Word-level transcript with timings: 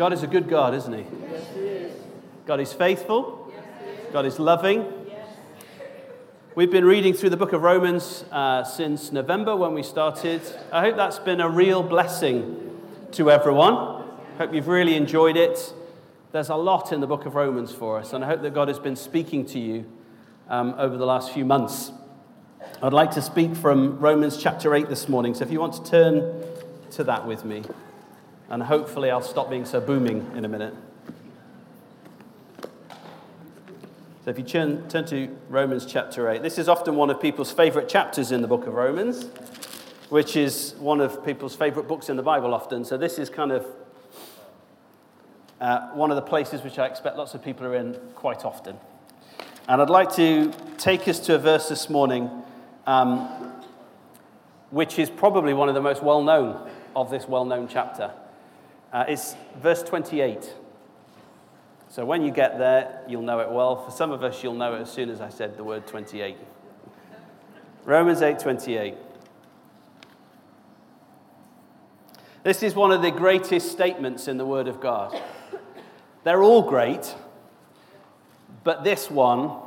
God 0.00 0.14
is 0.14 0.22
a 0.22 0.26
good 0.26 0.48
God, 0.48 0.72
isn't 0.72 0.94
He? 0.94 1.04
Yes, 1.30 1.44
he 1.52 1.60
is. 1.60 1.92
God 2.46 2.58
is 2.58 2.72
faithful. 2.72 3.52
Yes, 3.54 3.64
he 3.84 3.90
is. 3.90 4.12
God 4.14 4.24
is 4.24 4.38
loving. 4.38 4.90
Yes. 5.06 5.28
We've 6.54 6.70
been 6.70 6.86
reading 6.86 7.12
through 7.12 7.28
the 7.28 7.36
book 7.36 7.52
of 7.52 7.60
Romans 7.60 8.24
uh, 8.32 8.64
since 8.64 9.12
November 9.12 9.54
when 9.54 9.74
we 9.74 9.82
started. 9.82 10.40
I 10.72 10.80
hope 10.80 10.96
that's 10.96 11.18
been 11.18 11.42
a 11.42 11.50
real 11.50 11.82
blessing 11.82 12.80
to 13.12 13.30
everyone. 13.30 14.02
Hope 14.38 14.54
you've 14.54 14.68
really 14.68 14.94
enjoyed 14.94 15.36
it. 15.36 15.70
There's 16.32 16.48
a 16.48 16.56
lot 16.56 16.92
in 16.92 17.00
the 17.00 17.06
book 17.06 17.26
of 17.26 17.34
Romans 17.34 17.70
for 17.70 17.98
us, 17.98 18.14
and 18.14 18.24
I 18.24 18.28
hope 18.28 18.40
that 18.40 18.54
God 18.54 18.68
has 18.68 18.78
been 18.78 18.96
speaking 18.96 19.44
to 19.48 19.58
you 19.58 19.84
um, 20.48 20.74
over 20.78 20.96
the 20.96 21.04
last 21.04 21.30
few 21.34 21.44
months. 21.44 21.92
I'd 22.82 22.94
like 22.94 23.10
to 23.10 23.20
speak 23.20 23.54
from 23.54 23.98
Romans 23.98 24.38
chapter 24.42 24.74
8 24.74 24.88
this 24.88 25.10
morning, 25.10 25.34
so 25.34 25.44
if 25.44 25.50
you 25.50 25.60
want 25.60 25.74
to 25.74 25.84
turn 25.84 26.42
to 26.92 27.04
that 27.04 27.26
with 27.26 27.44
me, 27.44 27.64
and 28.50 28.64
hopefully 28.64 29.10
I'll 29.10 29.22
stop 29.22 29.48
being 29.48 29.64
so 29.64 29.80
booming 29.80 30.28
in 30.34 30.44
a 30.44 30.48
minute. 30.48 30.74
So 34.24 34.30
if 34.30 34.38
you 34.38 34.44
turn, 34.44 34.88
turn 34.88 35.06
to 35.06 35.34
Romans 35.48 35.86
chapter 35.86 36.28
8, 36.28 36.42
this 36.42 36.58
is 36.58 36.68
often 36.68 36.96
one 36.96 37.08
of 37.08 37.20
people's 37.20 37.52
favorite 37.52 37.88
chapters 37.88 38.32
in 38.32 38.42
the 38.42 38.48
book 38.48 38.66
of 38.66 38.74
Romans, 38.74 39.24
which 40.10 40.36
is 40.36 40.74
one 40.78 41.00
of 41.00 41.24
people's 41.24 41.56
favorite 41.56 41.88
books 41.88 42.08
in 42.10 42.16
the 42.16 42.22
Bible 42.22 42.52
often. 42.52 42.84
So 42.84 42.98
this 42.98 43.18
is 43.18 43.30
kind 43.30 43.52
of 43.52 43.66
uh, 45.60 45.88
one 45.92 46.10
of 46.10 46.16
the 46.16 46.22
places 46.22 46.62
which 46.62 46.78
I 46.78 46.86
expect 46.86 47.16
lots 47.16 47.34
of 47.34 47.42
people 47.42 47.66
are 47.66 47.76
in 47.76 47.94
quite 48.14 48.44
often. 48.44 48.76
And 49.68 49.80
I'd 49.80 49.90
like 49.90 50.12
to 50.16 50.52
take 50.76 51.06
us 51.06 51.20
to 51.20 51.36
a 51.36 51.38
verse 51.38 51.68
this 51.68 51.88
morning, 51.88 52.28
um, 52.86 53.28
which 54.70 54.98
is 54.98 55.08
probably 55.08 55.54
one 55.54 55.68
of 55.68 55.74
the 55.74 55.80
most 55.80 56.02
well 56.02 56.22
known 56.22 56.68
of 56.96 57.10
this 57.10 57.28
well 57.28 57.44
known 57.44 57.68
chapter. 57.68 58.12
Uh, 58.92 59.04
it's 59.08 59.36
verse 59.56 59.82
28. 59.82 60.52
So 61.88 62.04
when 62.04 62.22
you 62.22 62.30
get 62.30 62.58
there, 62.58 63.02
you'll 63.08 63.22
know 63.22 63.40
it 63.40 63.50
well. 63.50 63.84
For 63.84 63.90
some 63.90 64.10
of 64.10 64.22
us, 64.22 64.42
you'll 64.42 64.54
know 64.54 64.74
it 64.74 64.80
as 64.80 64.90
soon 64.90 65.10
as 65.10 65.20
I 65.20 65.28
said 65.28 65.56
the 65.56 65.64
word 65.64 65.86
28. 65.86 66.36
Romans 67.84 68.20
8:28. 68.20 68.94
This 72.42 72.62
is 72.62 72.74
one 72.74 72.90
of 72.90 73.02
the 73.02 73.10
greatest 73.10 73.70
statements 73.70 74.28
in 74.28 74.38
the 74.38 74.46
Word 74.46 74.66
of 74.66 74.80
God. 74.80 75.20
They're 76.24 76.42
all 76.42 76.62
great, 76.62 77.14
but 78.64 78.82
this 78.82 79.10
one, 79.10 79.58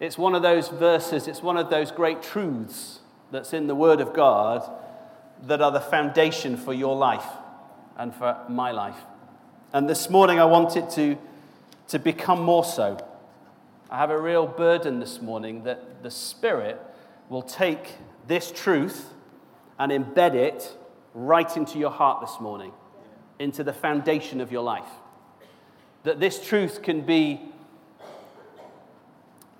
it's 0.00 0.16
one 0.16 0.34
of 0.34 0.42
those 0.42 0.68
verses, 0.68 1.28
it's 1.28 1.42
one 1.42 1.58
of 1.58 1.68
those 1.68 1.90
great 1.90 2.22
truths 2.22 3.00
that's 3.30 3.52
in 3.52 3.66
the 3.66 3.74
Word 3.74 4.00
of 4.00 4.14
God 4.14 4.70
that 5.42 5.60
are 5.60 5.70
the 5.70 5.80
foundation 5.80 6.56
for 6.56 6.72
your 6.72 6.96
life 6.96 7.26
and 7.96 8.14
for 8.14 8.36
my 8.48 8.70
life. 8.70 8.96
And 9.72 9.88
this 9.88 10.10
morning, 10.10 10.38
I 10.38 10.44
want 10.44 10.76
it 10.76 10.90
to, 10.90 11.16
to 11.88 11.98
become 11.98 12.42
more 12.42 12.64
so. 12.64 12.98
I 13.90 13.98
have 13.98 14.10
a 14.10 14.20
real 14.20 14.46
burden 14.46 15.00
this 15.00 15.20
morning 15.20 15.64
that 15.64 16.02
the 16.02 16.10
Spirit 16.10 16.80
will 17.28 17.42
take 17.42 17.96
this 18.26 18.50
truth 18.50 19.10
and 19.78 19.92
embed 19.92 20.34
it 20.34 20.76
right 21.14 21.56
into 21.56 21.78
your 21.78 21.90
heart 21.90 22.20
this 22.20 22.40
morning, 22.40 22.72
into 23.38 23.64
the 23.64 23.72
foundation 23.72 24.40
of 24.40 24.52
your 24.52 24.62
life. 24.62 24.88
That 26.04 26.20
this 26.20 26.44
truth 26.44 26.82
can 26.82 27.02
be 27.02 27.40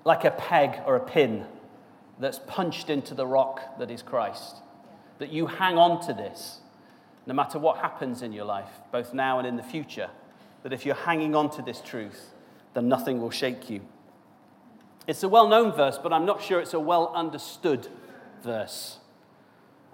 like 0.03 0.25
a 0.25 0.31
peg 0.31 0.81
or 0.85 0.95
a 0.95 0.99
pin 0.99 1.45
that's 2.19 2.39
punched 2.47 2.89
into 2.89 3.13
the 3.13 3.25
rock 3.25 3.79
that 3.79 3.89
is 3.89 4.01
Christ. 4.01 4.57
That 5.19 5.31
you 5.31 5.47
hang 5.47 5.77
on 5.77 6.05
to 6.07 6.13
this 6.13 6.59
no 7.25 7.33
matter 7.33 7.59
what 7.59 7.77
happens 7.77 8.21
in 8.21 8.33
your 8.33 8.45
life, 8.45 8.69
both 8.91 9.13
now 9.13 9.39
and 9.39 9.47
in 9.47 9.55
the 9.55 9.63
future, 9.63 10.09
that 10.63 10.73
if 10.73 10.85
you're 10.85 10.95
hanging 10.95 11.35
on 11.35 11.49
to 11.51 11.61
this 11.61 11.81
truth, 11.81 12.31
then 12.73 12.87
nothing 12.87 13.21
will 13.21 13.31
shake 13.31 13.69
you. 13.69 13.81
It's 15.07 15.23
a 15.23 15.29
well 15.29 15.47
known 15.47 15.71
verse, 15.71 15.99
but 16.01 16.13
I'm 16.13 16.25
not 16.25 16.41
sure 16.41 16.59
it's 16.59 16.73
a 16.73 16.79
well 16.79 17.11
understood 17.13 17.87
verse. 18.41 18.97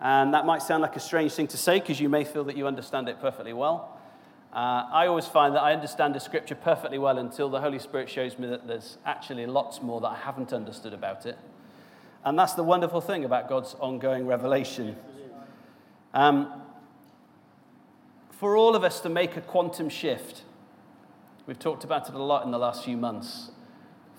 And 0.02 0.34
that 0.34 0.46
might 0.46 0.62
sound 0.62 0.82
like 0.82 0.96
a 0.96 1.00
strange 1.00 1.34
thing 1.34 1.48
to 1.48 1.58
say 1.58 1.80
because 1.80 2.00
you 2.00 2.10
may 2.10 2.24
feel 2.24 2.44
that 2.46 2.56
you 2.56 2.68
understand 2.68 3.10
it 3.10 3.20
perfectly 3.20 3.54
well. 3.54 3.98
Uh, 4.54 4.88
I 4.92 5.08
always 5.08 5.28
find 5.28 5.56
that 5.56 5.62
I 5.62 5.74
understand 5.74 6.16
a 6.16 6.20
scripture 6.20 6.56
perfectly 6.56 6.98
well 6.98 7.18
until 7.20 7.50
the 7.50 7.60
Holy 7.60 7.78
Spirit 7.78 8.10
shows 8.10 8.40
me 8.40 8.48
that 8.48 8.66
there's 8.66 8.98
actually 9.06 9.46
lots 9.46 9.82
more 9.82 10.02
that 10.02 10.08
I 10.08 10.16
haven't 10.16 10.54
understood 10.54 10.94
about 10.94 11.26
it. 11.26 11.38
And 12.26 12.38
that's 12.38 12.54
the 12.54 12.64
wonderful 12.64 13.02
thing 13.02 13.26
about 13.26 13.48
God's 13.48 13.76
ongoing 13.80 14.26
revelation. 14.26 14.96
Um, 16.14 16.52
for 18.40 18.56
all 18.56 18.74
of 18.74 18.86
us 18.86 19.02
to 19.02 19.10
make 19.10 19.36
a 19.36 19.42
quantum 19.42 19.90
shift, 19.90 20.44
we've 21.46 21.60
talked 21.60 21.84
about 21.84 22.08
it 22.08 22.16
a 22.16 22.24
lot 22.24 22.46
in 22.46 22.52
the 22.52 22.58
last 22.58 22.86
few 22.86 22.96
months. 22.96 23.52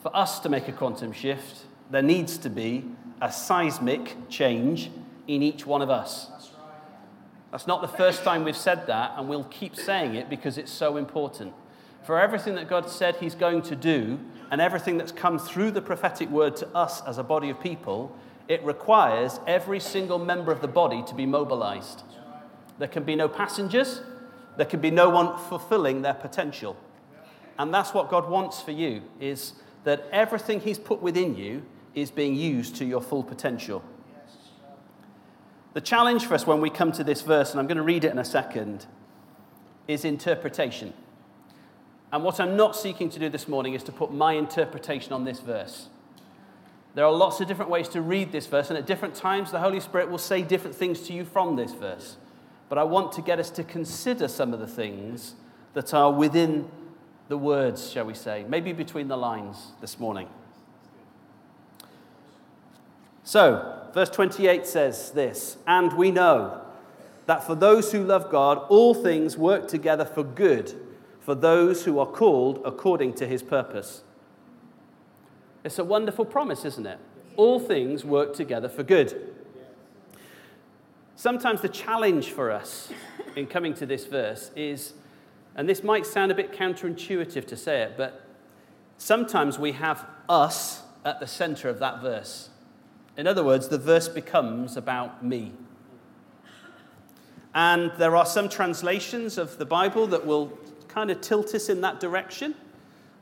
For 0.02 0.14
us 0.14 0.40
to 0.40 0.50
make 0.50 0.68
a 0.68 0.72
quantum 0.72 1.12
shift, 1.12 1.64
there 1.90 2.02
needs 2.02 2.36
to 2.38 2.50
be 2.50 2.84
a 3.22 3.32
seismic 3.32 4.14
change 4.28 4.90
in 5.26 5.42
each 5.42 5.64
one 5.64 5.80
of 5.80 5.88
us. 5.88 6.28
That's 7.50 7.66
not 7.66 7.80
the 7.80 7.88
first 7.88 8.22
time 8.22 8.44
we've 8.44 8.54
said 8.54 8.86
that, 8.88 9.14
and 9.16 9.26
we'll 9.26 9.44
keep 9.44 9.74
saying 9.74 10.14
it 10.16 10.28
because 10.28 10.58
it's 10.58 10.70
so 10.70 10.98
important. 10.98 11.54
For 12.04 12.20
everything 12.20 12.56
that 12.56 12.68
God 12.68 12.90
said 12.90 13.16
He's 13.16 13.34
going 13.34 13.62
to 13.62 13.74
do, 13.74 14.20
and 14.50 14.60
everything 14.60 14.98
that's 14.98 15.12
come 15.12 15.38
through 15.38 15.70
the 15.70 15.80
prophetic 15.80 16.28
word 16.28 16.56
to 16.56 16.68
us 16.68 17.00
as 17.06 17.16
a 17.16 17.22
body 17.22 17.48
of 17.48 17.58
people, 17.58 18.14
it 18.48 18.62
requires 18.64 19.40
every 19.46 19.80
single 19.80 20.18
member 20.18 20.52
of 20.52 20.60
the 20.60 20.68
body 20.68 21.02
to 21.06 21.14
be 21.14 21.24
mobilized. 21.24 22.02
There 22.78 22.88
can 22.88 23.04
be 23.04 23.14
no 23.14 23.28
passengers, 23.28 24.02
there 24.60 24.66
can 24.66 24.80
be 24.80 24.90
no 24.90 25.08
one 25.08 25.38
fulfilling 25.48 26.02
their 26.02 26.12
potential. 26.12 26.76
And 27.58 27.72
that's 27.72 27.94
what 27.94 28.10
God 28.10 28.28
wants 28.28 28.60
for 28.60 28.72
you 28.72 29.00
is 29.18 29.54
that 29.84 30.06
everything 30.12 30.60
he's 30.60 30.78
put 30.78 31.00
within 31.00 31.34
you 31.34 31.62
is 31.94 32.10
being 32.10 32.34
used 32.34 32.76
to 32.76 32.84
your 32.84 33.00
full 33.00 33.22
potential. 33.22 33.82
The 35.72 35.80
challenge 35.80 36.26
for 36.26 36.34
us 36.34 36.46
when 36.46 36.60
we 36.60 36.68
come 36.68 36.92
to 36.92 37.02
this 37.02 37.22
verse, 37.22 37.52
and 37.52 37.58
I'm 37.60 37.68
going 37.68 37.78
to 37.78 37.82
read 37.82 38.04
it 38.04 38.12
in 38.12 38.18
a 38.18 38.24
second, 38.24 38.84
is 39.88 40.04
interpretation. 40.04 40.92
And 42.12 42.22
what 42.22 42.38
I'm 42.38 42.54
not 42.54 42.76
seeking 42.76 43.08
to 43.08 43.18
do 43.18 43.30
this 43.30 43.48
morning 43.48 43.72
is 43.72 43.82
to 43.84 43.92
put 43.92 44.12
my 44.12 44.34
interpretation 44.34 45.14
on 45.14 45.24
this 45.24 45.40
verse. 45.40 45.88
There 46.94 47.06
are 47.06 47.12
lots 47.12 47.40
of 47.40 47.48
different 47.48 47.70
ways 47.70 47.88
to 47.88 48.02
read 48.02 48.30
this 48.30 48.46
verse, 48.46 48.68
and 48.68 48.76
at 48.76 48.84
different 48.84 49.14
times, 49.14 49.52
the 49.52 49.60
Holy 49.60 49.80
Spirit 49.80 50.10
will 50.10 50.18
say 50.18 50.42
different 50.42 50.76
things 50.76 51.00
to 51.06 51.14
you 51.14 51.24
from 51.24 51.56
this 51.56 51.72
verse. 51.72 52.18
But 52.70 52.78
I 52.78 52.84
want 52.84 53.12
to 53.12 53.20
get 53.20 53.38
us 53.38 53.50
to 53.50 53.64
consider 53.64 54.28
some 54.28 54.54
of 54.54 54.60
the 54.60 54.66
things 54.66 55.34
that 55.74 55.92
are 55.92 56.10
within 56.12 56.70
the 57.28 57.36
words, 57.36 57.90
shall 57.90 58.04
we 58.06 58.14
say, 58.14 58.46
maybe 58.48 58.72
between 58.72 59.08
the 59.08 59.16
lines 59.16 59.72
this 59.80 59.98
morning. 59.98 60.28
So, 63.24 63.88
verse 63.92 64.08
28 64.08 64.66
says 64.66 65.10
this 65.10 65.58
And 65.66 65.92
we 65.94 66.10
know 66.10 66.62
that 67.26 67.44
for 67.44 67.56
those 67.56 67.92
who 67.92 68.04
love 68.04 68.30
God, 68.30 68.58
all 68.68 68.94
things 68.94 69.36
work 69.36 69.68
together 69.68 70.04
for 70.04 70.22
good 70.24 70.74
for 71.20 71.34
those 71.34 71.84
who 71.84 71.98
are 71.98 72.06
called 72.06 72.62
according 72.64 73.14
to 73.14 73.26
his 73.26 73.42
purpose. 73.42 74.02
It's 75.64 75.78
a 75.78 75.84
wonderful 75.84 76.24
promise, 76.24 76.64
isn't 76.64 76.86
it? 76.86 76.98
All 77.36 77.58
things 77.58 78.04
work 78.04 78.34
together 78.34 78.68
for 78.68 78.82
good. 78.82 79.34
Sometimes 81.20 81.60
the 81.60 81.68
challenge 81.68 82.30
for 82.30 82.50
us 82.50 82.90
in 83.36 83.46
coming 83.46 83.74
to 83.74 83.84
this 83.84 84.06
verse 84.06 84.50
is, 84.56 84.94
and 85.54 85.68
this 85.68 85.84
might 85.84 86.06
sound 86.06 86.32
a 86.32 86.34
bit 86.34 86.50
counterintuitive 86.50 87.46
to 87.46 87.58
say 87.58 87.82
it, 87.82 87.92
but 87.98 88.24
sometimes 88.96 89.58
we 89.58 89.72
have 89.72 90.06
us 90.30 90.82
at 91.04 91.20
the 91.20 91.26
center 91.26 91.68
of 91.68 91.78
that 91.78 92.00
verse. 92.00 92.48
In 93.18 93.26
other 93.26 93.44
words, 93.44 93.68
the 93.68 93.76
verse 93.76 94.08
becomes 94.08 94.78
about 94.78 95.22
me. 95.22 95.52
And 97.54 97.92
there 97.98 98.16
are 98.16 98.24
some 98.24 98.48
translations 98.48 99.36
of 99.36 99.58
the 99.58 99.66
Bible 99.66 100.06
that 100.06 100.24
will 100.24 100.58
kind 100.88 101.10
of 101.10 101.20
tilt 101.20 101.54
us 101.54 101.68
in 101.68 101.82
that 101.82 102.00
direction, 102.00 102.54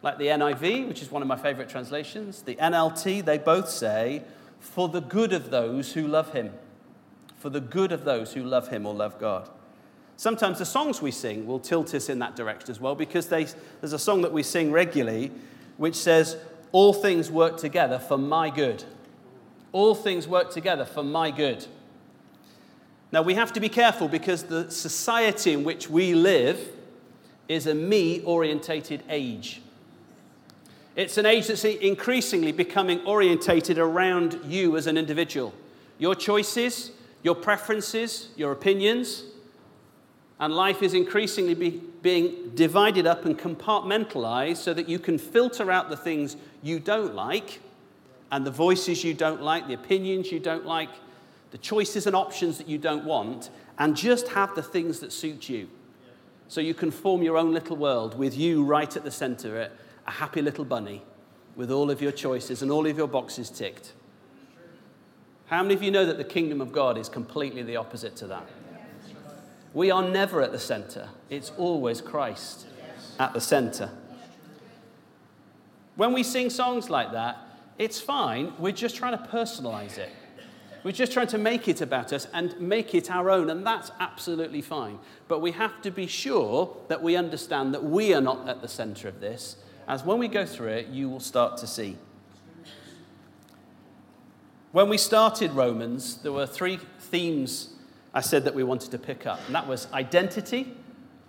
like 0.03 0.19
the 0.19 0.27
NIV, 0.27 0.87
which 0.87 1.03
is 1.03 1.11
one 1.11 1.21
of 1.21 1.27
my 1.27 1.35
favorite 1.37 1.69
translations, 1.69 2.43
the 2.43 2.55
NLT, 2.55 3.25
they 3.25 3.39
both 3.39 3.69
say, 3.69 4.23
for 4.61 4.89
the 4.89 5.00
good 5.00 5.33
of 5.33 5.50
those 5.50 5.95
who 5.95 6.06
love 6.06 6.33
him. 6.33 6.53
For 7.38 7.50
the 7.50 7.61
good 7.61 7.93
of 7.93 8.05
those 8.05 8.32
who 8.32 8.43
love 8.43 8.69
him 8.69 8.87
or 8.87 8.94
love 8.94 9.19
God. 9.19 9.49
Sometimes 10.17 10.58
the 10.58 10.67
songs 10.67 11.00
we 11.00 11.12
sing 11.12 11.46
will 11.46 11.61
tilt 11.61 11.94
us 11.94 12.08
in 12.08 12.19
that 12.19 12.35
direction 12.35 12.70
as 12.70 12.81
well 12.81 12.96
because 12.96 13.29
they, 13.29 13.46
there's 13.81 13.93
a 13.93 13.99
song 13.99 14.23
that 14.23 14.32
we 14.32 14.43
sing 14.43 14.73
regularly 14.73 15.31
which 15.76 15.94
says, 15.94 16.37
All 16.73 16.93
things 16.93 17.31
work 17.31 17.56
together 17.56 18.00
for 18.00 18.19
my 18.19 18.50
good. 18.50 18.82
All 19.70 19.94
things 19.94 20.26
work 20.26 20.50
together 20.50 20.85
for 20.85 21.05
my 21.05 21.31
good. 21.31 21.67
Now 23.12 23.23
we 23.23 23.35
have 23.35 23.52
to 23.52 23.61
be 23.61 23.69
careful 23.69 24.08
because 24.08 24.44
the 24.44 24.70
society 24.70 25.52
in 25.52 25.64
which 25.64 25.88
we 25.88 26.14
live 26.14 26.73
is 27.49 27.67
a 27.67 27.75
me 27.75 28.20
orientated 28.23 29.02
age. 29.08 29.62
It's 30.96 31.17
an 31.17 31.26
age 31.26 31.46
that's 31.46 31.64
increasingly 31.64 32.50
becoming 32.50 33.00
orientated 33.06 33.79
around 33.79 34.40
you 34.44 34.76
as 34.76 34.88
an 34.88 34.99
individual. 34.99 35.55
Your 35.99 36.17
choices, 36.17 36.90
your 37.23 37.35
preferences, 37.35 38.29
your 38.37 38.53
opinions, 38.53 39.25
and 40.41 40.55
life 40.55 40.82
is 40.82 40.94
increasingly 40.94 41.55
be, 41.55 41.82
being 42.03 42.53
divided 42.55 43.06
up 43.06 43.25
and 43.25 43.38
compartmentalized 43.38 44.59
so 44.59 44.73
that 44.73 44.88
you 44.88 44.99
can 44.99 45.19
filter 45.19 45.70
out 45.70 45.91
the 45.91 45.97
things 45.97 46.37
you 46.62 46.79
don't 46.79 47.15
like 47.15 47.61
and 48.31 48.47
the 48.47 48.50
voices 48.50 49.03
you 49.03 49.15
don't 49.15 49.43
like, 49.43 49.67
the 49.67 49.75
opinions 49.75 50.31
you 50.31 50.38
don't 50.38 50.65
like, 50.65 50.91
the 51.50 51.59
choices 51.59 52.06
and 52.06 52.15
options 52.15 52.59
that 52.59 52.69
you 52.69 52.79
don't 52.79 53.05
want, 53.05 53.50
and 53.79 53.97
just 53.97 54.29
have 54.29 54.55
the 54.55 54.62
things 54.62 55.00
that 55.00 55.12
suit 55.12 55.49
you. 55.49 55.69
So 56.47 56.61
you 56.61 56.75
can 56.75 56.91
form 56.91 57.23
your 57.23 57.37
own 57.37 57.53
little 57.53 57.76
world 57.76 58.19
with 58.19 58.37
you 58.37 58.64
right 58.64 58.97
at 58.97 59.05
the 59.05 59.11
center, 59.11 59.71
a 60.06 60.11
happy 60.11 60.43
little 60.43 60.64
bunny 60.64 61.03
with 61.56 61.71
all 61.71 61.91
of 61.91 62.00
your 62.00 62.12
choices 62.12 62.62
and 62.62 62.71
all 62.71 62.87
of 62.87 62.97
your 62.97 63.09
boxes 63.09 63.50
ticked. 63.50 63.93
How 65.49 65.62
many 65.62 65.75
of 65.75 65.83
you 65.83 65.91
know 65.91 66.05
that 66.05 66.19
the 66.19 66.25
kingdom 66.25 66.61
of 66.61 66.73
God 66.73 66.99
is 66.99 67.09
completely 67.09 67.62
the 67.62 67.77
opposite 67.77 68.17
to 68.17 68.27
that? 68.27 68.47
We 69.73 69.91
are 69.91 70.03
never 70.03 70.43
at 70.43 70.53
the 70.53 70.59
center, 70.59 71.09
it's 71.31 71.53
always 71.56 72.00
Christ 72.00 72.67
at 73.19 73.33
the 73.33 73.41
center. 73.41 73.91
When 75.97 76.12
we 76.12 76.23
sing 76.23 76.50
songs 76.50 76.91
like 76.91 77.12
that, 77.12 77.39
it's 77.79 77.99
fine. 77.99 78.53
We're 78.59 78.73
just 78.73 78.97
trying 78.97 79.19
to 79.19 79.25
personalize 79.25 79.99
it. 79.99 80.11
We're 80.85 80.93
just 80.93 81.12
trying 81.12 81.27
to 81.29 81.39
make 81.39 81.67
it 81.67 81.81
about 81.81 82.12
us 82.12 82.29
and 82.33 82.59
make 82.61 82.95
it 82.95 83.11
our 83.11 83.31
own, 83.31 83.50
and 83.50 83.67
that's 83.67 83.91
absolutely 83.99 84.62
fine. 84.62 84.99
But 85.27 85.41
we 85.41 85.53
have 85.53 85.83
to 85.83 85.91
be 85.91 86.06
sure 86.06 86.77
that 86.89 87.03
we 87.03 87.17
understand 87.17 87.75
that 87.75 87.83
we 87.83 88.15
are 88.15 88.21
not 88.21 88.49
at 88.49 88.62
the 88.62 88.69
center 88.69 89.09
of 89.09 89.21
this, 89.21 89.56
as 89.89 90.05
when 90.05 90.19
we 90.19 90.29
go 90.29 90.47
through 90.47 90.69
it, 90.69 90.89
you 90.89 91.09
will 91.09 91.21
start 91.21 91.56
to 91.59 91.67
see. 91.67 91.97
When 94.70 94.91
we 94.91 94.99
started 94.99 95.53
Romans, 95.53 96.19
there 96.19 96.32
were 96.32 96.47
three 96.47 96.79
themes 96.99 97.70
I 98.12 98.20
said 98.20 98.44
that 98.44 98.55
we 98.55 98.65
wanted 98.65 98.91
to 98.91 98.99
pick 98.99 99.26
up, 99.26 99.41
and 99.47 99.55
that 99.55 99.67
was 99.67 99.91
identity, 99.94 100.75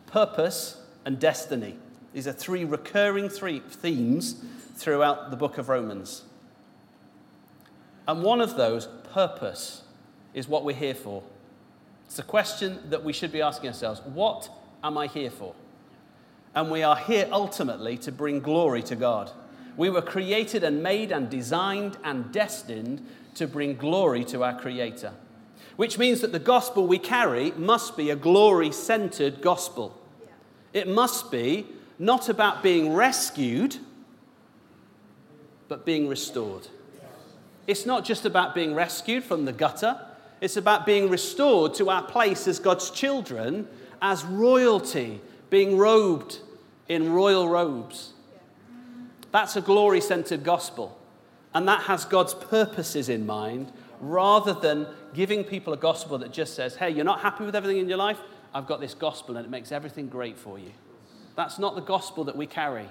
purpose, 0.08 0.82
and 1.06 1.18
destiny. 1.20 1.78
These 2.14 2.28
are 2.28 2.34
three 2.34 2.66
recurring 2.66 3.30
three 3.30 3.60
themes 3.60 4.44
throughout 4.76 5.32
the 5.32 5.38
book 5.38 5.58
of 5.58 5.70
Romans. 5.70 6.24
And 8.10 8.24
one 8.24 8.42
of 8.42 8.58
those, 8.58 8.88
purpose, 9.14 9.84
is 10.34 10.50
what 10.50 10.66
we're 10.66 10.76
here 10.76 10.96
for. 10.96 11.24
It's 12.08 12.20
a 12.20 12.24
question 12.24 12.80
that 12.90 13.04
we 13.04 13.14
should 13.14 13.32
be 13.32 13.42
asking 13.42 13.70
ourselves 13.70 14.02
what 14.02 14.50
am 14.84 14.98
I 14.98 15.08
here 15.08 15.32
for? 15.32 15.54
And 16.56 16.70
we 16.72 16.84
are 16.84 16.98
here 16.98 17.30
ultimately 17.32 17.98
to 18.00 18.12
bring 18.12 18.40
glory 18.40 18.82
to 18.84 18.96
God. 18.98 19.32
We 19.78 19.90
were 19.90 20.02
created 20.02 20.64
and 20.64 20.84
made 20.84 21.12
and 21.12 21.30
designed 21.30 21.98
and 22.04 22.34
destined 22.34 23.06
to 23.40 23.48
bring 23.48 23.76
glory 23.76 24.24
to 24.24 24.44
our 24.44 24.58
Creator 24.58 25.12
which 25.80 25.98
means 25.98 26.20
that 26.20 26.34
the 26.34 26.40
gospel 26.40 26.86
we 26.86 27.00
carry 27.00 27.52
must 27.52 27.96
be 27.96 28.10
a 28.10 28.16
glory 28.18 28.70
centered 28.70 29.42
gospel. 29.42 29.98
It 30.74 30.90
must 30.90 31.32
be 31.32 31.68
not 31.98 32.28
about 32.28 32.62
being 32.62 32.92
rescued, 32.92 33.78
but 35.70 35.86
being 35.86 36.10
restored. 36.10 36.68
It's 37.66 37.86
not 37.86 38.04
just 38.04 38.26
about 38.26 38.54
being 38.54 38.76
rescued 38.76 39.24
from 39.24 39.46
the 39.46 39.54
gutter, 39.54 40.06
it's 40.42 40.58
about 40.58 40.86
being 40.86 41.10
restored 41.10 41.76
to 41.76 41.90
our 41.90 42.04
place 42.04 42.46
as 42.46 42.60
God's 42.60 42.90
children, 42.92 43.66
as 44.02 44.26
royalty, 44.26 45.22
being 45.50 45.78
robed 45.78 46.40
in 46.90 47.14
royal 47.14 47.48
robes. 47.48 48.12
That's 49.32 49.56
a 49.56 49.62
glory 49.62 50.02
centered 50.02 50.44
gospel. 50.44 50.99
And 51.54 51.68
that 51.68 51.84
has 51.84 52.06
God's 52.06 52.34
purposes 52.34 53.10
in 53.10 53.26
mind 53.26 53.72
rather 54.00 54.54
than 54.54 54.88
giving 55.14 55.44
people 55.44 55.74
a 55.74 55.78
gospel 55.78 56.18
that 56.20 56.32
just 56.32 56.54
says, 56.54 56.76
hey, 56.76 56.90
you're 56.90 57.06
not 57.06 57.22
happy 57.22 57.44
with 57.44 57.56
everything 57.56 57.80
in 57.80 57.90
your 57.90 57.98
life? 57.98 58.20
I've 58.54 58.68
got 58.68 58.80
this 58.80 58.94
gospel 58.94 59.38
and 59.38 59.46
it 59.46 59.50
makes 59.50 59.72
everything 59.72 60.08
great 60.08 60.38
for 60.38 60.60
you. 60.60 60.72
That's 61.36 61.60
not 61.60 61.76
the 61.76 61.82
gospel 61.82 62.24
that 62.26 62.36
we 62.36 62.48
carry. 62.48 62.88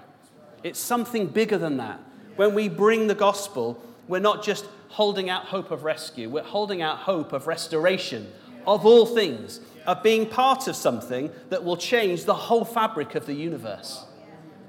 It's 0.62 0.78
something 0.78 1.28
bigger 1.28 1.58
than 1.58 1.76
that. 1.76 2.00
When 2.36 2.54
we 2.54 2.68
bring 2.68 3.06
the 3.06 3.14
gospel, 3.14 3.82
we're 4.06 4.20
not 4.20 4.42
just 4.42 4.66
holding 4.88 5.28
out 5.28 5.44
hope 5.44 5.70
of 5.70 5.84
rescue, 5.84 6.28
we're 6.28 6.42
holding 6.42 6.82
out 6.82 6.98
hope 6.98 7.32
of 7.32 7.46
restoration 7.46 8.32
of 8.66 8.84
all 8.84 9.06
things, 9.06 9.60
of 9.86 10.02
being 10.02 10.26
part 10.26 10.66
of 10.68 10.76
something 10.76 11.30
that 11.50 11.64
will 11.64 11.76
change 11.76 12.24
the 12.24 12.34
whole 12.34 12.64
fabric 12.64 13.14
of 13.14 13.26
the 13.26 13.34
universe. 13.34 14.04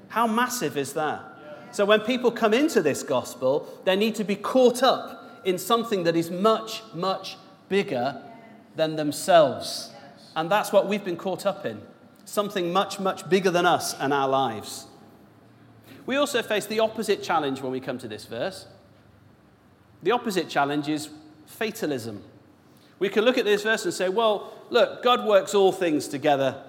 How 0.08 0.26
massive 0.26 0.76
is 0.76 0.94
that? 0.94 1.22
So 1.72 1.84
when 1.84 2.00
people 2.00 2.30
come 2.30 2.52
into 2.52 2.82
this 2.82 3.02
gospel, 3.02 3.68
they 3.84 3.96
need 3.96 4.14
to 4.16 4.24
be 4.24 4.36
caught 4.36 4.82
up 4.82 5.40
in 5.44 5.58
something 5.58 6.04
that 6.04 6.16
is 6.16 6.30
much, 6.30 6.82
much 6.94 7.36
bigger 7.68 8.22
than 8.76 8.96
themselves. 8.96 9.90
And 10.36 10.50
that's 10.50 10.72
what 10.72 10.88
we've 10.88 11.04
been 11.04 11.16
caught 11.16 11.46
up 11.46 11.64
in 11.64 11.80
something 12.24 12.72
much, 12.72 13.00
much 13.00 13.28
bigger 13.28 13.50
than 13.50 13.66
us 13.66 13.94
and 13.98 14.12
our 14.12 14.28
lives. 14.28 14.86
We 16.06 16.16
also 16.16 16.42
face 16.42 16.66
the 16.66 16.80
opposite 16.80 17.22
challenge 17.22 17.60
when 17.60 17.72
we 17.72 17.80
come 17.80 17.98
to 17.98 18.08
this 18.08 18.24
verse. 18.24 18.66
The 20.02 20.12
opposite 20.12 20.48
challenge 20.48 20.88
is 20.88 21.08
fatalism. 21.46 22.22
We 22.98 23.08
can 23.08 23.24
look 23.24 23.36
at 23.38 23.44
this 23.44 23.62
verse 23.62 23.84
and 23.84 23.92
say, 23.92 24.08
well, 24.08 24.52
look, 24.70 25.02
God 25.02 25.26
works 25.26 25.54
all 25.54 25.72
things 25.72 26.06
together 26.06 26.62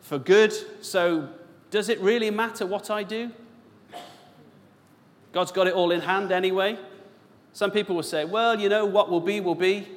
for 0.00 0.18
good, 0.18 0.52
so 0.84 1.28
does 1.70 1.88
it 1.88 2.00
really 2.00 2.30
matter 2.30 2.66
what 2.66 2.90
I 2.90 3.02
do? 3.02 3.30
God's 5.32 5.52
got 5.52 5.66
it 5.66 5.74
all 5.74 5.90
in 5.90 6.00
hand 6.00 6.32
anyway. 6.32 6.78
Some 7.52 7.70
people 7.70 7.96
will 7.96 8.02
say, 8.02 8.24
well, 8.24 8.58
you 8.58 8.68
know, 8.68 8.84
what 8.84 9.10
will 9.10 9.20
be, 9.20 9.40
will 9.40 9.54
be. 9.54 9.88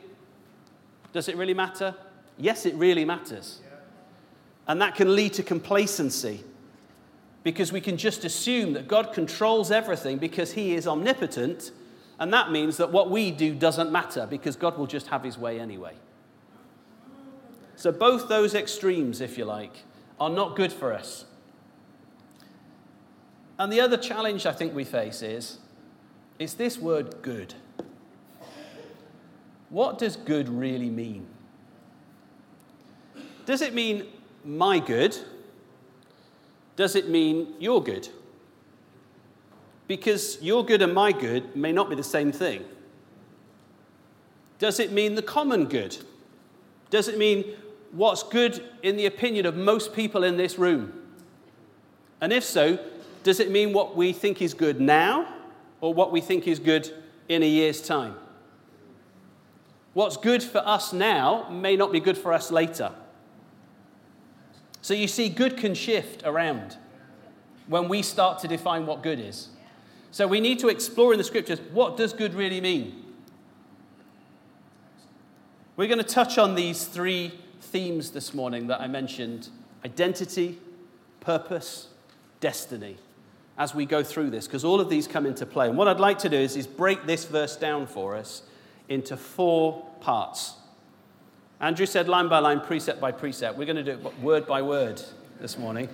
Does 1.13 1.27
it 1.27 1.35
really 1.35 1.53
matter? 1.53 1.95
Yes, 2.37 2.65
it 2.65 2.73
really 2.75 3.05
matters. 3.05 3.61
And 4.67 4.81
that 4.81 4.95
can 4.95 5.15
lead 5.15 5.33
to 5.33 5.43
complacency 5.43 6.43
because 7.43 7.71
we 7.71 7.81
can 7.81 7.97
just 7.97 8.23
assume 8.23 8.73
that 8.73 8.87
God 8.87 9.13
controls 9.13 9.71
everything 9.71 10.17
because 10.17 10.53
He 10.53 10.75
is 10.75 10.87
omnipotent. 10.87 11.71
And 12.19 12.31
that 12.33 12.51
means 12.51 12.77
that 12.77 12.91
what 12.91 13.09
we 13.09 13.31
do 13.31 13.55
doesn't 13.55 13.91
matter 13.91 14.27
because 14.29 14.55
God 14.55 14.77
will 14.77 14.87
just 14.87 15.07
have 15.07 15.23
His 15.23 15.37
way 15.37 15.59
anyway. 15.59 15.93
So, 17.75 17.91
both 17.91 18.29
those 18.29 18.53
extremes, 18.53 19.21
if 19.21 19.37
you 19.37 19.45
like, 19.45 19.83
are 20.19 20.29
not 20.29 20.55
good 20.55 20.71
for 20.71 20.93
us. 20.93 21.25
And 23.61 23.71
the 23.71 23.79
other 23.79 23.95
challenge 23.95 24.47
I 24.47 24.53
think 24.53 24.73
we 24.73 24.83
face 24.83 25.21
is 25.21 25.59
it's 26.39 26.55
this 26.55 26.79
word 26.79 27.21
good. 27.21 27.53
What 29.69 29.99
does 29.99 30.15
good 30.15 30.49
really 30.49 30.89
mean? 30.89 31.27
Does 33.45 33.61
it 33.61 33.75
mean 33.75 34.07
my 34.43 34.79
good? 34.79 35.15
Does 36.75 36.95
it 36.95 37.07
mean 37.07 37.53
your 37.59 37.83
good? 37.83 38.09
Because 39.87 40.41
your 40.41 40.65
good 40.65 40.81
and 40.81 40.95
my 40.95 41.11
good 41.11 41.55
may 41.55 41.71
not 41.71 41.87
be 41.87 41.95
the 41.95 42.01
same 42.01 42.31
thing. 42.31 42.65
Does 44.57 44.79
it 44.79 44.91
mean 44.91 45.13
the 45.13 45.21
common 45.21 45.65
good? 45.65 45.99
Does 46.89 47.07
it 47.07 47.19
mean 47.19 47.45
what's 47.91 48.23
good 48.23 48.67
in 48.81 48.97
the 48.97 49.05
opinion 49.05 49.45
of 49.45 49.55
most 49.55 49.93
people 49.93 50.23
in 50.23 50.35
this 50.35 50.57
room? 50.57 50.93
And 52.21 52.33
if 52.33 52.43
so, 52.43 52.79
does 53.23 53.39
it 53.39 53.51
mean 53.51 53.73
what 53.73 53.95
we 53.95 54.13
think 54.13 54.41
is 54.41 54.53
good 54.53 54.81
now 54.81 55.27
or 55.79 55.93
what 55.93 56.11
we 56.11 56.21
think 56.21 56.47
is 56.47 56.59
good 56.59 56.91
in 57.27 57.43
a 57.43 57.47
year's 57.47 57.81
time. 57.81 58.15
What's 59.93 60.17
good 60.17 60.41
for 60.41 60.59
us 60.59 60.93
now 60.93 61.49
may 61.49 61.75
not 61.75 61.91
be 61.91 61.99
good 61.99 62.17
for 62.17 62.33
us 62.33 62.51
later. 62.51 62.91
So 64.81 64.93
you 64.93 65.07
see, 65.07 65.29
good 65.29 65.57
can 65.57 65.73
shift 65.73 66.23
around 66.25 66.77
when 67.67 67.89
we 67.89 68.01
start 68.01 68.39
to 68.39 68.47
define 68.47 68.85
what 68.85 69.03
good 69.03 69.19
is. 69.19 69.49
So 70.11 70.27
we 70.27 70.39
need 70.39 70.59
to 70.59 70.69
explore 70.69 71.13
in 71.13 71.17
the 71.17 71.23
scriptures 71.23 71.59
what 71.71 71.97
does 71.97 72.13
good 72.13 72.33
really 72.33 72.61
mean? 72.61 73.05
We're 75.77 75.87
going 75.87 75.99
to 75.99 76.03
touch 76.03 76.37
on 76.37 76.55
these 76.55 76.85
three 76.85 77.39
themes 77.59 78.11
this 78.11 78.33
morning 78.33 78.67
that 78.67 78.81
I 78.81 78.87
mentioned 78.87 79.49
identity, 79.83 80.59
purpose, 81.21 81.87
destiny 82.39 82.97
as 83.61 83.75
we 83.75 83.85
go 83.85 84.01
through 84.01 84.31
this, 84.31 84.47
because 84.47 84.65
all 84.65 84.81
of 84.81 84.89
these 84.89 85.07
come 85.07 85.27
into 85.27 85.45
play. 85.45 85.69
And 85.69 85.77
what 85.77 85.87
I'd 85.87 85.99
like 85.99 86.17
to 86.19 86.29
do 86.29 86.35
is, 86.35 86.55
is 86.55 86.65
break 86.65 87.05
this 87.05 87.25
verse 87.25 87.55
down 87.55 87.85
for 87.85 88.15
us 88.15 88.41
into 88.89 89.15
four 89.15 89.85
parts. 90.01 90.55
Andrew 91.59 91.85
said 91.85 92.09
line 92.09 92.27
by 92.27 92.39
line, 92.39 92.61
precept 92.61 92.99
by 92.99 93.11
precept. 93.11 93.59
We're 93.59 93.65
going 93.65 93.75
to 93.75 93.83
do 93.83 93.91
it 93.91 94.19
word 94.19 94.47
by 94.47 94.63
word 94.63 94.99
this 95.39 95.59
morning. 95.59 95.89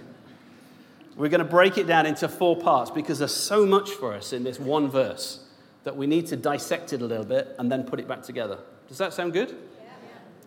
We're 1.17 1.27
going 1.27 1.39
to 1.39 1.45
break 1.45 1.77
it 1.77 1.87
down 1.87 2.05
into 2.05 2.29
four 2.29 2.55
parts 2.55 2.89
because 2.89 3.19
there's 3.19 3.35
so 3.35 3.65
much 3.65 3.91
for 3.91 4.13
us 4.13 4.31
in 4.31 4.45
this 4.45 4.61
one 4.61 4.89
verse 4.89 5.43
that 5.83 5.97
we 5.97 6.07
need 6.07 6.27
to 6.27 6.37
dissect 6.37 6.93
it 6.93 7.01
a 7.01 7.05
little 7.05 7.25
bit 7.25 7.53
and 7.59 7.69
then 7.69 7.83
put 7.83 7.99
it 7.99 8.07
back 8.07 8.21
together. 8.21 8.59
Does 8.87 8.99
that 8.99 9.11
sound 9.11 9.33
good? 9.33 9.49
Yeah. 9.49 9.91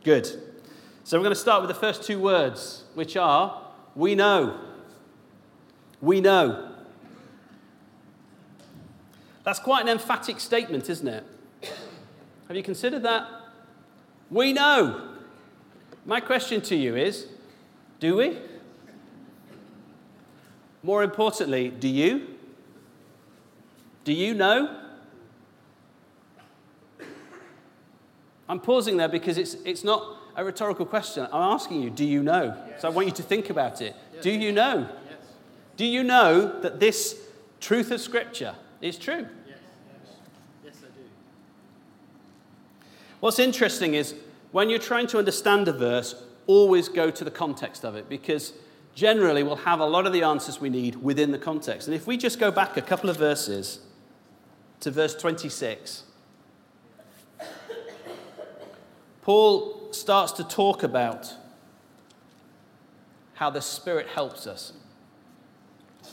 Good. 0.05 0.27
So 1.05 1.19
we're 1.19 1.25
going 1.25 1.35
to 1.35 1.41
start 1.41 1.61
with 1.61 1.69
the 1.69 1.79
first 1.79 2.03
two 2.03 2.19
words, 2.19 2.85
which 2.95 3.15
are 3.19 3.61
we 3.95 4.15
know. 4.15 4.59
We 6.01 6.23
know. 6.23 6.69
That's 9.51 9.59
quite 9.59 9.83
an 9.83 9.89
emphatic 9.89 10.39
statement, 10.39 10.89
isn't 10.89 11.09
it? 11.09 11.25
Have 12.47 12.57
you 12.57 12.63
considered 12.63 13.03
that? 13.03 13.27
We 14.31 14.53
know. 14.53 15.09
My 16.05 16.21
question 16.21 16.61
to 16.61 16.77
you 16.77 16.95
is 16.95 17.27
do 17.99 18.15
we? 18.15 18.39
More 20.85 21.03
importantly, 21.03 21.69
do 21.69 21.89
you? 21.89 22.29
Do 24.05 24.13
you 24.13 24.35
know? 24.35 24.83
I'm 28.49 28.61
pausing 28.61 28.99
there 28.99 29.09
because 29.09 29.37
it's, 29.37 29.55
it's 29.65 29.83
not 29.83 30.17
a 30.37 30.45
rhetorical 30.45 30.87
question. 30.87 31.27
I'm 31.33 31.55
asking 31.55 31.83
you, 31.83 31.91
do 31.91 32.05
you 32.05 32.23
know? 32.23 32.57
Yes. 32.69 32.83
So 32.83 32.89
I 32.89 32.93
want 32.93 33.09
you 33.09 33.15
to 33.15 33.25
think 33.25 33.51
about 33.51 33.83
it. 33.83 33.97
Yes. 34.15 34.23
Do 34.23 34.31
you 34.31 34.53
know? 34.53 34.89
Yes. 35.09 35.19
Do 35.77 35.85
you 35.87 36.05
know 36.05 36.61
that 36.61 36.79
this 36.79 37.21
truth 37.59 37.91
of 37.91 38.01
Scripture 38.01 38.55
is 38.81 38.97
true? 38.97 39.27
Yes. 39.47 39.59
Yes, 40.65 40.75
I 40.83 40.87
do. 40.87 41.01
What's 43.21 43.39
interesting 43.39 43.95
is 43.95 44.15
when 44.51 44.71
you're 44.71 44.79
trying 44.79 45.07
to 45.09 45.19
understand 45.19 45.69
a 45.69 45.73
verse, 45.73 46.15
always 46.47 46.89
go 46.89 47.11
to 47.11 47.25
the 47.25 47.31
context 47.31 47.85
of 47.85 47.95
it 47.95 48.09
because 48.09 48.53
generally 48.95 49.43
we'll 49.43 49.57
have 49.57 49.81
a 49.81 49.85
lot 49.85 50.07
of 50.07 50.13
the 50.13 50.23
answers 50.23 50.61
we 50.61 50.71
need 50.71 50.97
within 50.97 51.31
the 51.31 51.39
context. 51.39 51.87
And 51.87 51.95
if 51.95 52.07
we 52.07 52.17
just 52.17 52.41
go 52.41 52.51
back 52.51 52.77
a 52.77 52.83
couple 52.83 53.09
of 53.09 53.17
verses 53.17 53.81
to 54.81 54.91
verse 54.91 55.15
26, 55.15 56.05
Paul 59.23 59.93
starts 59.93 60.33
to 60.33 60.45
talk 60.45 60.83
about 60.83 61.35
how 63.35 63.51
the 63.51 63.61
Spirit 63.61 64.09
helps 64.09 64.47
us. 64.47 64.73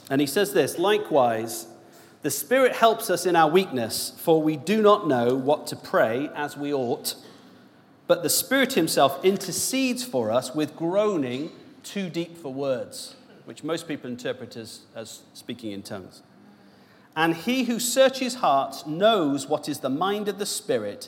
And 0.10 0.22
he 0.22 0.28
says 0.28 0.54
this 0.54 0.78
likewise, 0.78 1.68
the 2.28 2.32
Spirit 2.32 2.76
helps 2.76 3.10
us 3.10 3.26
in 3.26 3.38
our 3.38 3.50
weakness, 3.50 4.12
for 4.18 4.44
we 4.44 4.58
do 4.58 4.82
not 4.82 5.08
know 5.08 5.34
what 5.34 5.66
to 5.66 5.78
pray 5.78 6.30
as 6.36 6.58
we 6.58 6.74
ought, 6.74 7.16
but 8.06 8.22
the 8.22 8.30
Spirit 8.30 8.74
Himself 8.74 9.24
intercedes 9.24 10.04
for 10.04 10.30
us 10.30 10.54
with 10.54 10.76
groaning 10.76 11.52
too 11.84 12.10
deep 12.10 12.38
for 12.38 12.54
words, 12.54 13.16
which 13.46 13.64
most 13.64 13.88
people 13.88 14.10
interpret 14.10 14.58
as, 14.58 14.82
as 14.94 15.22
speaking 15.34 15.72
in 15.72 15.82
tongues. 15.82 16.22
And 17.16 17.34
he 17.34 17.64
who 17.64 17.80
searches 17.80 18.36
hearts 18.36 18.86
knows 18.86 19.48
what 19.48 19.70
is 19.70 19.80
the 19.80 19.90
mind 19.90 20.28
of 20.28 20.38
the 20.38 20.46
Spirit, 20.46 21.08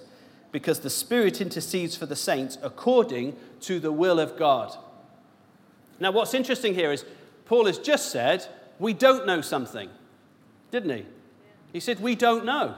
because 0.54 0.80
the 0.80 0.90
Spirit 0.90 1.42
intercedes 1.42 1.98
for 1.98 2.06
the 2.06 2.16
saints 2.16 2.58
according 2.64 3.36
to 3.60 3.82
the 3.82 3.92
will 3.92 4.22
of 4.22 4.38
God. 4.38 4.74
Now, 6.00 6.12
what's 6.12 6.34
interesting 6.34 6.76
here 6.76 6.94
is 6.94 7.04
Paul 7.44 7.66
has 7.66 7.78
just 7.78 8.10
said, 8.10 8.48
we 8.80 8.94
don't 8.94 9.28
know 9.28 9.42
something, 9.42 9.90
didn't 10.72 10.90
he? 10.90 11.06
He 11.74 11.80
said, 11.80 12.00
we 12.00 12.16
don't 12.16 12.46
know. 12.46 12.76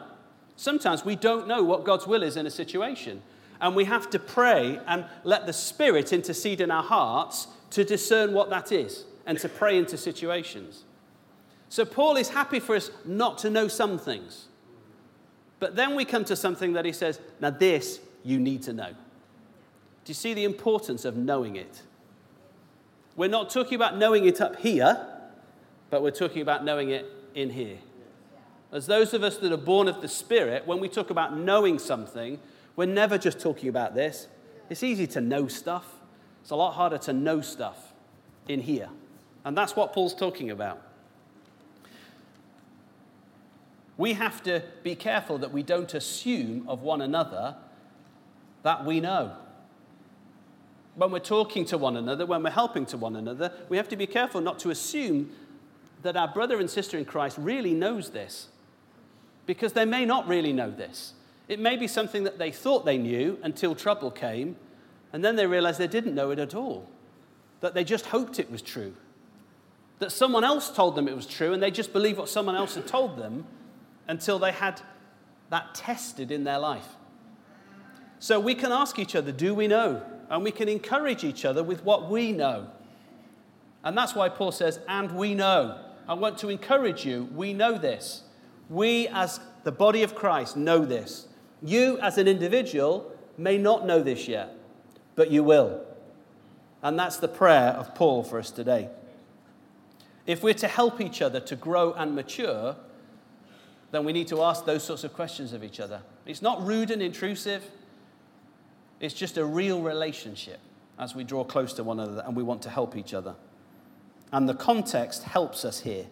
Sometimes 0.56 1.06
we 1.06 1.16
don't 1.16 1.48
know 1.48 1.64
what 1.64 1.84
God's 1.84 2.06
will 2.06 2.24
is 2.24 2.38
in 2.38 2.46
a 2.46 2.52
situation. 2.52 3.22
And 3.60 3.76
we 3.76 3.86
have 3.86 4.10
to 4.10 4.20
pray 4.20 4.80
and 4.88 5.06
let 5.24 5.46
the 5.46 5.54
Spirit 5.54 6.14
intercede 6.14 6.62
in 6.62 6.72
our 6.72 6.84
hearts 6.84 7.48
to 7.72 7.84
discern 7.84 8.34
what 8.34 8.50
that 8.50 8.72
is 8.72 9.06
and 9.26 9.38
to 9.40 9.50
pray 9.50 9.78
into 9.78 9.98
situations. 9.98 10.84
So, 11.70 11.86
Paul 11.86 12.18
is 12.18 12.30
happy 12.30 12.60
for 12.60 12.76
us 12.76 12.92
not 13.06 13.38
to 13.40 13.50
know 13.50 13.68
some 13.68 13.98
things. 13.98 14.48
But 15.60 15.76
then 15.76 15.96
we 15.96 16.06
come 16.06 16.26
to 16.26 16.36
something 16.36 16.74
that 16.74 16.86
he 16.86 16.92
says, 16.92 17.20
now 17.40 17.52
this 17.52 18.00
you 18.24 18.40
need 18.40 18.64
to 18.64 18.74
know. 18.74 18.90
Do 18.90 20.10
you 20.10 20.16
see 20.16 20.34
the 20.34 20.44
importance 20.44 21.06
of 21.06 21.16
knowing 21.16 21.56
it? 21.56 21.84
We're 23.16 23.30
not 23.30 23.52
talking 23.52 23.76
about 23.76 23.98
knowing 23.98 24.26
it 24.26 24.42
up 24.42 24.58
here, 24.58 25.06
but 25.92 26.02
we're 26.02 26.12
talking 26.12 26.42
about 26.42 26.66
knowing 26.66 26.90
it 26.90 27.06
in 27.36 27.50
here. 27.50 27.78
As 28.72 28.88
those 28.88 29.14
of 29.14 29.24
us 29.24 29.38
that 29.38 29.52
are 29.52 29.58
born 29.58 29.88
of 29.88 30.02
the 30.02 30.08
Spirit, 30.08 30.66
when 30.66 30.80
we 30.80 30.88
talk 30.88 31.10
about 31.10 31.38
knowing 31.38 31.78
something, 31.78 32.40
we're 32.76 32.86
never 32.86 33.18
just 33.18 33.40
talking 33.40 33.70
about 33.70 33.96
this. 33.96 34.28
It's 34.70 34.84
easy 34.84 35.08
to 35.08 35.22
know 35.22 35.48
stuff. 35.48 35.86
It's 36.42 36.52
a 36.52 36.56
lot 36.56 36.74
harder 36.74 36.98
to 37.00 37.14
know 37.14 37.42
stuff 37.42 37.94
in 38.48 38.62
here. 38.62 38.90
And 39.44 39.58
that's 39.58 39.76
what 39.76 39.94
Paul's 39.94 40.16
talking 40.16 40.50
about. 40.50 40.82
We 43.98 44.14
have 44.14 44.42
to 44.44 44.64
be 44.84 44.96
careful 44.96 45.38
that 45.40 45.52
we 45.52 45.64
don't 45.64 45.94
assume 45.94 46.68
of 46.68 46.82
one 46.82 47.02
another 47.02 47.56
that 48.64 48.86
we 48.86 49.00
know. 49.00 49.34
When 50.96 51.12
we're 51.12 51.20
talking 51.20 51.66
to 51.66 51.78
one 51.78 51.98
another, 51.98 52.26
when 52.26 52.44
we're 52.44 52.50
helping 52.50 52.86
to 52.88 52.98
one 52.98 53.16
another, 53.16 53.52
we 53.70 53.78
have 53.78 53.90
to 53.90 53.96
be 53.96 54.08
careful 54.08 54.42
not 54.42 54.60
to 54.60 54.70
assume 54.70 55.32
that 56.02 56.18
our 56.18 56.28
brother 56.28 56.60
and 56.60 56.70
sister 56.70 56.98
in 56.98 57.06
Christ 57.06 57.38
really 57.40 57.74
knows 57.74 58.10
this. 58.10 58.48
Because 59.46 59.74
they 59.74 59.86
may 59.86 60.06
not 60.06 60.28
really 60.28 60.54
know 60.54 60.72
this. 60.72 61.14
It 61.48 61.60
may 61.60 61.76
be 61.76 61.88
something 61.88 62.24
that 62.24 62.38
they 62.38 62.52
thought 62.52 62.86
they 62.86 62.98
knew 62.98 63.38
until 63.44 63.76
trouble 63.76 64.12
came, 64.12 64.56
and 65.12 65.24
then 65.24 65.36
they 65.36 65.48
realized 65.48 65.80
they 65.80 65.88
didn't 65.88 66.16
know 66.16 66.32
it 66.32 66.40
at 66.40 66.56
all, 66.56 66.88
that 67.60 67.74
they 67.74 67.84
just 67.84 68.08
hoped 68.08 68.40
it 68.40 68.50
was 68.50 68.62
true, 68.62 68.94
that 70.00 70.12
someone 70.12 70.44
else 70.44 70.74
told 70.74 70.96
them 70.96 71.08
it 71.08 71.16
was 71.16 71.26
true, 71.26 71.54
and 71.54 71.62
they 71.62 71.72
just 71.72 71.92
believed 71.92 72.18
what 72.18 72.30
someone 72.30 72.56
else 72.56 72.76
had 72.76 72.88
told 72.88 73.18
them 73.18 73.46
until 74.08 74.40
they 74.40 74.52
had 74.52 74.82
that 75.50 75.76
tested 75.76 76.32
in 76.32 76.44
their 76.46 76.60
life. 76.60 76.96
So 78.20 78.40
we 78.40 78.56
can 78.56 78.72
ask 78.72 79.00
each 79.00 79.16
other, 79.16 79.32
Do 79.32 79.54
we 79.54 79.68
know? 79.68 80.04
And 80.30 80.44
we 80.44 80.52
can 80.52 80.70
encourage 80.70 81.24
each 81.26 81.44
other 81.44 81.64
with 81.64 81.84
what 81.84 82.10
we 82.10 82.32
know. 82.32 82.68
And 83.84 83.98
that's 83.98 84.16
why 84.16 84.30
Paul 84.30 84.52
says, 84.52 84.80
And 84.88 85.12
we 85.12 85.34
know. 85.34 85.80
I 86.12 86.14
want 86.14 86.38
to 86.40 86.50
encourage 86.50 87.06
you, 87.06 87.30
we 87.34 87.54
know 87.54 87.78
this. 87.78 88.24
We, 88.70 89.08
as 89.08 89.40
the 89.64 89.72
body 89.72 90.04
of 90.04 90.14
Christ, 90.14 90.58
know 90.58 90.86
this. 90.86 91.28
You, 91.64 91.98
as 92.00 92.18
an 92.18 92.28
individual, 92.28 93.12
may 93.38 93.58
not 93.58 93.86
know 93.86 94.04
this 94.04 94.28
yet 94.28 94.58
but 95.16 95.32
you 95.32 95.44
will. 95.44 95.82
And 96.82 96.98
that's 96.98 97.18
the 97.18 97.28
prayer 97.28 97.70
of 97.74 97.94
Paul 97.94 98.24
for 98.24 98.40
us 98.40 98.50
today. 98.50 98.90
If 100.26 100.44
we're 100.44 100.54
to 100.56 100.68
help 100.68 101.02
each 101.02 101.22
other 101.22 101.40
to 101.42 101.56
grow 101.56 101.94
and 101.94 102.16
mature, 102.16 102.76
then 103.92 104.04
we 104.04 104.14
need 104.14 104.28
to 104.30 104.42
ask 104.42 104.66
those 104.66 104.84
sorts 104.84 105.04
of 105.04 105.14
questions 105.14 105.54
of 105.54 105.64
each 105.64 105.80
other. 105.80 106.02
It's 106.26 106.42
not 106.42 106.66
rude 106.66 106.92
and 106.92 107.02
intrusive, 107.02 107.64
it's 109.00 109.14
just 109.14 109.38
a 109.38 109.46
real 109.46 109.82
relationship 109.82 110.60
as 110.98 111.16
we 111.16 111.24
draw 111.24 111.44
close 111.44 111.74
to 111.74 111.84
one 111.84 112.00
another 112.00 112.24
and 112.26 112.36
we 112.36 112.44
want 112.44 112.62
to 112.64 112.70
help 112.70 112.96
each 112.96 113.14
other. 113.14 113.36
And 114.32 114.48
the 114.48 114.54
context 114.54 115.24
helps 115.24 115.66
us 115.66 115.82
here. 115.82 116.06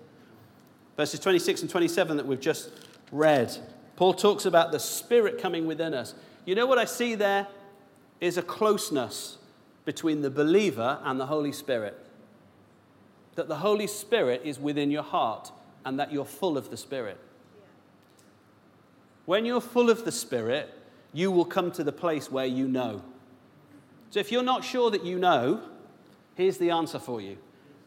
Verses 0.97 1.19
26 1.19 1.61
and 1.61 1.69
27 1.69 2.17
that 2.17 2.25
we've 2.25 2.41
just 2.41 2.71
read, 3.11 3.55
Paul 3.95 4.13
talks 4.13 4.45
about 4.45 4.71
the 4.71 4.79
Spirit 4.79 5.39
coming 5.41 5.65
within 5.65 5.93
us. 5.93 6.13
You 6.45 6.55
know 6.55 6.65
what 6.65 6.77
I 6.77 6.85
see 6.85 7.15
there? 7.15 7.47
is 8.19 8.37
a 8.37 8.41
closeness 8.41 9.37
between 9.85 10.21
the 10.21 10.29
believer 10.29 10.99
and 11.03 11.19
the 11.19 11.25
Holy 11.25 11.51
Spirit. 11.51 11.97
That 13.35 13.47
the 13.47 13.57
Holy 13.57 13.87
Spirit 13.87 14.41
is 14.43 14.59
within 14.59 14.91
your 14.91 15.03
heart 15.03 15.51
and 15.85 15.99
that 15.99 16.11
you're 16.11 16.25
full 16.25 16.57
of 16.57 16.69
the 16.69 16.77
Spirit. 16.77 17.17
When 19.25 19.45
you're 19.45 19.61
full 19.61 19.89
of 19.89 20.05
the 20.05 20.11
Spirit, 20.11 20.73
you 21.13 21.31
will 21.31 21.45
come 21.45 21.71
to 21.71 21.83
the 21.83 21.91
place 21.91 22.31
where 22.31 22.45
you 22.45 22.67
know. 22.67 23.01
So 24.09 24.19
if 24.19 24.31
you're 24.31 24.43
not 24.43 24.63
sure 24.63 24.91
that 24.91 25.05
you 25.05 25.17
know, 25.17 25.61
here's 26.35 26.57
the 26.57 26.71
answer 26.71 26.99
for 26.99 27.21
you 27.21 27.37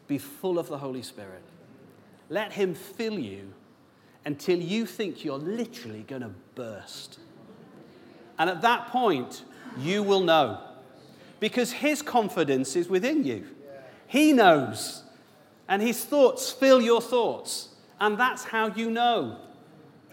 be 0.07 0.17
full 0.17 0.59
of 0.59 0.67
the 0.67 0.77
Holy 0.77 1.01
Spirit. 1.01 1.41
Let 2.29 2.53
Him 2.53 2.73
fill 2.73 3.19
you 3.19 3.53
until 4.25 4.59
you 4.59 4.85
think 4.85 5.25
you're 5.25 5.37
literally 5.37 6.03
going 6.03 6.21
to 6.21 6.31
burst. 6.55 7.19
And 8.39 8.49
at 8.49 8.61
that 8.61 8.87
point, 8.87 9.43
you 9.77 10.03
will 10.03 10.21
know. 10.21 10.59
Because 11.39 11.71
his 11.71 12.01
confidence 12.01 12.75
is 12.75 12.87
within 12.87 13.23
you. 13.23 13.45
He 14.07 14.31
knows. 14.33 15.03
And 15.67 15.81
his 15.81 16.03
thoughts 16.03 16.51
fill 16.51 16.81
your 16.81 17.01
thoughts. 17.01 17.69
And 17.99 18.17
that's 18.17 18.45
how 18.45 18.67
you 18.67 18.89
know. 18.89 19.39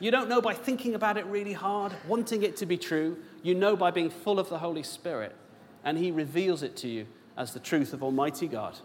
You 0.00 0.10
don't 0.10 0.28
know 0.28 0.40
by 0.40 0.54
thinking 0.54 0.94
about 0.94 1.18
it 1.18 1.26
really 1.26 1.52
hard, 1.52 1.92
wanting 2.08 2.42
it 2.42 2.56
to 2.58 2.66
be 2.66 2.76
true. 2.76 3.18
You 3.42 3.54
know 3.54 3.76
by 3.76 3.90
being 3.90 4.10
full 4.10 4.38
of 4.38 4.48
the 4.48 4.58
Holy 4.58 4.82
Spirit. 4.82 5.36
And 5.84 5.98
he 5.98 6.10
reveals 6.10 6.62
it 6.62 6.76
to 6.78 6.88
you 6.88 7.06
as 7.36 7.52
the 7.52 7.60
truth 7.60 7.92
of 7.92 8.02
Almighty 8.02 8.48
God. 8.48 8.76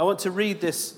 I 0.00 0.02
want 0.02 0.20
to 0.20 0.30
read 0.30 0.62
this 0.62 0.94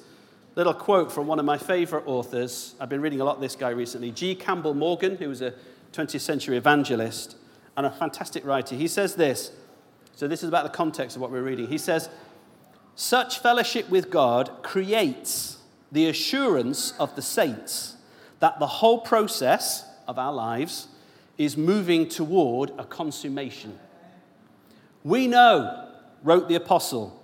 little 0.55 0.73
quote 0.73 1.11
from 1.11 1.27
one 1.27 1.41
of 1.41 1.45
my 1.45 1.59
favorite 1.59 2.05
authors. 2.07 2.77
I've 2.79 2.89
been 2.89 3.01
reading 3.01 3.21
a 3.21 3.25
lot 3.25 3.35
of 3.35 3.41
this 3.41 3.57
guy 3.57 3.71
recently, 3.71 4.13
G. 4.13 4.37
Campbell 4.37 4.75
Morgan, 4.75 5.17
who 5.17 5.29
was 5.29 5.43
a 5.43 5.55
20th 5.93 6.21
century 6.21 6.57
evangelist 6.57 7.35
and 7.77 7.85
a 7.85 7.91
fantastic 7.91 8.47
writer. 8.47 8.77
He 8.77 8.87
says 8.87 9.17
this 9.17 9.51
So, 10.15 10.29
this 10.29 10.45
is 10.45 10.49
about 10.49 10.63
the 10.63 10.71
context 10.71 11.17
of 11.17 11.21
what 11.21 11.33
we're 11.33 11.43
reading. 11.43 11.67
He 11.67 11.79
says, 11.79 12.11
Such 12.95 13.41
fellowship 13.41 13.91
with 13.91 14.09
God 14.09 14.63
creates 14.63 15.59
the 15.91 16.07
assurance 16.07 16.93
of 17.01 17.17
the 17.17 17.23
saints 17.23 17.97
that 18.39 18.61
the 18.61 18.69
whole 18.69 19.01
process 19.01 19.85
of 20.07 20.17
our 20.17 20.33
lives 20.33 20.87
is 21.39 21.57
moving 21.57 22.09
toward 22.09 22.71
a 22.79 22.85
consummation. 22.85 23.81
We 25.03 25.27
know, 25.27 25.89
wrote 26.23 26.49
the 26.49 26.55
apostle, 26.55 27.21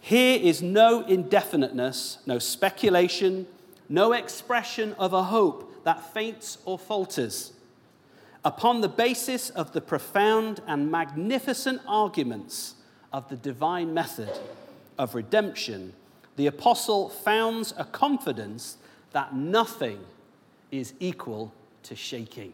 here 0.00 0.38
is 0.40 0.62
no 0.62 1.04
indefiniteness, 1.06 2.18
no 2.26 2.38
speculation, 2.38 3.46
no 3.88 4.12
expression 4.12 4.94
of 4.98 5.12
a 5.12 5.24
hope 5.24 5.84
that 5.84 6.12
faints 6.14 6.58
or 6.64 6.78
falters. 6.78 7.52
Upon 8.44 8.80
the 8.80 8.88
basis 8.88 9.50
of 9.50 9.72
the 9.72 9.80
profound 9.80 10.60
and 10.66 10.90
magnificent 10.90 11.80
arguments 11.86 12.74
of 13.12 13.28
the 13.28 13.36
divine 13.36 13.92
method 13.92 14.30
of 14.96 15.14
redemption, 15.14 15.92
the 16.36 16.46
apostle 16.46 17.08
founds 17.08 17.74
a 17.76 17.84
confidence 17.84 18.76
that 19.12 19.34
nothing 19.34 19.98
is 20.70 20.94
equal 21.00 21.52
to 21.82 21.96
shaking. 21.96 22.52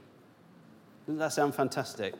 Doesn't 1.06 1.18
that 1.18 1.32
sound 1.32 1.54
fantastic? 1.54 2.14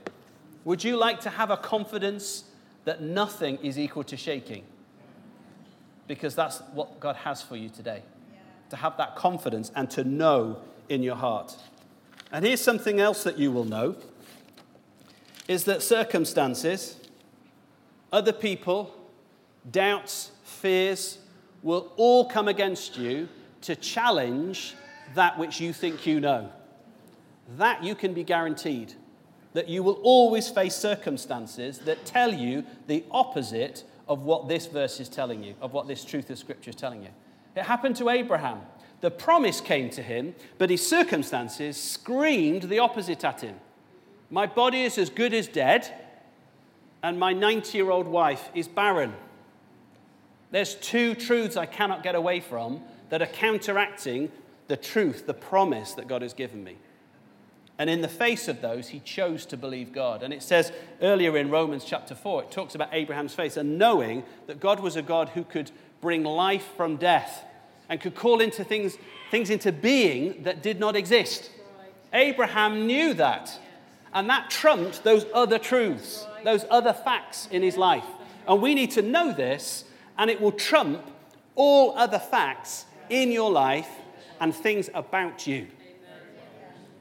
Would 0.65 0.85
you 0.85 0.97
like 0.97 1.21
to 1.21 1.31
have 1.31 1.51
a 1.51 1.57
confidence 1.57 2.45
that 2.85 3.01
nothing 3.01 3.59
is 3.63 3.79
equal 3.79 4.05
to 4.05 4.17
shaking? 4.17 4.65
Because 6.07 6.35
that's 6.35 6.59
what 6.73 7.01
God 7.01 7.17
has 7.17 7.43
for 7.43 7.57
you 7.57 7.69
today. 7.69 8.03
To 8.71 8.77
have 8.77 8.97
that 8.99 9.17
confidence 9.17 9.73
and 9.75 9.91
to 9.91 10.05
know 10.05 10.59
in 10.89 11.03
your 11.03 11.17
heart. 11.17 11.57
And 12.33 12.45
here's 12.45 12.61
something 12.61 13.01
else 13.01 13.25
that 13.25 13.39
you 13.39 13.53
will 13.53 13.65
know 13.65 13.97
is 15.47 15.65
that 15.65 15.83
circumstances, 15.83 16.97
other 18.13 18.33
people, 18.33 18.95
doubts, 19.71 20.31
fears 20.43 21.19
will 21.63 21.93
all 21.97 22.29
come 22.29 22.49
against 22.49 22.97
you 22.97 23.29
to 23.63 23.77
challenge 23.77 24.75
that 25.15 25.39
which 25.39 25.61
you 25.61 25.73
think 25.73 26.07
you 26.07 26.21
know. 26.21 26.51
That 27.57 27.85
you 27.85 27.95
can 27.95 28.15
be 28.15 28.25
guaranteed. 28.25 28.95
That 29.53 29.69
you 29.69 29.83
will 29.83 30.01
always 30.03 30.49
face 30.49 30.75
circumstances 30.75 31.79
that 31.81 32.05
tell 32.05 32.33
you 32.33 32.65
the 32.87 33.05
opposite 33.11 33.85
of 34.09 34.23
what 34.23 34.49
this 34.49 34.67
verse 34.67 35.01
is 35.01 35.09
telling 35.09 35.43
you, 35.43 35.55
of 35.61 35.73
what 35.73 35.87
this 35.87 36.05
truth 36.05 36.31
of 36.31 36.39
Scripture 36.39 36.71
is 36.71 36.77
telling 36.77 37.03
you. 37.03 37.09
It 37.57 37.63
happened 37.63 37.97
to 37.97 38.11
Abraham. 38.11 38.61
The 39.01 39.11
promise 39.11 39.61
came 39.61 39.91
to 39.91 40.03
him, 40.03 40.35
but 40.59 40.71
his 40.71 40.87
circumstances 40.87 41.77
screamed 41.77 42.65
the 42.65 42.79
opposite 42.79 43.25
at 43.25 43.41
him. 43.41 43.57
My 44.31 44.47
body 44.47 44.83
is 44.83 44.99
as 44.99 45.11
good 45.11 45.35
as 45.35 45.47
dead, 45.47 45.93
and 47.03 47.19
my 47.19 47.33
90 47.33 47.77
year 47.77 47.91
old 47.91 48.09
wife 48.09 48.49
is 48.55 48.67
barren. 48.67 49.15
There's 50.51 50.75
two 50.77 51.15
truths 51.15 51.57
I 51.57 51.67
cannot 51.67 52.03
get 52.03 52.15
away 52.15 52.41
from 52.41 52.83
that 53.11 53.21
are 53.23 53.27
counteracting 53.27 54.31
the 54.69 54.77
truth, 54.77 55.27
the 55.27 55.35
promise 55.35 55.93
that 55.93 56.09
God 56.09 56.23
has 56.23 56.33
given 56.33 56.65
me. 56.65 56.79
And 57.79 57.91
in 57.91 58.03
the 58.03 58.09
face 58.09 58.47
of 58.47 58.61
those, 58.61 58.89
he 58.89 59.01
chose 59.01 59.45
to 59.47 59.57
believe 59.57 59.93
God. 59.93 60.23
And 60.23 60.33
it 60.33 60.43
says 60.43 60.73
earlier 61.03 61.37
in 61.37 61.51
Romans 61.51 61.85
chapter 61.85 62.15
4, 62.15 62.45
it 62.45 62.51
talks 62.51 62.75
about 62.75 62.91
Abraham's 62.93 63.35
faith 63.35 63.57
and 63.57 63.79
knowing 63.79 64.23
that 64.47 64.61
God 64.61 64.81
was 64.81 64.95
a 64.97 65.03
God 65.03 65.31
who 65.31 65.43
could 65.43 65.71
bring 66.01 66.23
life 66.23 66.69
from 66.77 66.97
death 66.97 67.45
and 67.89 68.01
could 68.01 68.15
call 68.15 68.41
into 68.41 68.63
things, 68.63 68.97
things 69.31 69.51
into 69.51 69.73
being 69.73 70.45
that 70.45 70.63
did 70.63 70.79
not 70.79 70.95
exist. 70.95 71.51
Abraham 72.13 72.87
knew 72.87 73.13
that. 73.15 73.59
And 74.13 74.31
that 74.31 74.51
trumped 74.51 75.03
those 75.03 75.27
other 75.35 75.59
truths, 75.59 76.25
those 76.45 76.65
other 76.71 76.93
facts 76.93 77.49
in 77.51 77.63
his 77.63 77.77
life. 77.77 78.07
And 78.47 78.63
we 78.63 78.75
need 78.75 78.93
to 78.93 79.03
know 79.03 79.33
this, 79.33 79.85
and 80.17 80.31
it 80.31 80.41
will 80.41 80.53
trump 80.53 81.05
all 81.57 81.97
other 81.97 82.21
facts 82.21 82.85
in 83.11 83.33
your 83.33 83.51
life 83.51 83.89
and 84.41 84.55
things 84.55 84.89
about 84.95 85.49
you. 85.49 85.67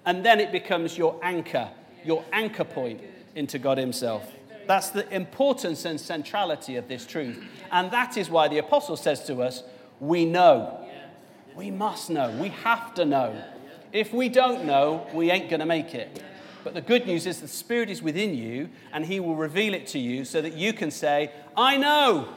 And 0.06 0.26
then 0.26 0.40
it 0.40 0.52
becomes 0.52 0.98
your 0.98 1.18
anchor, 1.22 1.70
your 2.04 2.24
anchor 2.32 2.64
point 2.64 3.02
into 3.36 3.58
God 3.60 3.78
Himself. 3.78 4.32
That's 4.68 4.90
the 4.90 5.08
importance 5.14 5.86
and 5.86 6.00
centrality 6.00 6.76
of 6.76 6.88
this 6.88 7.06
truth. 7.06 7.44
And 7.72 7.92
that 7.92 8.18
is 8.18 8.30
why 8.30 8.48
the 8.48 8.60
apostle 8.60 8.98
says 8.98 9.24
to 9.26 9.42
us, 9.42 9.64
We 10.00 10.26
know. 10.26 10.80
We 11.56 11.70
must 11.70 12.10
know. 12.10 12.32
We 12.32 12.50
have 12.50 12.94
to 12.96 13.06
know. 13.06 13.42
If 13.92 14.12
we 14.12 14.28
don't 14.30 14.66
know, 14.66 15.08
we 15.14 15.30
ain't 15.30 15.50
going 15.50 15.60
to 15.60 15.66
make 15.66 15.94
it. 15.94 16.24
But 16.64 16.74
the 16.74 16.82
good 16.82 17.06
news 17.06 17.26
is 17.26 17.42
the 17.42 17.48
Spirit 17.48 17.90
is 17.90 18.02
within 18.02 18.34
you 18.34 18.70
and 18.92 19.06
He 19.06 19.20
will 19.20 19.36
reveal 19.36 19.74
it 19.74 19.86
to 19.88 20.00
you 20.00 20.26
so 20.26 20.42
that 20.42 20.54
you 20.54 20.74
can 20.74 20.92
say, 20.92 21.32
I 21.56 21.78
know. 21.78 22.30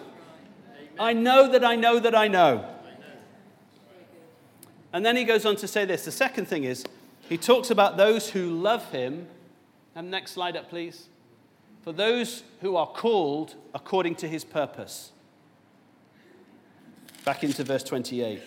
I 0.99 1.13
know 1.13 1.51
that 1.51 1.65
I 1.65 1.77
know 1.77 1.99
that 1.99 2.15
I 2.15 2.29
know. 2.29 2.73
And 4.93 5.05
then 5.05 5.17
he 5.17 5.25
goes 5.25 5.45
on 5.45 5.57
to 5.57 5.69
say 5.69 5.85
this. 5.85 6.07
The 6.07 6.11
second 6.11 6.47
thing 6.47 6.65
is, 6.65 6.85
he 7.29 7.37
talks 7.37 7.71
about 7.71 7.97
those 7.97 8.31
who 8.31 8.51
love 8.51 8.91
him. 8.91 9.29
And 9.95 10.11
next 10.11 10.33
slide 10.33 10.57
up, 10.57 10.69
please. 10.69 11.09
For 11.83 11.93
those 11.93 12.43
who 12.61 12.77
are 12.77 12.87
called 12.87 13.55
according 13.75 14.17
to 14.17 14.29
his 14.29 14.45
purpose. 14.45 15.13
Back 17.25 17.43
into 17.43 17.65
verse 17.65 17.83
28. 17.83 18.43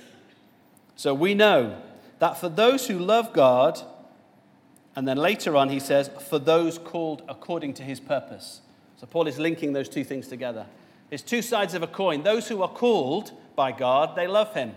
So 0.96 1.14
we 1.14 1.34
know 1.34 1.82
that 2.20 2.38
for 2.38 2.50
those 2.50 2.88
who 2.88 3.00
love 3.00 3.34
God, 3.34 3.80
and 4.96 5.08
then 5.08 5.18
later 5.18 5.56
on 5.56 5.70
he 5.70 5.80
says, 5.80 6.10
for 6.30 6.40
those 6.40 6.78
called 6.78 7.24
according 7.28 7.74
to 7.76 7.84
his 7.84 8.00
purpose. 8.00 8.62
So 8.98 9.08
Paul 9.08 9.28
is 9.28 9.40
linking 9.40 9.74
those 9.74 9.90
two 9.90 10.04
things 10.04 10.28
together. 10.28 10.66
It's 11.10 11.24
two 11.24 11.42
sides 11.42 11.74
of 11.74 11.82
a 11.82 11.88
coin. 11.88 12.24
Those 12.24 12.48
who 12.48 12.62
are 12.62 12.70
called 12.70 13.32
by 13.56 13.72
God, 13.72 14.16
they 14.16 14.28
love 14.28 14.54
him. 14.54 14.74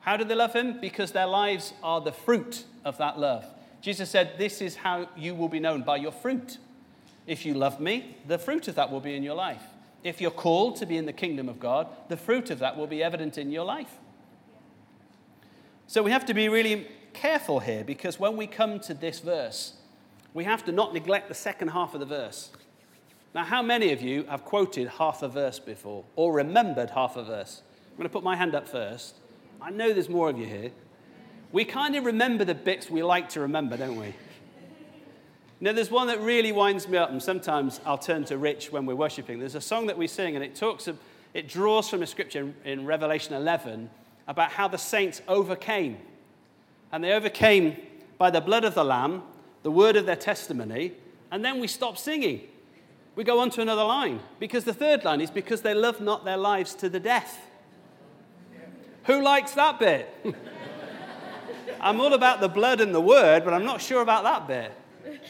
How 0.00 0.16
do 0.16 0.24
they 0.24 0.34
love 0.34 0.52
him? 0.52 0.80
Because 0.80 1.12
their 1.12 1.26
lives 1.26 1.72
are 1.82 2.00
the 2.00 2.12
fruit 2.12 2.64
of 2.84 2.98
that 2.98 3.18
love. 3.18 3.44
Jesus 3.80 4.10
said, 4.10 4.38
This 4.38 4.60
is 4.60 4.76
how 4.76 5.08
you 5.16 5.34
will 5.34 5.48
be 5.48 5.60
known 5.60 5.82
by 5.82 5.96
your 5.96 6.12
fruit. 6.12 6.58
If 7.26 7.46
you 7.46 7.54
love 7.54 7.80
me, 7.80 8.16
the 8.26 8.38
fruit 8.38 8.68
of 8.68 8.74
that 8.74 8.90
will 8.90 9.00
be 9.00 9.14
in 9.14 9.22
your 9.22 9.34
life. 9.34 9.62
If 10.02 10.20
you're 10.20 10.30
called 10.30 10.76
to 10.76 10.86
be 10.86 10.98
in 10.98 11.06
the 11.06 11.12
kingdom 11.12 11.48
of 11.48 11.58
God, 11.58 11.88
the 12.08 12.16
fruit 12.16 12.50
of 12.50 12.58
that 12.58 12.76
will 12.76 12.86
be 12.86 13.02
evident 13.02 13.38
in 13.38 13.50
your 13.50 13.64
life. 13.64 13.98
So 15.86 16.02
we 16.02 16.10
have 16.10 16.26
to 16.26 16.34
be 16.34 16.48
really 16.48 16.86
careful 17.14 17.60
here 17.60 17.84
because 17.84 18.18
when 18.18 18.36
we 18.36 18.46
come 18.46 18.80
to 18.80 18.94
this 18.94 19.20
verse, 19.20 19.74
we 20.34 20.44
have 20.44 20.64
to 20.64 20.72
not 20.72 20.92
neglect 20.92 21.28
the 21.28 21.34
second 21.34 21.68
half 21.68 21.94
of 21.94 22.00
the 22.00 22.06
verse. 22.06 22.50
Now, 23.34 23.44
how 23.44 23.62
many 23.62 23.92
of 23.92 24.02
you 24.02 24.24
have 24.24 24.44
quoted 24.44 24.88
half 24.88 25.22
a 25.22 25.28
verse 25.28 25.58
before 25.58 26.04
or 26.16 26.32
remembered 26.32 26.90
half 26.90 27.16
a 27.16 27.24
verse? 27.24 27.62
I'm 27.90 27.96
going 27.96 28.08
to 28.08 28.12
put 28.12 28.24
my 28.24 28.36
hand 28.36 28.54
up 28.54 28.68
first. 28.68 29.16
I 29.60 29.70
know 29.70 29.92
there's 29.92 30.08
more 30.08 30.28
of 30.28 30.38
you 30.38 30.46
here. 30.46 30.70
We 31.54 31.64
kind 31.64 31.94
of 31.94 32.04
remember 32.04 32.44
the 32.44 32.56
bits 32.56 32.90
we 32.90 33.04
like 33.04 33.28
to 33.28 33.40
remember, 33.42 33.76
don't 33.76 33.94
we? 33.94 34.12
Now, 35.60 35.72
there's 35.72 35.88
one 35.88 36.08
that 36.08 36.20
really 36.20 36.50
winds 36.50 36.88
me 36.88 36.98
up, 36.98 37.10
and 37.10 37.22
sometimes 37.22 37.80
I'll 37.86 37.96
turn 37.96 38.24
to 38.24 38.36
Rich 38.36 38.72
when 38.72 38.86
we're 38.86 38.96
worshiping. 38.96 39.38
There's 39.38 39.54
a 39.54 39.60
song 39.60 39.86
that 39.86 39.96
we 39.96 40.08
sing, 40.08 40.34
and 40.34 40.44
it 40.44 40.56
talks, 40.56 40.88
of, 40.88 40.98
it 41.32 41.46
draws 41.46 41.88
from 41.88 42.02
a 42.02 42.08
scripture 42.08 42.52
in 42.64 42.86
Revelation 42.86 43.34
11 43.34 43.88
about 44.26 44.50
how 44.50 44.66
the 44.66 44.78
saints 44.78 45.22
overcame. 45.28 45.98
And 46.90 47.04
they 47.04 47.12
overcame 47.12 47.76
by 48.18 48.30
the 48.30 48.40
blood 48.40 48.64
of 48.64 48.74
the 48.74 48.84
Lamb, 48.84 49.22
the 49.62 49.70
word 49.70 49.94
of 49.94 50.06
their 50.06 50.16
testimony, 50.16 50.90
and 51.30 51.44
then 51.44 51.60
we 51.60 51.68
stop 51.68 51.98
singing. 51.98 52.40
We 53.14 53.22
go 53.22 53.38
on 53.38 53.50
to 53.50 53.60
another 53.60 53.84
line, 53.84 54.18
because 54.40 54.64
the 54.64 54.74
third 54.74 55.04
line 55.04 55.20
is 55.20 55.30
because 55.30 55.60
they 55.60 55.72
love 55.72 56.00
not 56.00 56.24
their 56.24 56.36
lives 56.36 56.74
to 56.74 56.88
the 56.88 56.98
death. 56.98 57.38
Who 59.04 59.22
likes 59.22 59.52
that 59.52 59.78
bit? 59.78 60.12
I'm 61.84 62.00
all 62.00 62.14
about 62.14 62.40
the 62.40 62.48
blood 62.48 62.80
and 62.80 62.94
the 62.94 63.00
word, 63.00 63.44
but 63.44 63.52
I'm 63.52 63.66
not 63.66 63.82
sure 63.82 64.00
about 64.00 64.24
that 64.24 64.48
bit. 64.48 65.20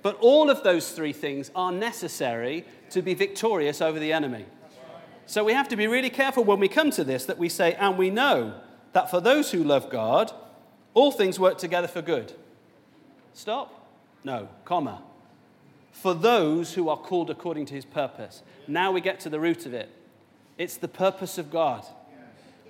But 0.00 0.16
all 0.20 0.48
of 0.48 0.62
those 0.62 0.90
three 0.92 1.12
things 1.12 1.50
are 1.54 1.70
necessary 1.70 2.64
to 2.90 3.02
be 3.02 3.12
victorious 3.12 3.82
over 3.82 3.98
the 3.98 4.12
enemy. 4.12 4.46
So 5.26 5.44
we 5.44 5.52
have 5.52 5.68
to 5.68 5.76
be 5.76 5.86
really 5.86 6.08
careful 6.08 6.44
when 6.44 6.58
we 6.60 6.68
come 6.68 6.90
to 6.92 7.04
this 7.04 7.26
that 7.26 7.36
we 7.36 7.50
say, 7.50 7.74
and 7.74 7.98
we 7.98 8.08
know 8.08 8.54
that 8.94 9.10
for 9.10 9.20
those 9.20 9.52
who 9.52 9.62
love 9.62 9.90
God, 9.90 10.32
all 10.94 11.12
things 11.12 11.38
work 11.38 11.58
together 11.58 11.88
for 11.88 12.00
good. 12.00 12.32
Stop? 13.34 13.86
No, 14.24 14.48
comma. 14.64 15.02
For 15.92 16.14
those 16.14 16.72
who 16.72 16.88
are 16.88 16.96
called 16.96 17.28
according 17.28 17.66
to 17.66 17.74
his 17.74 17.84
purpose. 17.84 18.42
Now 18.66 18.92
we 18.92 19.02
get 19.02 19.20
to 19.20 19.28
the 19.28 19.38
root 19.38 19.66
of 19.66 19.74
it. 19.74 19.90
It's 20.56 20.78
the 20.78 20.88
purpose 20.88 21.36
of 21.36 21.50
God 21.50 21.84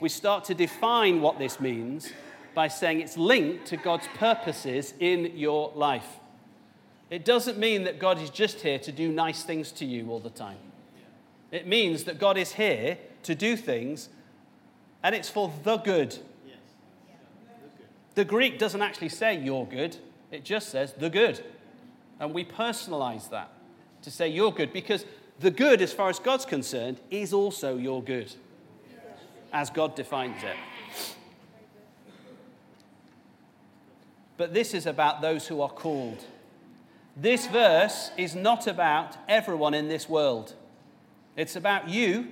we 0.03 0.09
start 0.09 0.45
to 0.47 0.55
define 0.55 1.21
what 1.21 1.39
this 1.39 1.61
means 1.61 2.13
by 2.55 2.69
saying 2.69 3.01
it's 3.01 3.17
linked 3.17 3.67
to 3.67 3.77
God's 3.77 4.09
purposes 4.15 4.95
in 5.01 5.37
your 5.37 5.73
life. 5.75 6.19
It 7.11 7.25
doesn't 7.25 7.59
mean 7.59 7.85
that 7.85 7.99
God 7.99 8.21
is 8.21 8.31
just 8.31 8.61
here 8.61 8.79
to 8.79 8.93
do 8.93 9.11
nice 9.11 9.43
things 9.43 9.71
to 9.73 9.85
you 9.85 10.11
all 10.11 10.21
the 10.21 10.31
time. 10.31 10.59
It 11.51 11.67
means 11.67 12.05
that 12.05 12.19
God 12.19 12.39
is 12.39 12.53
here 12.53 12.99
to 13.25 13.35
do 13.35 13.57
things 13.57 14.09
and 15.03 15.15
it's 15.15 15.29
for 15.29 15.53
the 15.65 15.77
good. 15.77 16.19
The 18.15 18.25
Greek 18.25 18.59
doesn't 18.59 18.83
actually 18.83 19.09
say 19.09 19.39
your 19.39 19.67
good, 19.67 19.97
it 20.31 20.45
just 20.45 20.69
says 20.71 20.93
the 20.93 21.11
good. 21.11 21.45
And 22.21 22.35
we 22.35 22.45
personalize 22.45 23.31
that 23.31 23.51
to 24.03 24.11
say 24.11 24.29
your 24.29 24.53
good 24.53 24.73
because 24.73 25.05
the 25.41 25.51
good, 25.51 25.83
as 25.83 25.93
far 25.93 26.09
as 26.09 26.19
God's 26.19 26.45
concerned, 26.45 27.01
is 27.11 27.33
also 27.33 27.77
your 27.77 28.03
good, 28.03 28.33
as 29.53 29.71
God 29.71 29.95
defines 29.95 30.43
it. 30.43 30.57
But 34.43 34.55
this 34.55 34.75
is 34.75 34.87
about 34.87 35.23
those 35.23 35.47
who 35.47 35.61
are 35.61 35.71
called. 35.71 36.25
This 37.17 37.47
verse 37.47 38.11
is 38.17 38.35
not 38.35 38.67
about 38.67 39.17
everyone 39.29 39.73
in 39.73 39.87
this 39.87 40.09
world. 40.09 40.57
It's 41.37 41.55
about 41.55 41.89
you, 41.89 42.27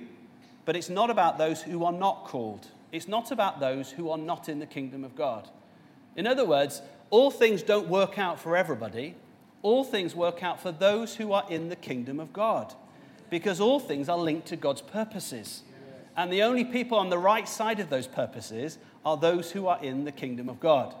but 0.65 0.75
it's 0.75 0.89
not 0.89 1.09
about 1.09 1.37
those 1.37 1.61
who 1.61 1.85
are 1.85 1.93
not 1.93 2.25
called. 2.25 2.67
It's 2.91 3.07
not 3.07 3.31
about 3.31 3.61
those 3.61 3.91
who 3.91 4.09
are 4.09 4.17
not 4.17 4.49
in 4.49 4.59
the 4.59 4.65
kingdom 4.65 5.05
of 5.05 5.15
God. 5.15 5.47
In 6.17 6.27
other 6.27 6.43
words, 6.43 6.81
all 7.11 7.31
things 7.31 7.63
don't 7.63 7.87
work 7.87 8.19
out 8.19 8.37
for 8.37 8.57
everybody. 8.57 9.15
All 9.61 9.85
things 9.85 10.13
work 10.13 10.43
out 10.43 10.61
for 10.61 10.73
those 10.73 11.15
who 11.15 11.31
are 11.31 11.45
in 11.49 11.69
the 11.69 11.77
kingdom 11.77 12.19
of 12.19 12.33
God. 12.33 12.73
Because 13.29 13.61
all 13.61 13.79
things 13.79 14.09
are 14.09 14.17
linked 14.17 14.47
to 14.47 14.57
God's 14.57 14.81
purposes. 14.81 15.63
And 16.17 16.29
the 16.29 16.43
only 16.43 16.65
people 16.65 16.97
on 16.97 17.09
the 17.09 17.17
right 17.17 17.47
side 17.47 17.79
of 17.79 17.89
those 17.89 18.07
purposes 18.07 18.79
are 19.05 19.15
those 19.15 19.51
who 19.51 19.67
are 19.67 19.81
in 19.81 20.03
the 20.03 20.11
kingdom 20.11 20.49
of 20.49 20.59
God. 20.59 20.93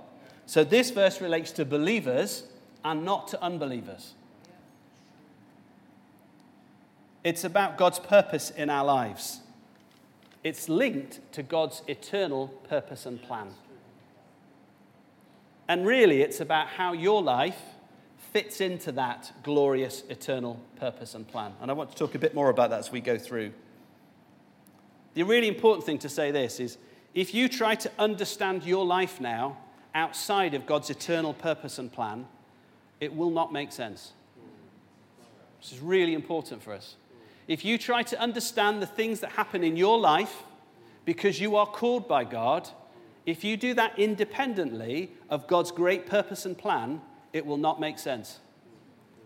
So 0.51 0.65
this 0.65 0.91
verse 0.91 1.21
relates 1.21 1.53
to 1.53 1.63
believers 1.63 2.43
and 2.83 3.05
not 3.05 3.29
to 3.29 3.41
unbelievers. 3.41 4.15
It's 7.23 7.45
about 7.45 7.77
God's 7.77 7.99
purpose 7.99 8.49
in 8.49 8.69
our 8.69 8.83
lives. 8.83 9.39
It's 10.43 10.67
linked 10.67 11.21
to 11.31 11.41
God's 11.41 11.83
eternal 11.87 12.49
purpose 12.67 13.05
and 13.05 13.21
plan. 13.21 13.53
And 15.69 15.87
really, 15.87 16.21
it's 16.21 16.41
about 16.41 16.67
how 16.67 16.91
your 16.91 17.21
life 17.21 17.61
fits 18.33 18.59
into 18.59 18.91
that 18.91 19.31
glorious 19.43 20.03
eternal 20.09 20.59
purpose 20.75 21.15
and 21.15 21.25
plan. 21.25 21.53
And 21.61 21.71
I 21.71 21.73
want 21.73 21.91
to 21.91 21.95
talk 21.95 22.13
a 22.13 22.19
bit 22.19 22.35
more 22.35 22.49
about 22.49 22.71
that 22.71 22.79
as 22.79 22.91
we 22.91 22.99
go 22.99 23.17
through. 23.17 23.53
The 25.13 25.23
really 25.23 25.47
important 25.47 25.85
thing 25.85 25.99
to 25.99 26.09
say 26.09 26.29
this 26.29 26.59
is 26.59 26.77
if 27.13 27.33
you 27.33 27.47
try 27.47 27.75
to 27.75 27.91
understand 27.97 28.65
your 28.65 28.85
life 28.85 29.21
now 29.21 29.55
outside 29.93 30.53
of 30.53 30.65
God's 30.65 30.89
eternal 30.89 31.33
purpose 31.33 31.77
and 31.79 31.91
plan, 31.91 32.27
it 32.99 33.15
will 33.15 33.31
not 33.31 33.51
make 33.51 33.71
sense. 33.71 34.13
This 35.61 35.73
is 35.73 35.79
really 35.79 36.13
important 36.13 36.63
for 36.63 36.73
us. 36.73 36.95
If 37.47 37.65
you 37.65 37.77
try 37.77 38.03
to 38.03 38.19
understand 38.19 38.81
the 38.81 38.87
things 38.87 39.19
that 39.19 39.33
happen 39.33 39.63
in 39.63 39.75
your 39.75 39.99
life 39.99 40.43
because 41.05 41.39
you 41.39 41.55
are 41.55 41.65
called 41.65 42.07
by 42.07 42.23
God, 42.23 42.69
if 43.25 43.43
you 43.43 43.57
do 43.57 43.73
that 43.73 43.97
independently 43.99 45.11
of 45.29 45.47
God's 45.47 45.71
great 45.71 46.05
purpose 46.05 46.45
and 46.45 46.57
plan, 46.57 47.01
it 47.33 47.45
will 47.45 47.57
not 47.57 47.79
make 47.79 47.99
sense. 47.99 48.39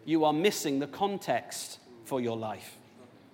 You 0.05 0.25
are 0.25 0.33
missing 0.33 0.79
the 0.79 0.87
context 0.87 1.79
for 2.03 2.21
your 2.21 2.37
life. 2.37 2.77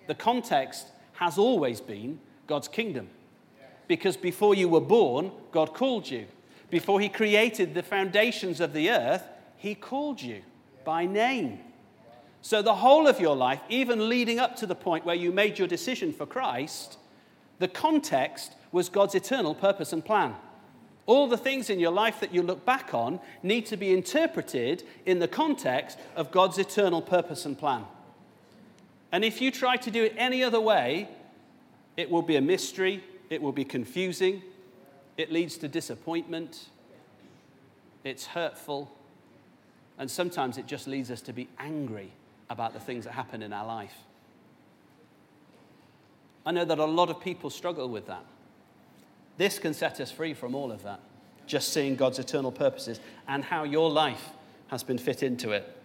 The 0.08 0.16
context 0.16 0.88
has 1.14 1.38
always 1.38 1.82
been 1.82 2.20
God's 2.48 2.68
kingdom. 2.68 3.10
Because 3.88 4.18
before 4.18 4.56
you 4.56 4.70
were 4.70 4.82
born, 4.82 5.32
God 5.52 5.74
called 5.74 6.10
you. 6.10 6.26
Before 6.72 7.00
He 7.00 7.10
created 7.10 7.76
the 7.76 7.84
foundations 7.84 8.60
of 8.60 8.74
the 8.74 8.90
earth, 8.90 9.24
He 9.58 9.76
called 9.76 10.22
you 10.22 10.42
by 10.84 11.06
name. 11.06 11.60
So, 12.42 12.64
the 12.64 12.74
whole 12.74 13.08
of 13.08 13.20
your 13.20 13.36
life, 13.36 13.62
even 13.70 14.10
leading 14.10 14.40
up 14.40 14.56
to 14.56 14.66
the 14.66 14.74
point 14.74 15.06
where 15.06 15.16
you 15.16 15.32
made 15.32 15.60
your 15.60 15.68
decision 15.68 16.12
for 16.12 16.26
Christ, 16.26 16.98
the 17.60 17.68
context 17.68 18.54
was 18.72 18.90
God's 18.90 19.14
eternal 19.14 19.54
purpose 19.54 19.94
and 19.94 20.04
plan. 20.04 20.34
All 21.06 21.28
the 21.28 21.38
things 21.38 21.70
in 21.70 21.80
your 21.80 21.92
life 21.92 22.20
that 22.22 22.34
you 22.34 22.42
look 22.42 22.66
back 22.66 22.94
on 22.94 23.20
need 23.44 23.66
to 23.68 23.78
be 23.78 23.92
interpreted 23.92 24.84
in 25.06 25.20
the 25.20 25.28
context 25.28 26.00
of 26.16 26.32
God's 26.32 26.58
eternal 26.58 27.02
purpose 27.02 27.46
and 27.46 27.58
plan. 27.58 27.86
And 29.12 29.26
if 29.26 29.42
you 29.42 29.52
try 29.52 29.78
to 29.78 29.92
do 29.92 30.04
it 30.04 30.16
any 30.18 30.44
other 30.44 30.62
way, 30.62 31.10
it 31.98 32.10
will 32.10 32.22
be 32.22 32.38
a 32.38 32.42
mystery, 32.42 33.04
it 33.30 33.42
will 33.42 33.52
be 33.52 33.66
confusing, 33.66 34.42
it 35.22 35.32
leads 35.32 35.58
to 35.58 35.68
disappointment, 35.68 36.70
it's 38.04 38.26
hurtful, 38.26 38.92
and 39.98 40.10
sometimes 40.10 40.58
it 40.58 40.68
just 40.68 40.88
leads 40.88 41.12
us 41.12 41.22
to 41.22 41.34
be 41.34 41.48
angry 41.60 42.12
about 42.50 42.74
the 42.74 42.80
things 42.80 43.06
that 43.06 43.12
happen 43.12 43.42
in 43.42 43.54
our 43.54 43.66
life. 43.66 43.94
I 46.46 46.52
know 46.52 46.66
that 46.66 46.80
a 46.80 46.86
lot 46.86 47.10
of 47.10 47.22
people 47.22 47.50
struggle 47.50 47.88
with 47.88 48.08
that. 48.08 48.26
This 49.38 49.60
can 49.60 49.74
set 49.74 50.00
us 50.00 50.12
free 50.12 50.34
from 50.34 50.56
all 50.56 50.72
of 50.72 50.84
that, 50.84 51.00
just 51.46 51.72
seeing 51.72 51.96
God's 51.96 52.20
eternal 52.20 52.52
purposes 52.52 53.00
and 53.28 53.44
how 53.44 53.64
your 53.64 53.90
life 53.90 54.30
has 54.68 54.84
been 54.84 54.98
fit 54.98 55.22
into 55.22 55.52
it. 55.52 55.78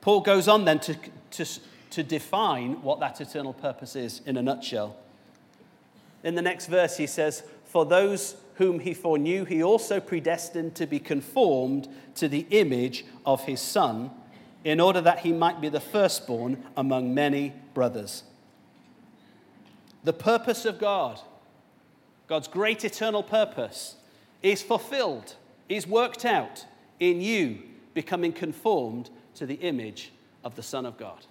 Paul 0.00 0.20
goes 0.20 0.46
on 0.46 0.64
then 0.64 0.78
to, 0.80 0.96
to, 1.32 1.46
to 1.90 2.02
define 2.02 2.82
what 2.82 3.00
that 3.00 3.20
eternal 3.20 3.52
purpose 3.52 3.96
is 3.96 4.20
in 4.26 4.36
a 4.36 4.42
nutshell. 4.42 4.96
In 6.22 6.34
the 6.34 6.42
next 6.42 6.66
verse, 6.66 6.96
he 6.96 7.06
says, 7.06 7.42
For 7.64 7.84
those 7.84 8.36
whom 8.54 8.80
he 8.80 8.94
foreknew, 8.94 9.44
he 9.44 9.62
also 9.62 10.00
predestined 10.00 10.74
to 10.76 10.86
be 10.86 10.98
conformed 10.98 11.88
to 12.16 12.28
the 12.28 12.46
image 12.50 13.04
of 13.24 13.44
his 13.44 13.60
Son, 13.60 14.10
in 14.64 14.80
order 14.80 15.00
that 15.00 15.20
he 15.20 15.32
might 15.32 15.60
be 15.60 15.70
the 15.70 15.80
firstborn 15.80 16.62
among 16.76 17.14
many 17.14 17.54
brothers. 17.72 18.24
The 20.04 20.12
purpose 20.12 20.64
of 20.64 20.78
God 20.78 21.20
God's 22.30 22.46
great 22.46 22.84
eternal 22.84 23.24
purpose 23.24 23.96
is 24.40 24.62
fulfilled, 24.62 25.34
is 25.68 25.84
worked 25.84 26.24
out 26.24 26.64
in 27.00 27.20
you 27.20 27.58
becoming 27.92 28.32
conformed 28.32 29.10
to 29.34 29.46
the 29.46 29.56
image 29.56 30.12
of 30.44 30.54
the 30.54 30.62
Son 30.62 30.86
of 30.86 30.96
God. 30.96 31.26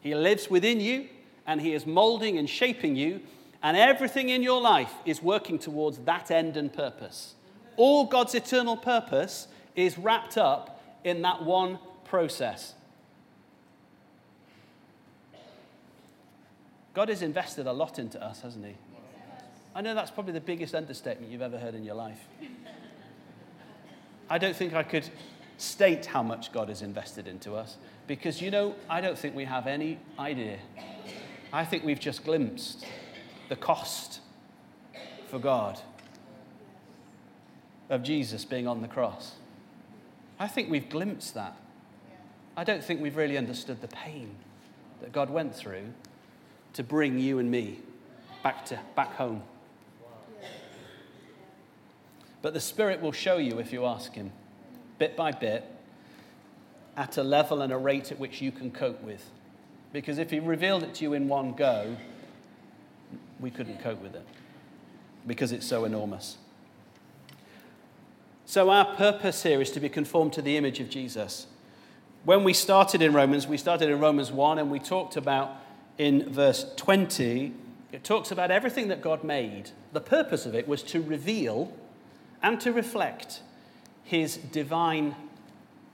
He 0.00 0.14
lives 0.14 0.48
within 0.48 0.80
you 0.80 1.08
and 1.46 1.60
He 1.60 1.74
is 1.74 1.86
molding 1.86 2.38
and 2.38 2.48
shaping 2.48 2.96
you, 2.96 3.20
and 3.64 3.78
everything 3.78 4.28
in 4.28 4.42
your 4.42 4.60
life 4.60 4.92
is 5.06 5.22
working 5.22 5.58
towards 5.58 5.96
that 6.00 6.30
end 6.30 6.58
and 6.58 6.70
purpose. 6.70 7.34
All 7.76 8.04
God's 8.04 8.34
eternal 8.34 8.76
purpose 8.76 9.48
is 9.74 9.98
wrapped 9.98 10.36
up 10.36 10.82
in 11.02 11.22
that 11.22 11.42
one 11.42 11.78
process. 12.04 12.74
God 16.92 17.08
has 17.08 17.22
invested 17.22 17.66
a 17.66 17.72
lot 17.72 17.98
into 17.98 18.22
us, 18.22 18.42
hasn't 18.42 18.66
He? 18.66 18.74
I 19.74 19.80
know 19.80 19.94
that's 19.94 20.10
probably 20.10 20.34
the 20.34 20.40
biggest 20.40 20.74
understatement 20.74 21.32
you've 21.32 21.42
ever 21.42 21.58
heard 21.58 21.74
in 21.74 21.84
your 21.84 21.96
life. 21.96 22.20
I 24.28 24.36
don't 24.36 24.54
think 24.54 24.74
I 24.74 24.82
could 24.82 25.08
state 25.56 26.04
how 26.04 26.22
much 26.22 26.52
God 26.52 26.68
has 26.68 26.82
invested 26.82 27.26
into 27.26 27.54
us 27.54 27.78
because, 28.06 28.42
you 28.42 28.50
know, 28.50 28.74
I 28.90 29.00
don't 29.00 29.18
think 29.18 29.34
we 29.34 29.46
have 29.46 29.66
any 29.66 29.98
idea. 30.18 30.58
I 31.50 31.64
think 31.64 31.82
we've 31.82 31.98
just 31.98 32.24
glimpsed 32.24 32.84
the 33.54 33.60
cost 33.60 34.18
for 35.28 35.38
God 35.38 35.80
of 37.88 38.02
Jesus 38.02 38.44
being 38.44 38.66
on 38.66 38.82
the 38.82 38.88
cross. 38.88 39.34
I 40.40 40.48
think 40.48 40.68
we've 40.68 40.88
glimpsed 40.88 41.34
that. 41.34 41.56
I 42.56 42.64
don't 42.64 42.82
think 42.82 43.00
we've 43.00 43.16
really 43.16 43.38
understood 43.38 43.80
the 43.80 43.86
pain 43.86 44.34
that 45.00 45.12
God 45.12 45.30
went 45.30 45.54
through 45.54 45.84
to 46.72 46.82
bring 46.82 47.20
you 47.20 47.38
and 47.38 47.48
me 47.48 47.78
back, 48.42 48.66
to, 48.66 48.80
back 48.96 49.14
home. 49.14 49.44
But 52.42 52.54
the 52.54 52.60
Spirit 52.60 53.00
will 53.00 53.12
show 53.12 53.36
you 53.36 53.60
if 53.60 53.72
you 53.72 53.86
ask 53.86 54.14
Him, 54.14 54.32
bit 54.98 55.16
by 55.16 55.30
bit, 55.30 55.64
at 56.96 57.18
a 57.18 57.22
level 57.22 57.62
and 57.62 57.72
a 57.72 57.78
rate 57.78 58.10
at 58.10 58.18
which 58.18 58.42
you 58.42 58.50
can 58.50 58.72
cope 58.72 59.00
with. 59.00 59.30
Because 59.92 60.18
if 60.18 60.32
He 60.32 60.40
revealed 60.40 60.82
it 60.82 60.94
to 60.94 61.04
you 61.04 61.12
in 61.12 61.28
one 61.28 61.52
go, 61.52 61.96
we 63.40 63.50
couldn't 63.50 63.80
cope 63.80 64.00
with 64.02 64.14
it 64.14 64.26
because 65.26 65.52
it's 65.52 65.66
so 65.66 65.84
enormous. 65.84 66.38
So, 68.46 68.70
our 68.70 68.94
purpose 68.94 69.42
here 69.42 69.60
is 69.60 69.70
to 69.70 69.80
be 69.80 69.88
conformed 69.88 70.34
to 70.34 70.42
the 70.42 70.56
image 70.56 70.80
of 70.80 70.90
Jesus. 70.90 71.46
When 72.24 72.44
we 72.44 72.52
started 72.52 73.02
in 73.02 73.12
Romans, 73.12 73.46
we 73.46 73.56
started 73.56 73.90
in 73.90 74.00
Romans 74.00 74.30
1 74.30 74.58
and 74.58 74.70
we 74.70 74.78
talked 74.78 75.16
about 75.16 75.56
in 75.98 76.32
verse 76.32 76.66
20, 76.76 77.52
it 77.92 78.04
talks 78.04 78.30
about 78.30 78.50
everything 78.50 78.88
that 78.88 79.00
God 79.00 79.24
made. 79.24 79.70
The 79.92 80.00
purpose 80.00 80.46
of 80.46 80.54
it 80.54 80.66
was 80.66 80.82
to 80.84 81.00
reveal 81.00 81.72
and 82.42 82.60
to 82.60 82.72
reflect 82.72 83.40
his 84.02 84.36
divine 84.36 85.14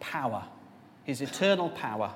power, 0.01 0.45
his 1.05 1.21
eternal 1.21 1.71
power, 1.71 2.13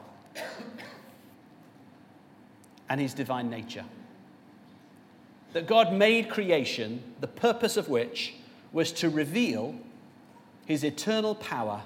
and 2.89 3.01
his 3.01 3.15
divine 3.15 3.51
nature. 3.51 3.85
That 5.55 5.69
God 5.69 5.93
made 5.93 6.29
creation, 6.29 7.03
the 7.21 7.29
purpose 7.29 7.77
of 7.77 7.89
which 7.89 8.35
was 8.73 8.91
to 8.93 9.09
reveal 9.09 9.77
his 10.67 10.83
eternal 10.83 11.37
power 11.37 11.83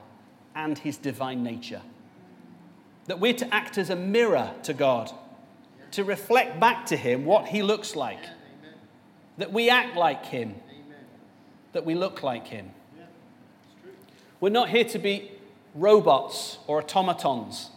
and 0.54 0.78
his 0.78 0.96
divine 0.96 1.42
nature. 1.42 1.83
That 3.07 3.20
we're 3.20 3.35
to 3.35 3.54
act 3.54 3.76
as 3.76 3.90
a 3.90 3.96
mirror 3.96 4.52
to 4.62 4.72
God, 4.72 5.12
to 5.92 6.02
reflect 6.02 6.59
back 6.59 6.87
to 6.87 6.96
him 6.96 7.26
what 7.26 7.48
he 7.48 7.62
looks 7.62 7.94
like. 7.94 8.20
That 9.37 9.52
we 9.52 9.68
act 9.68 9.96
like 9.96 10.24
him, 10.24 10.54
that 11.72 11.85
we 11.85 11.94
look 11.94 12.22
like 12.22 12.46
him. 12.46 12.70
We're 14.40 14.48
not 14.48 14.70
here 14.70 14.85
to 14.85 14.98
be 14.98 15.31
robots 15.74 16.59
or 16.66 16.78
automatons. 16.78 17.68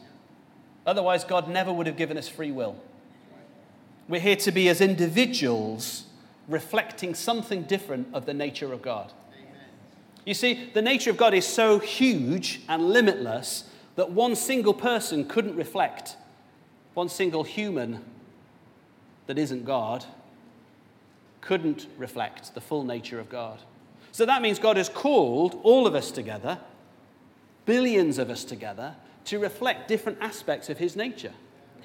Otherwise, 0.86 1.26
God 1.26 1.50
never 1.50 1.74
would 1.74 1.88
have 1.88 1.98
given 1.98 2.18
us 2.18 2.30
free 2.30 2.52
will. 2.52 2.78
We're 4.12 4.20
here 4.20 4.36
to 4.36 4.52
be 4.52 4.68
as 4.68 4.82
individuals 4.82 6.04
reflecting 6.50 7.16
something 7.16 7.64
different 7.64 8.10
of 8.14 8.26
the 8.26 8.34
nature 8.34 8.74
of 8.74 8.82
God. 8.82 9.14
You 10.26 10.34
see, 10.34 10.70
the 10.74 10.82
nature 10.82 11.12
of 11.12 11.16
God 11.16 11.34
is 11.34 11.48
so 11.48 11.80
huge 11.80 12.60
and 12.68 12.90
limitless 12.90 13.70
that 13.96 14.12
one 14.12 14.36
single 14.36 14.74
person 14.74 15.24
couldn't 15.24 15.56
reflect, 15.56 16.18
one 16.94 17.08
single 17.08 17.46
human 17.46 18.04
that 19.28 19.38
isn't 19.38 19.64
God 19.64 20.04
couldn't 21.40 21.88
reflect 21.98 22.54
the 22.54 22.60
full 22.60 22.84
nature 22.84 23.18
of 23.18 23.30
God. 23.30 23.60
So 24.12 24.26
that 24.26 24.42
means 24.42 24.60
God 24.60 24.76
has 24.76 24.90
called 24.90 25.58
all 25.64 25.88
of 25.88 25.96
us 25.96 26.12
together, 26.12 26.60
billions 27.66 28.18
of 28.18 28.30
us 28.30 28.44
together, 28.44 28.96
to 29.24 29.40
reflect 29.40 29.88
different 29.88 30.18
aspects 30.20 30.70
of 30.70 30.80
his 30.80 30.98
nature. 30.98 31.32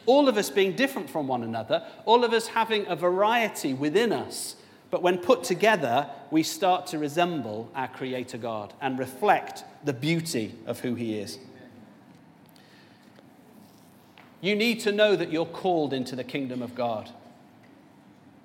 All 0.07 0.29
of 0.29 0.37
us 0.37 0.49
being 0.51 0.75
different 0.75 1.11
from 1.11 1.27
one 1.27 1.43
another, 1.43 1.85
all 2.05 2.25
of 2.25 2.33
us 2.33 2.49
having 2.49 2.87
a 2.87 2.97
variety 2.97 3.75
within 3.75 4.13
us. 4.13 4.57
But 4.91 5.03
when 5.03 5.19
put 5.19 5.43
together, 5.43 6.09
we 6.31 6.43
start 6.43 6.87
to 6.89 6.99
resemble 6.99 7.71
our 7.75 7.89
Creator 7.89 8.39
God 8.39 8.73
and 8.81 8.99
reflect 8.99 9.65
the 9.85 9.93
beauty 9.93 10.55
of 10.65 10.81
who 10.81 10.95
He 10.95 11.19
is. 11.19 11.39
You 14.41 14.55
need 14.55 14.81
to 14.81 14.93
know 14.93 15.17
that 15.17 15.33
you're 15.33 15.45
called 15.45 15.93
into 15.93 16.15
the 16.15 16.25
kingdom 16.25 16.63
of 16.63 16.75
God. 16.75 17.11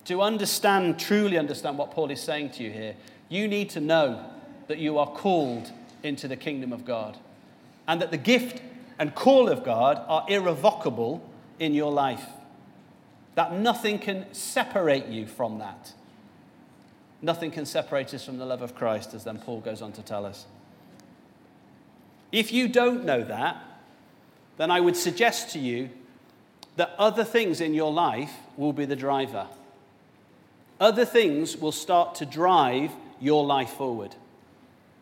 To 0.06 0.22
understand, 0.22 1.00
truly 1.00 1.38
understand 1.38 1.78
what 1.78 1.92
Paul 1.92 2.10
is 2.10 2.22
saying 2.22 2.52
to 2.52 2.64
you 2.64 2.72
here, 2.72 2.96
you 3.30 3.48
need 3.48 3.70
to 3.72 3.80
know 3.80 4.26
that 4.68 4.80
you 4.80 4.98
are 4.98 5.08
called 5.08 5.72
into 6.02 6.28
the 6.28 6.36
kingdom 6.36 6.74
of 6.74 6.86
God 6.86 7.18
and 7.88 8.02
that 8.02 8.10
the 8.10 8.18
gift 8.18 8.62
and 8.98 9.14
call 9.14 9.48
of 9.48 9.64
God 9.64 10.04
are 10.08 10.26
irrevocable 10.28 11.22
in 11.62 11.76
your 11.76 11.92
life. 11.92 12.26
That 13.36 13.54
nothing 13.54 14.00
can 14.00 14.26
separate 14.34 15.06
you 15.06 15.28
from 15.28 15.60
that. 15.60 15.94
Nothing 17.22 17.52
can 17.52 17.68
separate 17.68 18.14
us 18.16 18.26
from 18.26 18.40
the 18.40 18.46
love 18.46 18.64
of 18.64 18.74
Christ, 18.74 19.14
as 19.14 19.24
then 19.24 19.38
Paul 19.38 19.62
goes 19.62 19.82
on 19.82 19.92
to 19.94 20.02
tell 20.02 20.26
us. 20.26 20.48
If 22.32 22.52
you 22.52 22.68
don't 22.68 23.06
know 23.06 23.24
that, 23.24 23.62
then 24.58 24.72
I 24.72 24.80
would 24.80 24.98
suggest 24.98 25.52
to 25.52 25.60
you 25.60 25.92
that 26.78 26.96
other 26.98 27.24
things 27.24 27.62
in 27.62 27.76
your 27.76 27.94
life 27.94 28.34
will 28.58 28.74
be 28.74 28.86
the 28.86 28.96
driver. 28.96 29.46
Other 30.80 31.06
things 31.06 31.56
will 31.56 31.72
start 31.72 32.16
to 32.16 32.26
drive 32.26 32.92
your 33.20 33.46
life 33.46 33.70
forward. 33.70 34.16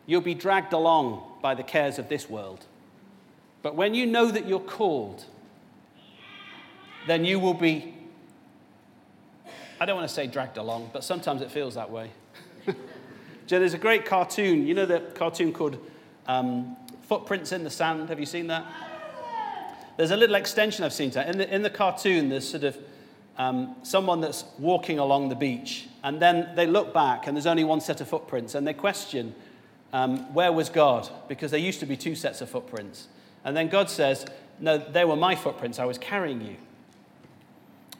You'll 0.04 0.20
be 0.20 0.34
dragged 0.34 0.74
along 0.74 1.22
by 1.40 1.54
the 1.54 1.62
cares 1.62 1.98
of 1.98 2.10
this 2.10 2.28
world. 2.28 2.66
But 3.62 3.76
when 3.76 3.94
you 3.94 4.04
know 4.04 4.26
that 4.30 4.46
you're 4.46 4.60
called, 4.60 5.24
then 7.06 7.24
you 7.24 7.38
will 7.38 7.54
be, 7.54 7.94
I 9.80 9.86
don't 9.86 9.96
want 9.96 10.08
to 10.08 10.14
say 10.14 10.26
dragged 10.26 10.56
along, 10.56 10.90
but 10.92 11.04
sometimes 11.04 11.42
it 11.42 11.50
feels 11.50 11.74
that 11.74 11.90
way. 11.90 12.10
so 12.66 12.74
there's 13.46 13.74
a 13.74 13.78
great 13.78 14.04
cartoon, 14.04 14.66
you 14.66 14.74
know 14.74 14.86
the 14.86 15.00
cartoon 15.14 15.52
called 15.52 15.78
um, 16.26 16.76
Footprints 17.02 17.52
in 17.52 17.64
the 17.64 17.70
Sand? 17.70 18.08
Have 18.08 18.20
you 18.20 18.26
seen 18.26 18.46
that? 18.48 18.64
There's 19.96 20.12
a 20.12 20.16
little 20.16 20.36
extension 20.36 20.84
I've 20.84 20.92
seen 20.92 21.10
to 21.10 21.16
that. 21.16 21.28
In 21.28 21.38
the, 21.38 21.54
in 21.54 21.62
the 21.62 21.70
cartoon, 21.70 22.28
there's 22.28 22.48
sort 22.48 22.64
of 22.64 22.78
um, 23.36 23.74
someone 23.82 24.20
that's 24.20 24.44
walking 24.58 24.98
along 24.98 25.28
the 25.28 25.34
beach, 25.34 25.88
and 26.02 26.20
then 26.20 26.50
they 26.54 26.66
look 26.66 26.94
back, 26.94 27.26
and 27.26 27.36
there's 27.36 27.46
only 27.46 27.64
one 27.64 27.80
set 27.80 28.00
of 28.00 28.08
footprints, 28.08 28.54
and 28.54 28.66
they 28.66 28.74
question, 28.74 29.34
um, 29.92 30.32
Where 30.32 30.52
was 30.52 30.68
God? 30.68 31.08
Because 31.28 31.50
there 31.50 31.60
used 31.60 31.80
to 31.80 31.86
be 31.86 31.96
two 31.96 32.14
sets 32.14 32.40
of 32.40 32.48
footprints. 32.48 33.08
And 33.44 33.56
then 33.56 33.68
God 33.68 33.90
says, 33.90 34.26
No, 34.58 34.78
they 34.78 35.04
were 35.04 35.16
my 35.16 35.34
footprints. 35.34 35.78
I 35.78 35.84
was 35.84 35.98
carrying 35.98 36.40
you. 36.40 36.56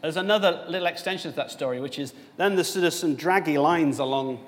There's 0.02 0.16
another 0.16 0.64
little 0.68 0.86
extension 0.86 1.30
to 1.30 1.36
that 1.36 1.50
story, 1.50 1.80
which 1.80 1.98
is 1.98 2.14
then 2.36 2.54
there's 2.54 2.68
sort 2.68 2.84
of 2.84 2.94
some 2.94 3.14
draggy 3.14 3.58
lines 3.58 3.98
along 3.98 4.44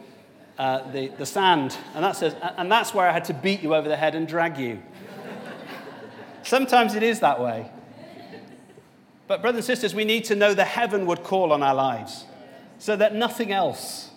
uh, 0.58 0.90
the, 0.92 1.08
the 1.08 1.26
sand. 1.26 1.76
And 1.94 2.04
that 2.04 2.16
says, 2.16 2.34
and 2.56 2.70
that's 2.70 2.94
where 2.94 3.08
I 3.08 3.12
had 3.12 3.24
to 3.26 3.34
beat 3.34 3.62
you 3.62 3.74
over 3.74 3.88
the 3.88 3.96
head 3.96 4.14
and 4.14 4.26
drag 4.26 4.56
you. 4.58 4.82
Sometimes 6.42 6.94
it 6.94 7.02
is 7.02 7.20
that 7.20 7.40
way. 7.40 7.70
But, 9.26 9.40
brothers 9.40 9.58
and 9.58 9.64
sisters, 9.64 9.94
we 9.94 10.04
need 10.04 10.24
to 10.26 10.34
know 10.34 10.52
the 10.52 10.64
heavenward 10.64 11.22
call 11.22 11.52
on 11.52 11.62
our 11.62 11.74
lives 11.74 12.24
so 12.78 12.96
that 12.96 13.14
nothing 13.14 13.52
else 13.52 14.10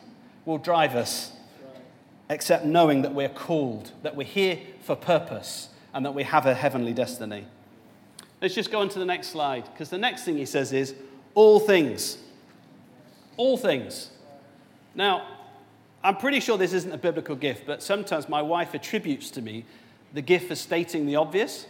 will 0.46 0.58
drive 0.58 0.96
us 0.96 1.32
except 2.30 2.66
knowing 2.66 3.04
that 3.04 3.14
we're 3.14 3.30
called, 3.30 3.92
that 4.02 4.16
we're 4.16 4.24
here 4.24 4.60
for 4.82 4.96
purpose, 4.96 5.70
and 5.94 6.06
that 6.06 6.14
we 6.14 6.24
have 6.24 6.46
a 6.46 6.54
heavenly 6.54 6.94
destiny. 6.94 7.46
Let's 8.42 8.56
just 8.56 8.72
go 8.72 8.80
on 8.80 8.90
to 8.90 9.00
the 9.00 9.06
next 9.06 9.28
slide, 9.28 9.66
because 9.72 9.90
the 9.90 9.98
next 9.98 10.24
thing 10.24 10.38
he 10.38 10.46
says 10.46 10.74
is 10.74 10.96
all 11.36 11.60
things. 11.60 12.18
All 13.38 13.58
things. 13.58 14.10
Now, 14.96 15.28
I'm 16.04 16.16
pretty 16.18 16.40
sure 16.40 16.58
this 16.58 16.74
isn't 16.74 16.92
a 16.92 16.98
biblical 16.98 17.36
gift, 17.36 17.66
but 17.66 17.84
sometimes 17.84 18.30
my 18.30 18.42
wife 18.42 18.74
attributes 18.74 19.30
to 19.32 19.42
me 19.42 19.66
the 20.14 20.22
gift 20.22 20.48
for 20.48 20.56
stating 20.56 21.06
the 21.06 21.18
obvious. 21.18 21.68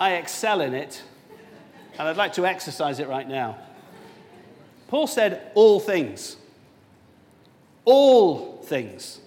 I 0.00 0.14
excel 0.14 0.60
in 0.60 0.74
it, 0.74 1.02
and 1.98 2.08
I'd 2.08 2.16
like 2.16 2.32
to 2.34 2.44
exercise 2.44 2.98
it 2.98 3.08
right 3.08 3.28
now. 3.28 3.56
Paul 4.88 5.06
said, 5.06 5.52
All 5.54 5.78
things. 5.78 6.36
All 7.84 8.62
things. 8.62 9.20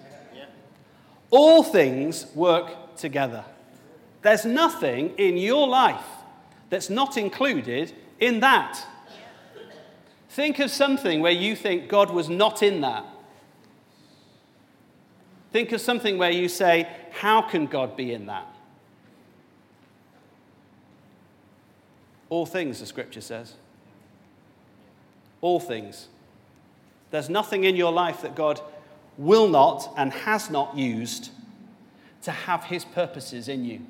All 1.29 1.63
things 1.63 2.25
work 2.35 2.95
together. 2.97 3.43
There's 4.21 4.45
nothing 4.45 5.11
in 5.17 5.37
your 5.37 5.67
life 5.67 6.05
that's 6.69 6.89
not 6.89 7.17
included 7.17 7.93
in 8.19 8.39
that. 8.41 8.85
Think 10.29 10.59
of 10.59 10.69
something 10.69 11.21
where 11.21 11.31
you 11.31 11.55
think 11.55 11.87
God 11.87 12.11
was 12.11 12.29
not 12.29 12.61
in 12.61 12.81
that. 12.81 13.05
Think 15.51 15.71
of 15.71 15.81
something 15.81 16.17
where 16.17 16.31
you 16.31 16.49
say, 16.49 16.87
How 17.11 17.41
can 17.41 17.65
God 17.65 17.97
be 17.97 18.13
in 18.13 18.27
that? 18.27 18.47
All 22.29 22.45
things, 22.45 22.79
the 22.79 22.85
scripture 22.85 23.21
says. 23.21 23.53
All 25.41 25.59
things. 25.59 26.07
There's 27.09 27.29
nothing 27.29 27.63
in 27.63 27.75
your 27.75 27.91
life 27.91 28.21
that 28.21 28.35
God 28.35 28.59
will 29.17 29.47
not 29.47 29.93
and 29.97 30.11
has 30.11 30.49
not 30.49 30.75
used 30.77 31.31
to 32.23 32.31
have 32.31 32.65
his 32.65 32.83
purposes 32.83 33.47
in 33.47 33.63
you. 33.63 33.81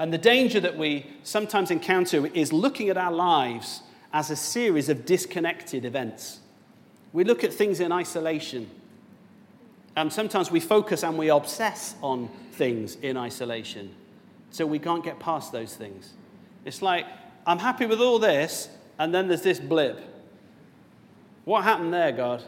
And 0.00 0.12
the 0.12 0.18
danger 0.18 0.58
that 0.58 0.76
we 0.76 1.06
sometimes 1.22 1.70
encounter 1.70 2.26
is 2.26 2.52
looking 2.52 2.88
at 2.88 2.96
our 2.96 3.12
lives 3.12 3.82
as 4.12 4.30
a 4.30 4.34
series 4.34 4.88
of 4.88 5.06
disconnected 5.06 5.84
events. 5.84 6.40
We 7.12 7.22
look 7.22 7.44
at 7.44 7.52
things 7.52 7.78
in 7.78 7.92
isolation. 7.92 8.68
And 9.94 10.12
sometimes 10.12 10.50
we 10.50 10.58
focus 10.58 11.04
and 11.04 11.16
we 11.16 11.28
obsess 11.28 11.94
on 12.02 12.28
things 12.52 12.96
in 12.96 13.16
isolation. 13.16 13.94
So 14.50 14.66
we 14.66 14.80
can't 14.80 15.04
get 15.04 15.20
past 15.20 15.52
those 15.52 15.76
things. 15.76 16.14
It's 16.64 16.82
like, 16.82 17.06
I'm 17.46 17.58
happy 17.58 17.86
with 17.86 18.00
all 18.00 18.18
this, 18.18 18.68
and 18.98 19.14
then 19.14 19.28
there's 19.28 19.42
this 19.42 19.60
blip. 19.60 20.00
What 21.44 21.62
happened 21.62 21.92
there, 21.92 22.10
God? 22.10 22.42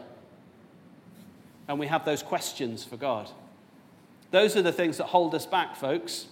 and 1.67 1.79
we 1.79 1.87
have 1.87 2.05
those 2.05 2.23
questions 2.23 2.83
for 2.83 2.97
God. 2.97 3.29
Those 4.31 4.55
are 4.55 4.61
the 4.61 4.71
things 4.71 4.97
that 4.97 5.05
hold 5.05 5.33
us 5.35 5.45
back, 5.45 5.75
folks. 5.75 6.27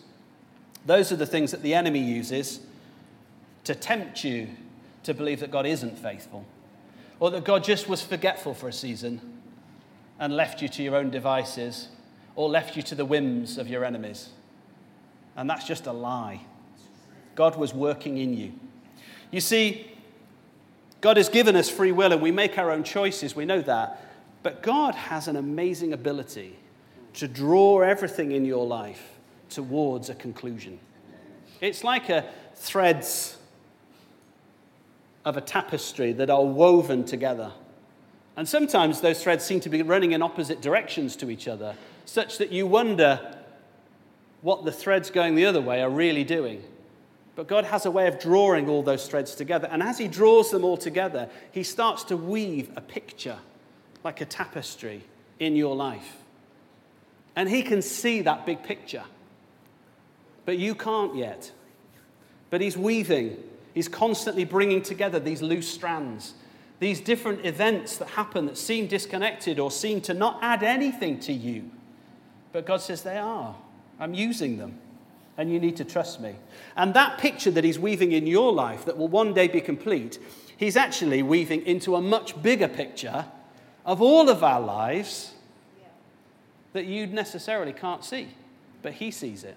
Those 0.85 1.11
are 1.11 1.15
the 1.15 1.25
things 1.25 1.51
that 1.51 1.61
the 1.61 1.73
enemy 1.73 1.99
uses 1.99 2.59
to 3.63 3.75
tempt 3.75 4.23
you 4.23 4.49
to 5.03 5.13
believe 5.13 5.39
that 5.39 5.51
God 5.51 5.65
isn't 5.65 5.97
faithful 5.97 6.45
or 7.19 7.31
that 7.31 7.43
God 7.43 7.63
just 7.63 7.87
was 7.87 8.01
forgetful 8.01 8.53
for 8.53 8.67
a 8.67 8.73
season 8.73 9.21
and 10.19 10.35
left 10.35 10.61
you 10.61 10.69
to 10.69 10.83
your 10.83 10.95
own 10.95 11.09
devices 11.09 11.89
or 12.35 12.49
left 12.49 12.75
you 12.75 12.81
to 12.83 12.95
the 12.95 13.05
whims 13.05 13.57
of 13.57 13.67
your 13.67 13.85
enemies. 13.85 14.29
And 15.35 15.49
that's 15.49 15.65
just 15.65 15.85
a 15.87 15.91
lie. 15.91 16.41
God 17.35 17.55
was 17.57 17.73
working 17.73 18.17
in 18.17 18.35
you. 18.35 18.53
You 19.31 19.41
see, 19.41 19.91
God 20.99 21.17
has 21.17 21.29
given 21.29 21.55
us 21.55 21.69
free 21.69 21.91
will 21.91 22.11
and 22.11 22.21
we 22.21 22.31
make 22.31 22.57
our 22.57 22.71
own 22.71 22.83
choices. 22.83 23.35
We 23.35 23.45
know 23.45 23.61
that. 23.61 24.03
But 24.43 24.63
God 24.63 24.95
has 24.95 25.27
an 25.27 25.35
amazing 25.35 25.93
ability 25.93 26.57
to 27.13 27.27
draw 27.27 27.81
everything 27.81 28.31
in 28.31 28.45
your 28.45 28.65
life 28.65 29.19
towards 29.51 30.09
a 30.09 30.15
conclusion. 30.15 30.79
It's 31.59 31.83
like 31.83 32.09
a 32.09 32.25
threads 32.55 33.37
of 35.23 35.37
a 35.37 35.41
tapestry 35.41 36.13
that 36.13 36.29
are 36.29 36.43
woven 36.43 37.05
together. 37.05 37.51
And 38.35 38.47
sometimes 38.47 39.01
those 39.01 39.21
threads 39.21 39.43
seem 39.43 39.59
to 39.61 39.69
be 39.69 39.81
running 39.83 40.13
in 40.13 40.21
opposite 40.21 40.61
directions 40.61 41.15
to 41.17 41.29
each 41.29 41.47
other, 41.47 41.75
such 42.05 42.37
that 42.39 42.51
you 42.51 42.65
wonder 42.65 43.37
what 44.41 44.65
the 44.65 44.71
threads 44.71 45.11
going 45.11 45.35
the 45.35 45.45
other 45.45 45.61
way 45.61 45.81
are 45.81 45.89
really 45.89 46.23
doing. 46.23 46.63
But 47.35 47.47
God 47.47 47.65
has 47.65 47.85
a 47.85 47.91
way 47.91 48.07
of 48.07 48.19
drawing 48.19 48.67
all 48.67 48.83
those 48.83 49.07
threads 49.07 49.35
together. 49.35 49.67
And 49.71 49.83
as 49.83 49.97
He 49.97 50.07
draws 50.07 50.49
them 50.51 50.63
all 50.63 50.77
together, 50.77 51.29
He 51.51 51.63
starts 51.63 52.03
to 52.05 52.17
weave 52.17 52.71
a 52.75 52.81
picture 52.81 53.37
like 54.03 54.21
a 54.21 54.25
tapestry 54.25 55.03
in 55.39 55.55
your 55.55 55.75
life. 55.75 56.17
And 57.35 57.47
He 57.49 57.61
can 57.61 57.81
see 57.81 58.21
that 58.21 58.45
big 58.45 58.63
picture. 58.63 59.03
But 60.45 60.57
you 60.57 60.75
can't 60.75 61.15
yet. 61.15 61.51
But 62.49 62.61
he's 62.61 62.77
weaving, 62.77 63.37
he's 63.73 63.87
constantly 63.87 64.43
bringing 64.43 64.81
together 64.81 65.19
these 65.19 65.41
loose 65.41 65.67
strands, 65.67 66.33
these 66.79 66.99
different 66.99 67.45
events 67.45 67.97
that 67.97 68.09
happen 68.09 68.45
that 68.47 68.57
seem 68.57 68.87
disconnected 68.87 69.59
or 69.59 69.71
seem 69.71 70.01
to 70.01 70.13
not 70.13 70.39
add 70.41 70.63
anything 70.63 71.19
to 71.21 71.33
you. 71.33 71.69
But 72.51 72.65
God 72.65 72.81
says 72.81 73.03
they 73.03 73.17
are. 73.17 73.55
I'm 73.99 74.13
using 74.13 74.57
them. 74.57 74.79
And 75.37 75.51
you 75.51 75.59
need 75.59 75.77
to 75.77 75.85
trust 75.85 76.19
me. 76.19 76.35
And 76.75 76.93
that 76.93 77.17
picture 77.17 77.51
that 77.51 77.63
he's 77.63 77.79
weaving 77.79 78.11
in 78.11 78.27
your 78.27 78.51
life 78.51 78.83
that 78.85 78.97
will 78.97 79.07
one 79.07 79.33
day 79.33 79.47
be 79.47 79.61
complete, 79.61 80.19
he's 80.57 80.75
actually 80.75 81.23
weaving 81.23 81.65
into 81.65 81.95
a 81.95 82.01
much 82.01 82.41
bigger 82.41 82.67
picture 82.67 83.25
of 83.85 84.01
all 84.01 84.29
of 84.29 84.43
our 84.43 84.59
lives 84.59 85.33
that 86.73 86.85
you 86.85 87.07
necessarily 87.07 87.73
can't 87.73 88.03
see, 88.03 88.29
but 88.81 88.93
he 88.93 89.11
sees 89.11 89.43
it. 89.43 89.55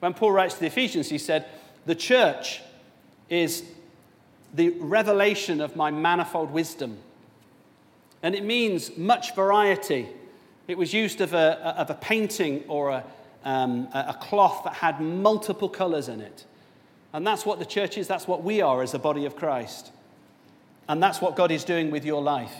When 0.00 0.14
Paul 0.14 0.32
writes 0.32 0.54
to 0.54 0.60
the 0.60 0.66
Ephesians, 0.66 1.08
he 1.08 1.18
said, 1.18 1.46
The 1.86 1.94
church 1.94 2.60
is 3.28 3.62
the 4.52 4.70
revelation 4.80 5.60
of 5.60 5.76
my 5.76 5.90
manifold 5.90 6.50
wisdom. 6.50 6.98
And 8.22 8.34
it 8.34 8.44
means 8.44 8.96
much 8.96 9.34
variety. 9.34 10.08
It 10.66 10.76
was 10.76 10.92
used 10.92 11.20
of 11.20 11.32
a, 11.32 11.78
of 11.78 11.90
a 11.90 11.94
painting 11.94 12.64
or 12.68 12.90
a, 12.90 13.04
um, 13.44 13.88
a 13.94 14.16
cloth 14.20 14.64
that 14.64 14.74
had 14.74 15.00
multiple 15.00 15.68
colors 15.68 16.08
in 16.08 16.20
it. 16.20 16.44
And 17.12 17.26
that's 17.26 17.44
what 17.46 17.58
the 17.58 17.64
church 17.64 17.98
is. 17.98 18.06
That's 18.06 18.28
what 18.28 18.42
we 18.42 18.60
are 18.60 18.82
as 18.82 18.92
the 18.92 18.98
body 18.98 19.24
of 19.24 19.36
Christ. 19.36 19.90
And 20.88 21.02
that's 21.02 21.20
what 21.20 21.36
God 21.36 21.50
is 21.50 21.64
doing 21.64 21.90
with 21.90 22.04
your 22.04 22.22
life. 22.22 22.54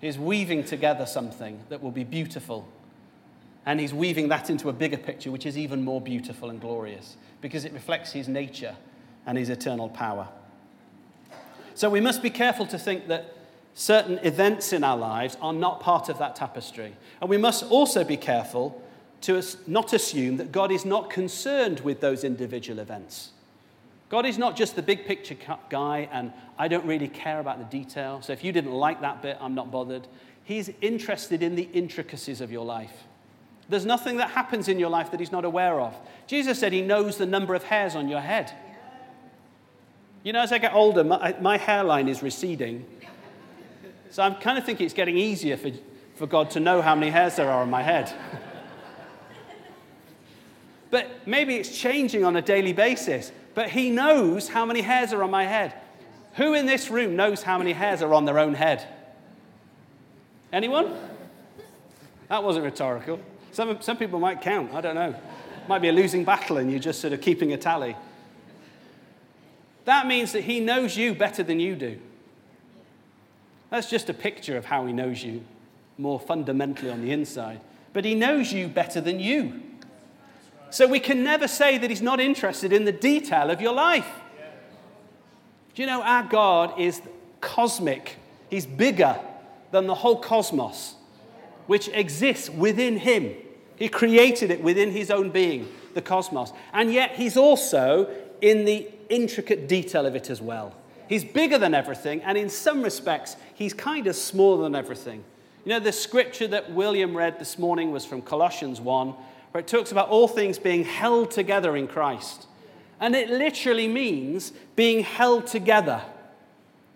He's 0.00 0.18
weaving 0.18 0.64
together 0.64 1.06
something 1.06 1.60
that 1.70 1.82
will 1.82 1.90
be 1.90 2.04
beautiful. 2.04 2.68
And 3.66 3.80
he's 3.80 3.94
weaving 3.94 4.28
that 4.28 4.50
into 4.50 4.68
a 4.68 4.72
bigger 4.72 4.98
picture, 4.98 5.30
which 5.30 5.46
is 5.46 5.56
even 5.56 5.84
more 5.84 6.00
beautiful 6.00 6.50
and 6.50 6.60
glorious 6.60 7.16
because 7.40 7.64
it 7.64 7.72
reflects 7.72 8.12
his 8.12 8.28
nature 8.28 8.76
and 9.26 9.38
his 9.38 9.48
eternal 9.48 9.88
power. 9.88 10.28
So 11.74 11.90
we 11.90 12.00
must 12.00 12.22
be 12.22 12.30
careful 12.30 12.66
to 12.66 12.78
think 12.78 13.08
that 13.08 13.34
certain 13.74 14.18
events 14.22 14.72
in 14.72 14.84
our 14.84 14.96
lives 14.96 15.36
are 15.40 15.52
not 15.52 15.80
part 15.80 16.08
of 16.08 16.18
that 16.18 16.36
tapestry. 16.36 16.94
And 17.20 17.28
we 17.28 17.36
must 17.36 17.64
also 17.64 18.04
be 18.04 18.16
careful 18.16 18.80
to 19.22 19.42
not 19.66 19.92
assume 19.92 20.36
that 20.36 20.52
God 20.52 20.70
is 20.70 20.84
not 20.84 21.10
concerned 21.10 21.80
with 21.80 22.00
those 22.00 22.24
individual 22.24 22.78
events. 22.78 23.30
God 24.10 24.26
is 24.26 24.38
not 24.38 24.54
just 24.54 24.76
the 24.76 24.82
big 24.82 25.06
picture 25.06 25.36
guy, 25.70 26.08
and 26.12 26.32
I 26.58 26.68
don't 26.68 26.84
really 26.84 27.08
care 27.08 27.40
about 27.40 27.58
the 27.58 27.64
detail. 27.64 28.20
So 28.22 28.32
if 28.32 28.44
you 28.44 28.52
didn't 28.52 28.72
like 28.72 29.00
that 29.00 29.22
bit, 29.22 29.38
I'm 29.40 29.54
not 29.54 29.72
bothered. 29.72 30.06
He's 30.44 30.70
interested 30.80 31.42
in 31.42 31.56
the 31.56 31.68
intricacies 31.72 32.40
of 32.40 32.52
your 32.52 32.64
life. 32.64 33.04
There's 33.68 33.86
nothing 33.86 34.18
that 34.18 34.30
happens 34.30 34.68
in 34.68 34.78
your 34.78 34.90
life 34.90 35.10
that 35.10 35.20
he's 35.20 35.32
not 35.32 35.44
aware 35.44 35.80
of. 35.80 35.94
Jesus 36.26 36.58
said 36.58 36.72
he 36.72 36.82
knows 36.82 37.16
the 37.16 37.26
number 37.26 37.54
of 37.54 37.64
hairs 37.64 37.94
on 37.94 38.08
your 38.08 38.20
head. 38.20 38.52
You 40.22 40.32
know, 40.32 40.40
as 40.40 40.52
I 40.52 40.58
get 40.58 40.74
older, 40.74 41.04
my, 41.04 41.34
my 41.40 41.56
hairline 41.56 42.08
is 42.08 42.22
receding. 42.22 42.84
So 44.10 44.22
I'm 44.22 44.36
kind 44.36 44.58
of 44.58 44.64
thinking 44.64 44.86
it's 44.86 44.94
getting 44.94 45.18
easier 45.18 45.56
for, 45.56 45.70
for 46.14 46.26
God 46.26 46.50
to 46.52 46.60
know 46.60 46.82
how 46.82 46.94
many 46.94 47.10
hairs 47.10 47.36
there 47.36 47.50
are 47.50 47.62
on 47.62 47.70
my 47.70 47.82
head. 47.82 48.10
but 50.90 51.10
maybe 51.26 51.56
it's 51.56 51.76
changing 51.76 52.24
on 52.24 52.36
a 52.36 52.42
daily 52.42 52.72
basis. 52.72 53.32
But 53.54 53.70
He 53.70 53.90
knows 53.90 54.48
how 54.48 54.64
many 54.64 54.80
hairs 54.80 55.12
are 55.12 55.22
on 55.22 55.30
my 55.30 55.44
head. 55.44 55.74
Who 56.36 56.54
in 56.54 56.66
this 56.66 56.90
room 56.90 57.16
knows 57.16 57.42
how 57.42 57.58
many 57.58 57.72
hairs 57.72 58.02
are 58.02 58.14
on 58.14 58.24
their 58.24 58.38
own 58.38 58.54
head? 58.54 58.86
Anyone? 60.52 60.94
That 62.28 62.42
wasn't 62.42 62.64
rhetorical. 62.64 63.20
Some, 63.54 63.80
some 63.80 63.96
people 63.96 64.18
might 64.18 64.40
count, 64.40 64.74
I 64.74 64.80
don't 64.80 64.96
know. 64.96 65.10
It 65.10 65.68
might 65.68 65.78
be 65.78 65.88
a 65.88 65.92
losing 65.92 66.24
battle 66.24 66.56
and 66.56 66.68
you're 66.70 66.80
just 66.80 67.00
sort 67.00 67.12
of 67.12 67.20
keeping 67.20 67.52
a 67.52 67.56
tally. 67.56 67.96
That 69.84 70.08
means 70.08 70.32
that 70.32 70.42
he 70.42 70.58
knows 70.58 70.96
you 70.96 71.14
better 71.14 71.44
than 71.44 71.60
you 71.60 71.76
do. 71.76 72.00
That's 73.70 73.88
just 73.88 74.10
a 74.10 74.14
picture 74.14 74.56
of 74.56 74.64
how 74.64 74.86
he 74.86 74.92
knows 74.92 75.22
you 75.22 75.44
more 75.98 76.18
fundamentally 76.18 76.90
on 76.90 77.00
the 77.00 77.12
inside. 77.12 77.60
But 77.92 78.04
he 78.04 78.16
knows 78.16 78.52
you 78.52 78.66
better 78.66 79.00
than 79.00 79.20
you. 79.20 79.62
So 80.70 80.88
we 80.88 80.98
can 80.98 81.22
never 81.22 81.46
say 81.46 81.78
that 81.78 81.88
he's 81.88 82.02
not 82.02 82.18
interested 82.18 82.72
in 82.72 82.84
the 82.84 82.92
detail 82.92 83.50
of 83.50 83.60
your 83.60 83.72
life. 83.72 84.08
Do 85.76 85.82
you 85.82 85.86
know 85.86 86.02
our 86.02 86.24
God 86.24 86.80
is 86.80 87.00
cosmic? 87.40 88.16
He's 88.50 88.66
bigger 88.66 89.20
than 89.70 89.86
the 89.86 89.94
whole 89.94 90.16
cosmos, 90.16 90.96
which 91.68 91.86
exists 91.88 92.50
within 92.50 92.96
him. 92.96 93.36
He 93.76 93.88
created 93.88 94.50
it 94.50 94.62
within 94.62 94.90
his 94.90 95.10
own 95.10 95.30
being, 95.30 95.68
the 95.94 96.02
cosmos. 96.02 96.52
And 96.72 96.92
yet 96.92 97.12
he's 97.12 97.36
also 97.36 98.08
in 98.40 98.64
the 98.64 98.88
intricate 99.08 99.68
detail 99.68 100.06
of 100.06 100.14
it 100.14 100.30
as 100.30 100.40
well. 100.40 100.74
He's 101.08 101.24
bigger 101.24 101.58
than 101.58 101.74
everything, 101.74 102.22
and 102.22 102.38
in 102.38 102.48
some 102.48 102.82
respects, 102.82 103.36
he's 103.54 103.74
kind 103.74 104.06
of 104.06 104.16
smaller 104.16 104.62
than 104.62 104.74
everything. 104.74 105.22
You 105.64 105.70
know, 105.70 105.80
the 105.80 105.92
scripture 105.92 106.46
that 106.48 106.72
William 106.72 107.16
read 107.16 107.38
this 107.38 107.58
morning 107.58 107.90
was 107.90 108.06
from 108.06 108.22
Colossians 108.22 108.80
1, 108.80 109.08
where 109.52 109.60
it 109.60 109.66
talks 109.66 109.92
about 109.92 110.08
all 110.08 110.28
things 110.28 110.58
being 110.58 110.84
held 110.84 111.30
together 111.30 111.76
in 111.76 111.88
Christ. 111.88 112.46
And 113.00 113.14
it 113.14 113.28
literally 113.28 113.88
means 113.88 114.52
being 114.76 115.00
held 115.04 115.46
together, 115.46 116.02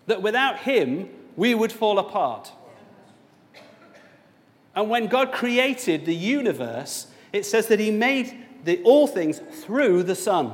that 0.07 0.21
without 0.21 0.59
him, 0.59 1.09
we 1.35 1.53
would 1.53 1.71
fall 1.71 1.99
apart. 1.99 2.51
And 4.75 4.89
when 4.89 5.07
God 5.07 5.31
created 5.31 6.05
the 6.05 6.15
universe, 6.15 7.07
it 7.33 7.45
says 7.45 7.67
that 7.67 7.79
he 7.79 7.91
made 7.91 8.45
the, 8.63 8.81
all 8.83 9.07
things 9.07 9.39
through 9.39 10.03
the 10.03 10.15
Son 10.15 10.53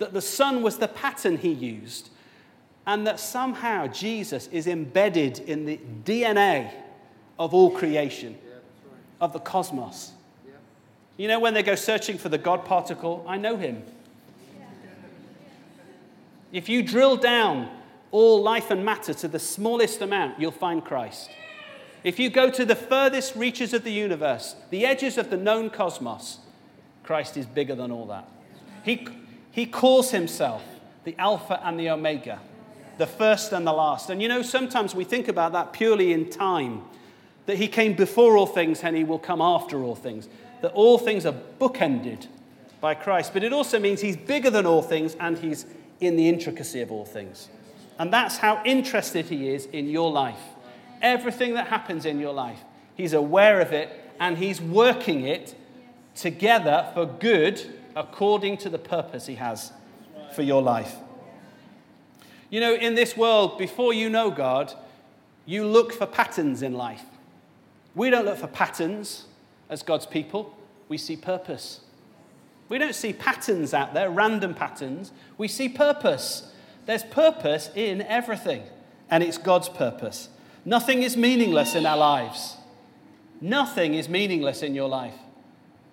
that 0.00 0.14
the 0.14 0.20
Son 0.20 0.62
was 0.62 0.78
the 0.78 0.88
pattern 0.88 1.36
he 1.36 1.52
used, 1.52 2.08
and 2.86 3.06
that 3.06 3.20
somehow 3.20 3.86
Jesus 3.86 4.48
is 4.48 4.66
embedded 4.66 5.38
in 5.40 5.66
the 5.66 5.78
DNA 6.04 6.72
of 7.38 7.54
all 7.54 7.70
creation, 7.70 8.36
of 9.20 9.32
the 9.32 9.38
cosmos. 9.38 10.12
You 11.18 11.28
know, 11.28 11.38
when 11.38 11.52
they 11.52 11.62
go 11.62 11.74
searching 11.74 12.16
for 12.16 12.30
the 12.30 12.38
God 12.38 12.64
particle, 12.64 13.24
I 13.28 13.36
know 13.36 13.58
him. 13.58 13.82
If 16.50 16.68
you 16.68 16.82
drill 16.82 17.16
down 17.16 17.70
all 18.10 18.42
life 18.42 18.70
and 18.70 18.84
matter 18.84 19.12
to 19.12 19.28
the 19.28 19.38
smallest 19.38 20.00
amount, 20.00 20.40
you'll 20.40 20.50
find 20.50 20.82
Christ. 20.82 21.30
If 22.02 22.18
you 22.18 22.30
go 22.30 22.50
to 22.50 22.64
the 22.64 22.74
furthest 22.74 23.36
reaches 23.36 23.74
of 23.74 23.84
the 23.84 23.92
universe, 23.92 24.56
the 24.70 24.86
edges 24.86 25.18
of 25.18 25.30
the 25.30 25.36
known 25.36 25.68
cosmos, 25.70 26.38
Christ 27.02 27.36
is 27.36 27.46
bigger 27.46 27.74
than 27.74 27.90
all 27.90 28.06
that. 28.06 28.28
He, 28.82 29.06
he 29.50 29.66
calls 29.66 30.10
himself 30.10 30.62
the 31.04 31.14
Alpha 31.18 31.60
and 31.62 31.78
the 31.78 31.90
Omega, 31.90 32.40
the 32.98 33.06
first 33.06 33.52
and 33.52 33.66
the 33.66 33.72
last. 33.72 34.10
And 34.10 34.22
you 34.22 34.28
know, 34.28 34.42
sometimes 34.42 34.94
we 34.94 35.04
think 35.04 35.28
about 35.28 35.52
that 35.52 35.72
purely 35.72 36.12
in 36.12 36.30
time, 36.30 36.82
that 37.46 37.58
he 37.58 37.68
came 37.68 37.94
before 37.94 38.36
all 38.36 38.46
things 38.46 38.82
and 38.82 38.96
he 38.96 39.04
will 39.04 39.18
come 39.18 39.40
after 39.40 39.82
all 39.82 39.96
things, 39.96 40.28
that 40.62 40.72
all 40.72 40.98
things 40.98 41.26
are 41.26 41.34
bookended 41.58 42.26
by 42.80 42.94
Christ. 42.94 43.32
But 43.32 43.44
it 43.44 43.52
also 43.52 43.78
means 43.78 44.00
he's 44.00 44.16
bigger 44.16 44.50
than 44.50 44.66
all 44.66 44.82
things 44.82 45.16
and 45.20 45.38
he's 45.38 45.66
in 46.00 46.16
the 46.16 46.28
intricacy 46.28 46.80
of 46.80 46.90
all 46.90 47.04
things. 47.04 47.48
And 47.98 48.12
that's 48.12 48.38
how 48.38 48.62
interested 48.64 49.26
he 49.26 49.50
is 49.50 49.66
in 49.66 49.88
your 49.88 50.10
life. 50.10 50.40
Everything 51.02 51.54
that 51.54 51.68
happens 51.68 52.04
in 52.04 52.20
your 52.20 52.32
life, 52.32 52.60
he's 52.94 53.12
aware 53.12 53.60
of 53.60 53.72
it 53.72 53.90
and 54.18 54.36
he's 54.38 54.60
working 54.60 55.26
it 55.26 55.54
together 56.14 56.90
for 56.94 57.06
good 57.06 57.74
according 57.96 58.56
to 58.58 58.68
the 58.68 58.78
purpose 58.78 59.26
He 59.26 59.36
has 59.36 59.72
for 60.34 60.42
your 60.42 60.62
life. 60.62 60.96
You 62.50 62.60
know, 62.60 62.74
in 62.74 62.94
this 62.94 63.16
world, 63.16 63.58
before 63.58 63.92
you 63.92 64.10
know 64.10 64.30
God, 64.30 64.74
you 65.46 65.66
look 65.66 65.92
for 65.92 66.06
patterns 66.06 66.62
in 66.62 66.74
life. 66.74 67.04
We 67.94 68.10
don't 68.10 68.24
look 68.24 68.38
for 68.38 68.46
patterns 68.46 69.26
as 69.68 69.82
God's 69.82 70.06
people, 70.06 70.56
we 70.88 70.98
see 70.98 71.16
purpose. 71.16 71.80
We 72.68 72.78
don't 72.78 72.94
see 72.94 73.12
patterns 73.12 73.72
out 73.74 73.94
there, 73.94 74.10
random 74.10 74.54
patterns. 74.54 75.10
We 75.38 75.48
see 75.48 75.68
purpose. 75.68 76.52
There's 76.86 77.02
purpose 77.02 77.68
in 77.74 78.02
everything, 78.02 78.62
and 79.08 79.22
it's 79.24 79.38
God's 79.38 79.68
purpose. 79.68 80.28
Nothing 80.64 81.02
is 81.02 81.16
meaningless 81.16 81.74
in 81.74 81.86
our 81.86 81.96
lives. 81.96 82.56
Nothing 83.40 83.94
is 83.94 84.08
meaningless 84.08 84.62
in 84.62 84.74
your 84.74 84.88
life. 84.88 85.14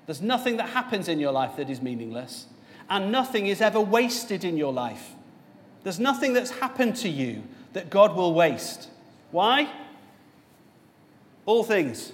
There's 0.05 0.21
nothing 0.21 0.57
that 0.57 0.69
happens 0.69 1.07
in 1.07 1.19
your 1.19 1.31
life 1.31 1.55
that 1.57 1.69
is 1.69 1.81
meaningless, 1.81 2.45
and 2.89 3.11
nothing 3.11 3.47
is 3.47 3.61
ever 3.61 3.79
wasted 3.79 4.43
in 4.43 4.57
your 4.57 4.73
life. 4.73 5.11
There's 5.83 5.99
nothing 5.99 6.33
that's 6.33 6.51
happened 6.51 6.95
to 6.97 7.09
you 7.09 7.43
that 7.73 7.89
God 7.89 8.15
will 8.15 8.33
waste. 8.33 8.89
Why? 9.31 9.69
All 11.45 11.63
things. 11.63 12.11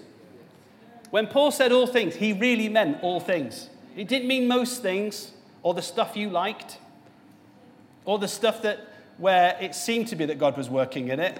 When 1.09 1.27
Paul 1.27 1.51
said 1.51 1.71
all 1.71 1.87
things, 1.87 2.15
he 2.15 2.33
really 2.33 2.69
meant 2.69 2.97
all 3.03 3.19
things. 3.19 3.69
He 3.95 4.03
didn't 4.03 4.27
mean 4.27 4.47
most 4.47 4.81
things 4.81 5.31
or 5.61 5.73
the 5.73 5.81
stuff 5.81 6.17
you 6.17 6.29
liked 6.29 6.79
or 8.05 8.17
the 8.17 8.27
stuff 8.27 8.63
that 8.63 8.79
where 9.17 9.55
it 9.61 9.75
seemed 9.75 10.07
to 10.07 10.15
be 10.15 10.25
that 10.25 10.39
God 10.39 10.57
was 10.57 10.69
working 10.69 11.09
in 11.09 11.19
it. 11.19 11.39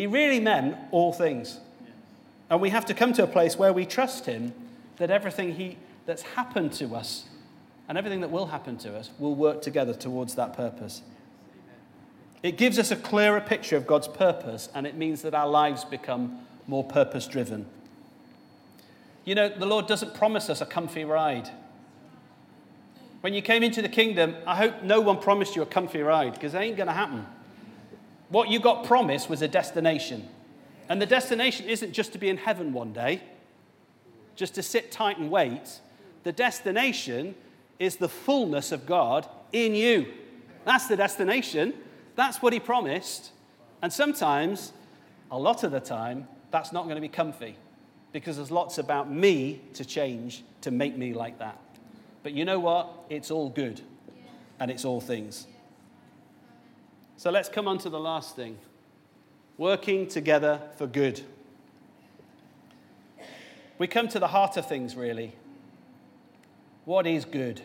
He 0.00 0.06
really 0.06 0.40
meant 0.40 0.78
all 0.92 1.12
things. 1.12 1.60
And 2.48 2.58
we 2.58 2.70
have 2.70 2.86
to 2.86 2.94
come 2.94 3.12
to 3.12 3.22
a 3.22 3.26
place 3.26 3.58
where 3.58 3.70
we 3.70 3.84
trust 3.84 4.24
him 4.24 4.54
that 4.96 5.10
everything 5.10 5.56
he, 5.56 5.76
that's 6.06 6.22
happened 6.22 6.72
to 6.72 6.96
us 6.96 7.26
and 7.86 7.98
everything 7.98 8.22
that 8.22 8.30
will 8.30 8.46
happen 8.46 8.78
to 8.78 8.96
us 8.96 9.10
will 9.18 9.34
work 9.34 9.60
together 9.60 9.92
towards 9.92 10.36
that 10.36 10.54
purpose. 10.54 11.02
It 12.42 12.56
gives 12.56 12.78
us 12.78 12.90
a 12.90 12.96
clearer 12.96 13.42
picture 13.42 13.76
of 13.76 13.86
God's 13.86 14.08
purpose, 14.08 14.70
and 14.74 14.86
it 14.86 14.96
means 14.96 15.20
that 15.20 15.34
our 15.34 15.46
lives 15.46 15.84
become 15.84 16.46
more 16.66 16.82
purpose 16.82 17.26
driven. 17.26 17.66
You 19.26 19.34
know, 19.34 19.50
the 19.50 19.66
Lord 19.66 19.86
doesn't 19.86 20.14
promise 20.14 20.48
us 20.48 20.62
a 20.62 20.66
comfy 20.66 21.04
ride. 21.04 21.50
When 23.20 23.34
you 23.34 23.42
came 23.42 23.62
into 23.62 23.82
the 23.82 23.90
kingdom, 23.90 24.34
I 24.46 24.56
hope 24.56 24.82
no 24.82 25.02
one 25.02 25.18
promised 25.18 25.56
you 25.56 25.60
a 25.60 25.66
comfy 25.66 26.00
ride 26.00 26.32
because 26.32 26.54
it 26.54 26.58
ain't 26.58 26.78
going 26.78 26.86
to 26.86 26.94
happen. 26.94 27.26
What 28.30 28.48
you 28.48 28.60
got 28.60 28.84
promised 28.84 29.28
was 29.28 29.42
a 29.42 29.48
destination. 29.48 30.28
And 30.88 31.00
the 31.00 31.06
destination 31.06 31.68
isn't 31.68 31.92
just 31.92 32.12
to 32.12 32.18
be 32.18 32.28
in 32.28 32.36
heaven 32.36 32.72
one 32.72 32.92
day, 32.92 33.22
just 34.34 34.54
to 34.54 34.62
sit 34.62 34.90
tight 34.90 35.18
and 35.18 35.30
wait. 35.30 35.80
The 36.22 36.32
destination 36.32 37.34
is 37.78 37.96
the 37.96 38.08
fullness 38.08 38.72
of 38.72 38.86
God 38.86 39.28
in 39.52 39.74
you. 39.74 40.12
That's 40.64 40.86
the 40.86 40.96
destination. 40.96 41.74
That's 42.14 42.40
what 42.40 42.52
He 42.52 42.60
promised. 42.60 43.32
And 43.82 43.92
sometimes, 43.92 44.72
a 45.30 45.38
lot 45.38 45.64
of 45.64 45.72
the 45.72 45.80
time, 45.80 46.28
that's 46.50 46.72
not 46.72 46.84
going 46.84 46.96
to 46.96 47.00
be 47.00 47.08
comfy 47.08 47.56
because 48.12 48.36
there's 48.36 48.50
lots 48.50 48.78
about 48.78 49.10
me 49.10 49.60
to 49.74 49.84
change 49.84 50.44
to 50.62 50.70
make 50.70 50.96
me 50.96 51.14
like 51.14 51.38
that. 51.38 51.58
But 52.22 52.32
you 52.32 52.44
know 52.44 52.58
what? 52.58 52.88
It's 53.08 53.30
all 53.30 53.48
good 53.48 53.80
and 54.58 54.70
it's 54.70 54.84
all 54.84 55.00
things. 55.00 55.46
So 57.20 57.28
let's 57.30 57.50
come 57.50 57.68
on 57.68 57.76
to 57.80 57.90
the 57.90 58.00
last 58.00 58.34
thing 58.34 58.56
working 59.58 60.06
together 60.06 60.58
for 60.78 60.86
good. 60.86 61.20
We 63.76 63.88
come 63.88 64.08
to 64.08 64.18
the 64.18 64.28
heart 64.28 64.56
of 64.56 64.66
things, 64.66 64.96
really. 64.96 65.34
What 66.86 67.06
is 67.06 67.26
good? 67.26 67.60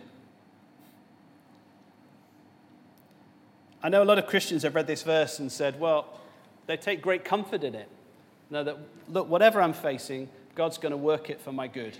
I 3.82 3.88
know 3.88 4.03
a 4.03 4.03
lot 4.03 4.20
of 4.20 4.28
Christians 4.28 4.64
have 4.64 4.76
read 4.76 4.88
this 4.88 5.03
verse 5.03 5.39
and 5.39 5.49
said, 5.49 5.80
well, 5.80 6.20
they 6.68 6.76
take 6.76 7.01
great 7.01 7.24
comfort 7.24 7.64
in 7.64 7.76
it. 7.76 7.88
Know 8.49 8.66
that, 8.66 8.78
look, 9.08 9.30
whatever 9.30 9.62
I'm 9.62 9.72
facing, 9.72 10.28
God's 10.56 10.78
going 10.78 10.91
to 10.91 10.97
work 10.97 11.30
it 11.30 11.39
for 11.39 11.53
my 11.53 11.70
good. 11.70 11.97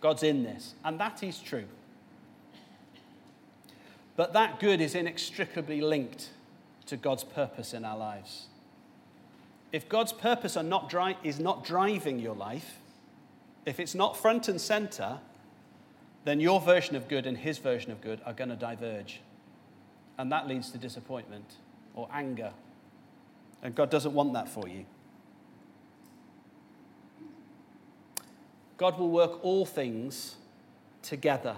God's 0.00 0.24
in 0.24 0.42
this. 0.42 0.74
And 0.84 0.98
that 0.98 1.22
is 1.22 1.38
true. 1.38 1.66
But 4.16 4.32
that 4.32 4.58
good 4.58 4.80
is 4.80 4.96
inextricably 4.96 5.80
linked 5.80 6.30
to 6.86 6.96
God's 6.96 7.24
purpose 7.24 7.74
in 7.74 7.84
our 7.84 7.96
lives. 7.96 8.46
If 9.72 9.88
God's 9.88 10.12
purpose 10.12 10.56
not 10.56 10.88
dri- 10.88 11.16
is 11.22 11.40
not 11.40 11.64
driving 11.64 12.18
your 12.18 12.34
life, 12.34 12.78
if 13.64 13.80
it's 13.80 13.94
not 13.94 14.16
front 14.16 14.48
and 14.48 14.60
center, 14.60 15.18
then 16.24 16.40
your 16.40 16.60
version 16.60 16.94
of 16.96 17.08
good 17.08 17.26
and 17.26 17.36
his 17.36 17.58
version 17.58 17.90
of 17.90 18.00
good 18.00 18.20
are 18.26 18.32
going 18.32 18.50
to 18.50 18.56
diverge. 18.56 19.20
And 20.18 20.30
that 20.30 20.46
leads 20.46 20.70
to 20.70 20.78
disappointment 20.78 21.56
or 21.94 22.08
anger. 22.12 22.52
And 23.62 23.74
God 23.74 23.90
doesn't 23.90 24.12
want 24.12 24.32
that 24.34 24.48
for 24.48 24.68
you. 24.68 24.84
God 28.76 28.98
will 28.98 29.10
work 29.10 29.44
all 29.44 29.64
things 29.64 30.36
together. 31.02 31.56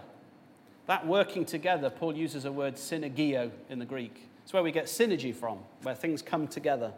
That 0.87 1.07
working 1.07 1.45
together, 1.47 1.89
Paul 1.89 2.17
uses 2.17 2.45
a 2.45 2.53
word 2.53 2.75
synergio 2.75 3.51
in 3.71 3.79
the 3.79 3.87
Greek. 3.87 4.29
It's 4.45 4.53
where 4.53 4.63
we 4.63 4.71
get 4.71 4.85
synergy 4.85 5.35
from, 5.35 5.59
where 5.83 5.97
things 5.97 6.23
come 6.23 6.47
together. 6.47 6.93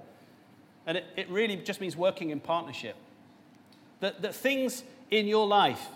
And 0.87 0.99
it, 0.99 1.05
it 1.17 1.31
really 1.31 1.57
just 1.57 1.81
means 1.81 1.97
working 1.97 2.31
in 2.31 2.41
partnership. 2.41 2.97
That, 4.01 4.21
that 4.23 4.35
things 4.35 4.85
in 5.11 5.27
your 5.27 5.47
life 5.47 5.89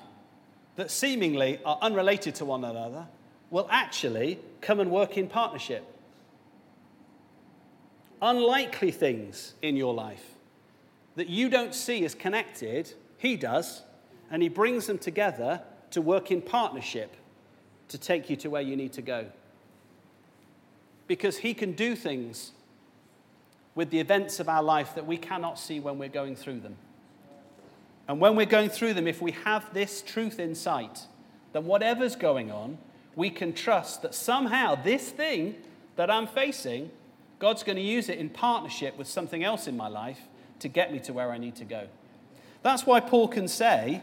that 0.77 0.91
seemingly 0.91 1.61
are 1.65 1.79
unrelated 1.83 2.37
to 2.37 2.45
one 2.45 2.65
another 2.65 3.07
will 3.51 3.67
actually 3.71 4.39
come 4.61 4.81
and 4.81 4.91
work 4.91 5.19
in 5.19 5.29
partnership. 5.29 5.85
Unlikely 8.23 8.91
things 8.91 9.55
in 9.61 9.77
your 9.77 9.93
life 9.93 10.25
that 11.17 11.29
you 11.29 11.51
don't 11.51 11.75
see 11.75 12.05
as 12.05 12.15
connected, 12.15 12.95
he 13.19 13.37
does, 13.37 13.83
and 14.31 14.43
He 14.43 14.49
brings 14.49 14.87
them 14.87 14.99
together 14.99 15.61
to 15.91 16.01
work 16.01 16.31
in 16.31 16.41
partnership 16.41 17.17
to 17.89 17.99
take 17.99 18.31
you 18.31 18.37
to 18.37 18.49
where 18.49 18.63
you 18.63 18.77
need 18.77 18.93
to 18.95 19.03
go. 19.03 19.27
Because 21.11 21.39
He 21.39 21.55
can 21.55 21.73
do 21.73 21.97
things 21.97 22.53
with 23.75 23.91
the 23.91 23.99
events 23.99 24.39
of 24.39 24.49
our 24.49 24.63
life 24.63 24.95
that 24.95 25.09
we 25.09 25.17
cannot 25.17 25.59
see 25.59 25.81
when 25.81 25.99
we're 25.99 26.09
going 26.09 26.37
through 26.37 26.61
them. 26.61 26.77
And 28.07 28.21
when 28.21 28.37
we're 28.37 28.47
going 28.47 28.71
through 28.71 28.95
them, 28.95 29.09
if 29.09 29.21
we 29.21 29.33
have 29.33 29.75
this 29.75 30.03
truth 30.03 30.39
in 30.39 30.55
sight, 30.55 31.01
then 31.53 31.65
whatever's 31.65 32.15
going 32.15 32.53
on, 32.53 32.79
we 33.17 33.29
can 33.29 33.53
trust 33.53 34.03
that 34.03 34.15
somehow 34.15 34.77
this 34.77 35.09
thing 35.11 35.57
that 35.97 36.13
I'm 36.13 36.29
facing, 36.29 36.93
God's 37.41 37.65
going 37.65 37.75
to 37.75 37.83
use 37.83 38.09
it 38.09 38.19
in 38.19 38.29
partnership 38.29 38.97
with 38.97 39.09
something 39.09 39.43
else 39.43 39.67
in 39.67 39.77
my 39.77 39.89
life 39.89 40.21
to 40.61 40.69
get 40.69 40.93
me 40.93 41.01
to 41.01 41.13
where 41.13 41.33
I 41.33 41.39
need 41.39 41.57
to 41.57 41.65
go. 41.65 41.89
That's 42.63 42.87
why 42.87 43.01
Paul 43.01 43.27
can 43.27 43.49
say, 43.49 44.01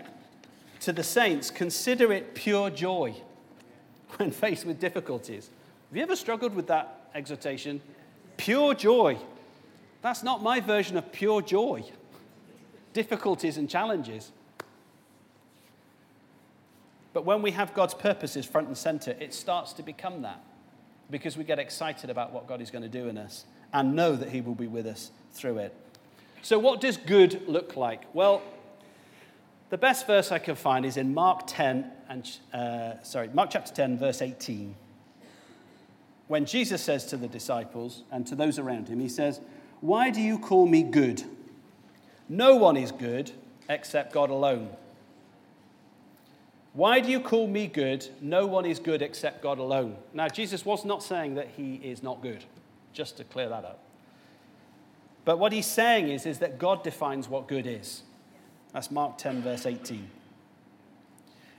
to 0.81 0.91
the 0.91 1.05
saints, 1.05 1.51
consider 1.51 2.11
it 2.11 2.35
pure 2.35 2.69
joy 2.69 3.15
when 4.17 4.29
faced 4.31 4.65
with 4.65 4.77
difficulties. 4.81 5.49
Have 5.89 5.95
you 5.95 6.03
ever 6.03 6.17
struggled 6.17 6.53
with 6.53 6.67
that 6.67 6.96
exhortation? 7.13 7.81
Pure 8.37 8.75
joy. 8.75 9.17
That's 10.01 10.23
not 10.23 10.43
my 10.43 10.59
version 10.59 10.97
of 10.97 11.11
pure 11.11 11.41
joy. 11.41 11.83
Difficulties 12.93 13.57
and 13.57 13.69
challenges. 13.69 14.31
But 17.13 17.25
when 17.25 17.41
we 17.41 17.51
have 17.51 17.73
God's 17.73 17.93
purposes 17.93 18.45
front 18.45 18.67
and 18.67 18.77
center, 18.77 19.15
it 19.19 19.33
starts 19.33 19.73
to 19.73 19.83
become 19.83 20.21
that 20.21 20.41
because 21.09 21.37
we 21.37 21.43
get 21.43 21.57
excited 21.57 22.09
about 22.09 22.31
what 22.31 22.47
God 22.47 22.61
is 22.61 22.69
going 22.69 22.83
to 22.83 22.89
do 22.89 23.07
in 23.07 23.17
us 23.17 23.45
and 23.73 23.95
know 23.95 24.15
that 24.15 24.29
He 24.29 24.41
will 24.41 24.55
be 24.55 24.67
with 24.67 24.85
us 24.85 25.11
through 25.31 25.57
it. 25.57 25.73
So, 26.41 26.59
what 26.59 26.79
does 26.79 26.97
good 26.97 27.47
look 27.47 27.75
like? 27.75 28.03
Well, 28.13 28.41
the 29.69 29.77
best 29.77 30.07
verse 30.07 30.31
I 30.31 30.39
can 30.39 30.55
find 30.55 30.85
is 30.85 30.95
in 30.97 31.13
Mark 31.13 31.41
10 31.47 31.91
and 32.09 32.37
uh, 32.53 33.03
sorry, 33.03 33.29
Mark 33.33 33.49
chapter 33.49 33.73
10, 33.73 33.97
verse 33.97 34.21
18. 34.21 34.75
When 36.27 36.45
Jesus 36.45 36.81
says 36.81 37.05
to 37.05 37.17
the 37.17 37.27
disciples 37.27 38.03
and 38.11 38.27
to 38.27 38.35
those 38.35 38.59
around 38.59 38.89
him, 38.89 38.99
he 38.99 39.09
says, 39.09 39.39
Why 39.79 40.09
do 40.09 40.21
you 40.21 40.37
call 40.37 40.67
me 40.67 40.83
good? 40.83 41.23
No 42.27 42.55
one 42.55 42.75
is 42.75 42.91
good 42.91 43.31
except 43.69 44.13
God 44.13 44.29
alone. 44.29 44.69
Why 46.73 46.99
do 46.99 47.09
you 47.09 47.19
call 47.19 47.47
me 47.47 47.67
good? 47.67 48.07
No 48.21 48.45
one 48.45 48.65
is 48.65 48.77
good 48.77 49.01
except 49.01 49.41
God 49.41 49.57
alone. 49.57 49.95
Now, 50.13 50.27
Jesus 50.27 50.63
was 50.63 50.85
not 50.85 51.01
saying 51.01 51.35
that 51.35 51.47
he 51.57 51.75
is 51.75 52.03
not 52.03 52.21
good, 52.21 52.43
just 52.93 53.17
to 53.17 53.23
clear 53.23 53.49
that 53.49 53.65
up. 53.65 53.79
But 55.25 55.39
what 55.39 55.53
he's 55.53 55.65
saying 55.65 56.09
is, 56.09 56.25
is 56.25 56.39
that 56.39 56.59
God 56.59 56.83
defines 56.83 57.27
what 57.27 57.47
good 57.47 57.65
is. 57.65 58.03
That's 58.73 58.91
Mark 58.91 59.17
10, 59.17 59.41
verse 59.41 59.65
18. 59.65 60.07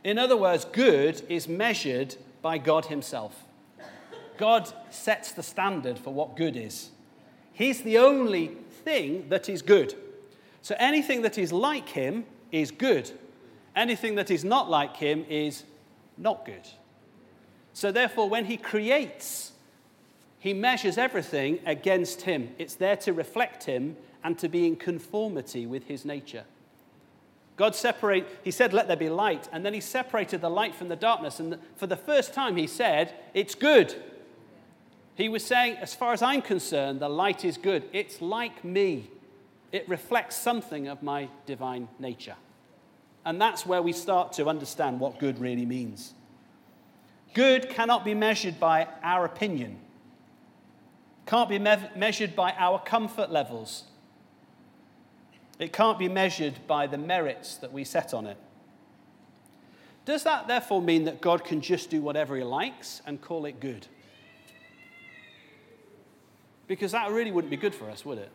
In 0.05 0.19
other 0.19 0.37
words, 0.37 0.65
good 0.65 1.23
is 1.29 1.49
measured 1.49 2.15
by 2.41 2.59
God 2.59 2.87
Himself. 2.87 3.45
God 4.39 4.73
sets 4.91 5.33
the 5.33 5.43
standard 5.43 5.99
for 5.99 6.13
what 6.15 6.37
good 6.37 6.57
is. 6.57 6.91
He's 7.53 7.83
the 7.83 7.99
only 7.99 8.53
thing 8.85 9.29
that 9.29 9.49
is 9.49 9.63
good. 9.63 9.95
So 10.63 10.75
anything 10.79 11.23
that 11.23 11.37
is 11.37 11.53
like 11.53 11.89
Him 11.89 12.25
is 12.51 12.71
good. 12.71 13.11
Anything 13.77 14.15
that 14.15 14.31
is 14.31 14.45
not 14.45 14.71
like 14.71 14.97
Him 14.97 15.25
is 15.29 15.65
not 16.17 16.45
good. 16.47 16.67
So 17.73 17.93
therefore, 17.93 18.29
when 18.29 18.47
He 18.47 18.57
creates, 18.57 19.53
He 20.39 20.55
measures 20.55 20.97
everything 20.99 21.59
against 21.67 22.23
Him. 22.23 22.51
It's 22.59 22.75
there 22.75 22.97
to 22.97 23.13
reflect 23.13 23.65
Him 23.65 23.97
and 24.25 24.39
to 24.39 24.49
be 24.49 24.67
in 24.67 24.77
conformity 24.77 25.67
with 25.67 25.85
His 25.85 26.05
nature. 26.05 26.45
God 27.59 27.75
separate, 27.75 28.25
he 28.45 28.53
said, 28.53 28.73
let 28.73 28.87
there 28.87 28.97
be 28.97 29.11
light. 29.11 29.49
And 29.51 29.67
then 29.67 29.75
he 29.75 29.81
separated 29.81 30.41
the 30.41 30.49
light 30.49 30.77
from 30.77 30.89
the 30.89 30.97
darkness. 30.97 31.41
And 31.41 31.59
for 31.75 31.89
the 31.89 31.97
first 31.97 32.33
time, 32.33 32.55
he 32.55 32.69
said, 32.69 33.13
it's 33.35 33.57
good. 33.57 33.97
He 35.19 35.29
was 35.29 35.45
saying, 35.45 35.79
as 35.79 35.97
far 35.97 36.13
as 36.13 36.23
I'm 36.23 36.41
concerned, 36.41 37.01
the 37.01 37.09
light 37.09 37.45
is 37.45 37.59
good. 37.59 37.83
It's 37.93 38.23
like 38.23 38.65
me, 38.65 39.11
it 39.73 39.87
reflects 39.89 40.37
something 40.37 40.87
of 40.87 41.03
my 41.03 41.29
divine 41.45 41.89
nature. 41.99 42.37
And 43.25 43.41
that's 43.41 43.67
where 43.67 43.83
we 43.83 43.93
start 43.93 44.33
to 44.35 44.47
understand 44.47 45.01
what 45.01 45.19
good 45.19 45.41
really 45.41 45.67
means. 45.67 46.15
Good 47.35 47.69
cannot 47.69 48.05
be 48.05 48.15
measured 48.15 48.61
by 48.61 48.87
our 49.03 49.25
opinion, 49.25 49.81
can't 51.27 51.49
be 51.49 51.59
me- 51.59 51.91
measured 51.97 52.37
by 52.37 52.53
our 52.57 52.79
comfort 52.79 53.33
levels, 53.33 53.83
it 55.59 55.73
can't 55.73 55.99
be 55.99 56.09
measured 56.09 56.65
by 56.69 56.87
the 56.87 56.97
merits 56.97 57.57
that 57.57 57.73
we 57.73 57.83
set 57.83 58.15
on 58.15 58.25
it. 58.25 58.37
Does 60.05 60.23
that 60.23 60.47
therefore 60.47 60.81
mean 60.81 61.07
that 61.07 61.21
God 61.21 61.43
can 61.43 61.61
just 61.61 61.91
do 61.91 62.01
whatever 62.01 62.37
he 62.37 62.45
likes 62.45 63.03
and 63.05 63.21
call 63.21 63.47
it 63.47 63.59
good? 63.59 63.89
Because 66.69 66.93
that 66.93 67.11
really 67.11 67.33
wouldn't 67.33 67.51
be 67.51 67.57
good 67.57 67.75
for 67.75 67.91
us, 67.91 68.05
would 68.05 68.19
it? 68.19 68.31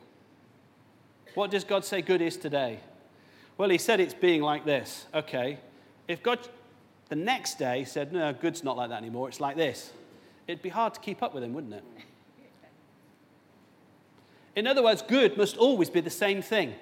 What 1.36 1.52
does 1.52 1.64
God 1.64 1.86
say 1.86 2.02
good 2.02 2.22
is 2.22 2.36
today? 2.36 2.80
Well, 3.58 3.70
he 3.70 3.78
said 3.78 4.00
it's 4.00 4.14
being 4.14 4.42
like 4.42 4.66
this. 4.66 5.06
Okay. 5.14 5.60
If 6.08 6.22
God, 6.22 6.40
the 7.10 7.16
next 7.16 7.60
day 7.60 7.86
said, 7.86 8.12
No, 8.12 8.34
good's 8.34 8.64
not 8.64 8.76
like 8.76 8.90
that 8.90 8.98
anymore, 8.98 9.30
it's 9.30 9.40
like 9.40 9.56
this, 9.56 9.92
it'd 10.48 10.64
be 10.64 10.70
hard 10.70 10.96
to 10.96 11.00
keep 11.00 11.24
up 11.24 11.34
with 11.34 11.44
him, 11.44 11.54
wouldn't 11.54 11.74
it? 11.74 11.84
In 14.56 14.68
other 14.68 14.84
words, 14.84 15.02
good 15.02 15.38
must 15.38 15.58
always 15.58 15.90
be 15.90 16.00
the 16.00 16.10
same 16.10 16.42
thing. 16.42 16.76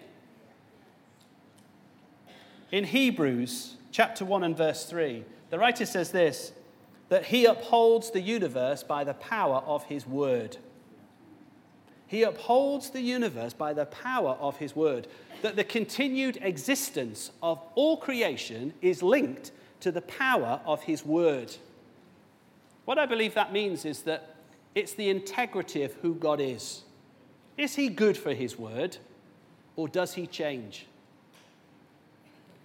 In 2.72 2.86
Hebrews 2.86 3.76
chapter 3.92 4.26
1 4.26 4.44
and 4.44 4.56
verse 4.56 4.86
3, 4.86 5.24
the 5.50 5.60
writer 5.60 5.86
says 5.86 6.12
this 6.12 6.54
that 7.10 7.26
he 7.26 7.44
upholds 7.44 8.12
the 8.12 8.22
universe 8.22 8.84
by 8.84 9.04
the 9.04 9.14
power 9.14 9.58
of 9.66 9.84
his 9.86 10.08
word. 10.08 10.56
He 12.12 12.24
upholds 12.24 12.90
the 12.90 13.00
universe 13.00 13.54
by 13.54 13.72
the 13.72 13.86
power 13.86 14.36
of 14.42 14.58
his 14.58 14.76
word. 14.76 15.08
That 15.44 15.56
the 15.56 15.64
continued 15.64 16.38
existence 16.42 17.32
of 17.42 17.62
all 17.74 17.96
creation 17.96 18.74
is 18.82 19.02
linked 19.02 19.52
to 19.80 19.94
the 19.94 20.02
power 20.02 20.60
of 20.66 20.84
his 20.84 21.06
word. 21.06 21.56
What 22.84 23.00
I 23.00 23.06
believe 23.06 23.34
that 23.36 23.54
means 23.54 23.86
is 23.86 24.02
that 24.02 24.36
it's 24.76 24.94
the 24.94 25.10
integrity 25.10 25.84
of 25.84 25.94
who 26.02 26.14
God 26.16 26.42
is. 26.42 26.82
Is 27.58 27.76
he 27.76 27.88
good 27.88 28.18
for 28.18 28.34
his 28.34 28.60
word 28.60 28.98
or 29.78 29.88
does 29.88 30.16
he 30.16 30.28
change? 30.28 30.88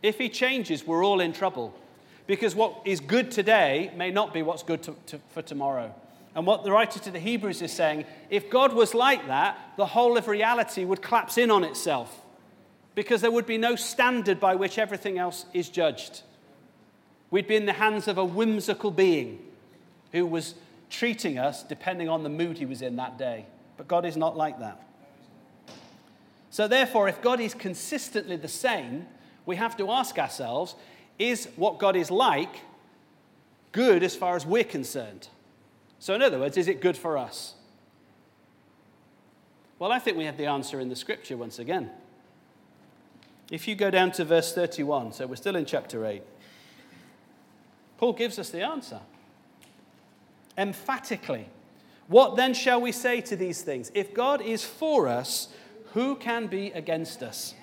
If 0.03 0.19
he 0.19 0.29
changes, 0.29 0.85
we're 0.85 1.05
all 1.05 1.21
in 1.21 1.33
trouble 1.33 1.73
because 2.27 2.57
what 2.57 2.81
is 2.85 2.99
good 2.99 3.31
today 3.31 3.93
may 3.97 4.11
not 4.11 4.35
be 4.35 4.43
what's 4.43 4.65
good 4.65 4.83
to, 4.83 4.97
to, 5.07 5.21
for 5.29 5.43
tomorrow. 5.43 5.95
And 6.37 6.47
what 6.47 6.65
the 6.65 6.71
writer 6.71 7.01
to 7.01 7.11
the 7.11 7.19
Hebrews 7.19 7.63
is 7.63 7.73
saying 7.73 8.05
if 8.29 8.51
God 8.51 8.75
was 8.75 8.95
like 8.95 9.27
that, 9.27 9.59
the 9.79 9.87
whole 9.87 10.19
of 10.19 10.29
reality 10.29 10.85
would 10.85 11.01
collapse 11.01 11.39
in 11.39 11.51
on 11.51 11.65
itself 11.65 12.25
because 12.95 13.23
there 13.23 13.31
would 13.31 13.47
be 13.47 13.57
no 13.57 13.75
standard 13.75 14.39
by 14.39 14.55
which 14.55 14.79
everything 14.79 15.17
else 15.17 15.47
is 15.55 15.71
judged. 15.71 16.21
We'd 17.31 17.49
be 17.49 17.57
in 17.57 17.65
the 17.65 17.73
hands 17.73 18.07
of 18.07 18.19
a 18.19 18.25
whimsical 18.25 18.91
being 18.91 19.39
who 20.13 20.27
was 20.27 20.55
treating 20.91 21.39
us 21.39 21.63
depending 21.63 22.11
on 22.11 22.23
the 22.23 22.29
mood 22.29 22.59
he 22.59 22.67
was 22.67 22.83
in 22.83 22.97
that 22.97 23.17
day. 23.17 23.47
But 23.79 23.89
God 23.89 24.05
is 24.05 24.17
not 24.17 24.37
like 24.37 24.61
that. 24.61 24.83
So, 26.51 26.69
therefore, 26.69 27.09
if 27.09 27.21
God 27.23 27.41
is 27.41 27.55
consistently 27.55 28.37
the 28.37 28.47
same, 28.47 29.07
we 29.47 29.57
have 29.57 29.77
to 29.79 29.91
ask 29.91 30.19
ourselves 30.19 30.75
is 31.19 31.49
what 31.57 31.79
God 31.79 31.97
is 31.97 32.11
like 32.11 32.61
good 33.73 34.03
as 34.03 34.15
far 34.15 34.37
as 34.37 34.45
we're 34.45 34.65
concerned? 34.65 35.29
So, 35.99 36.15
in 36.15 36.23
other 36.23 36.39
words, 36.39 36.57
is 36.57 36.69
it 36.69 36.81
good 36.81 36.97
for 36.97 37.17
us? 37.17 37.55
Well, 39.79 39.93
I 39.93 39.99
think 39.99 40.17
we 40.17 40.25
have 40.25 40.37
the 40.37 40.47
answer 40.47 40.81
in 40.81 40.89
the 40.89 40.97
scripture 40.97 41.37
once 41.37 41.59
again. 41.59 41.91
If 43.51 43.69
you 43.69 43.75
go 43.75 43.91
down 43.91 44.11
to 44.13 44.25
verse 44.25 44.55
31, 44.55 45.13
so 45.13 45.27
we're 45.27 45.37
still 45.37 45.57
in 45.57 45.67
chapter 45.67 46.05
8, 46.05 46.23
Paul 47.99 48.13
gives 48.13 48.39
us 48.39 48.51
the 48.51 48.63
answer. 48.63 49.01
Emphatically, 50.59 51.49
what 52.09 52.37
then 52.37 52.55
shall 52.55 52.81
we 52.81 52.93
say 52.93 53.21
to 53.23 53.37
these 53.37 53.63
things? 53.63 53.91
If 53.95 54.15
God 54.15 54.41
is 54.41 54.65
for 54.65 55.09
us, 55.09 55.49
who 55.93 56.17
can 56.17 56.47
be 56.47 56.69
against 56.73 57.23
us? 57.23 57.55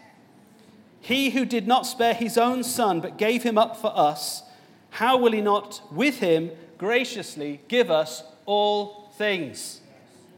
He 1.00 1.32
who 1.32 1.46
did 1.46 1.68
not 1.68 1.86
spare 1.86 2.14
his 2.14 2.38
own 2.38 2.64
son, 2.64 3.02
but 3.02 3.18
gave 3.18 3.44
him 3.44 3.58
up 3.58 3.76
for 3.76 3.92
us, 3.98 4.44
how 4.92 5.18
will 5.18 5.32
he 5.32 5.42
not 5.42 5.82
with 5.92 6.20
him 6.20 6.52
graciously 6.78 7.62
give 7.68 7.92
us 7.92 8.24
all 8.46 9.10
things? 9.18 9.82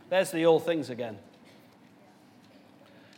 There's 0.10 0.32
the 0.32 0.46
all 0.46 0.60
things 0.60 0.90
again. 0.90 1.18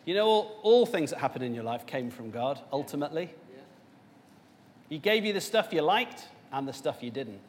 You 0.05 0.15
know, 0.15 0.26
all, 0.26 0.59
all 0.63 0.86
things 0.86 1.09
that 1.09 1.20
happen 1.20 1.41
in 1.41 1.53
your 1.53 1.65
life 1.65 1.86
came 1.86 2.09
from 2.09 2.32
God, 2.32 2.59
ultimately. 2.72 3.30
He 4.89 4.99
gave 4.99 5.26
you 5.26 5.34
the 5.34 5.41
stuff 5.41 5.74
you 5.74 5.82
liked 5.82 6.28
and 6.51 6.68
the 6.68 6.74
stuff 6.74 7.03
you 7.03 7.11
didn't. 7.11 7.41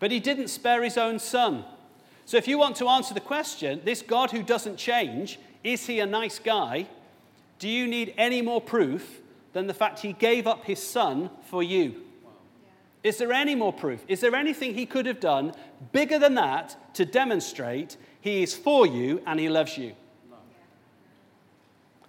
But 0.00 0.10
he 0.10 0.20
didn't 0.20 0.48
spare 0.48 0.82
his 0.82 0.98
own 0.98 1.18
son. 1.18 1.64
So 2.24 2.36
if 2.36 2.48
you 2.48 2.58
want 2.58 2.76
to 2.76 2.88
answer 2.88 3.14
the 3.14 3.20
question, 3.20 3.80
this 3.84 4.02
God 4.02 4.32
who 4.32 4.42
doesn't 4.42 4.76
change, 4.76 5.38
is 5.64 5.86
he 5.86 6.00
a 6.00 6.06
nice 6.06 6.38
guy? 6.38 6.88
Do 7.58 7.68
you 7.68 7.86
need 7.86 8.14
any 8.18 8.42
more 8.42 8.60
proof 8.60 9.20
than 9.52 9.66
the 9.66 9.74
fact 9.74 10.00
he 10.00 10.12
gave 10.12 10.46
up 10.46 10.64
his 10.64 10.82
son 10.82 11.30
for 11.44 11.62
you? 11.62 12.02
Is 13.04 13.18
there 13.18 13.32
any 13.32 13.54
more 13.54 13.72
proof? 13.72 14.04
Is 14.08 14.20
there 14.20 14.34
anything 14.34 14.74
he 14.74 14.86
could 14.86 15.06
have 15.06 15.20
done 15.20 15.54
bigger 15.92 16.18
than 16.18 16.34
that 16.34 16.94
to 16.94 17.04
demonstrate 17.04 17.96
he 18.20 18.42
is 18.42 18.54
for 18.54 18.86
you 18.86 19.22
and 19.26 19.38
he 19.38 19.48
loves 19.48 19.78
you? 19.78 19.94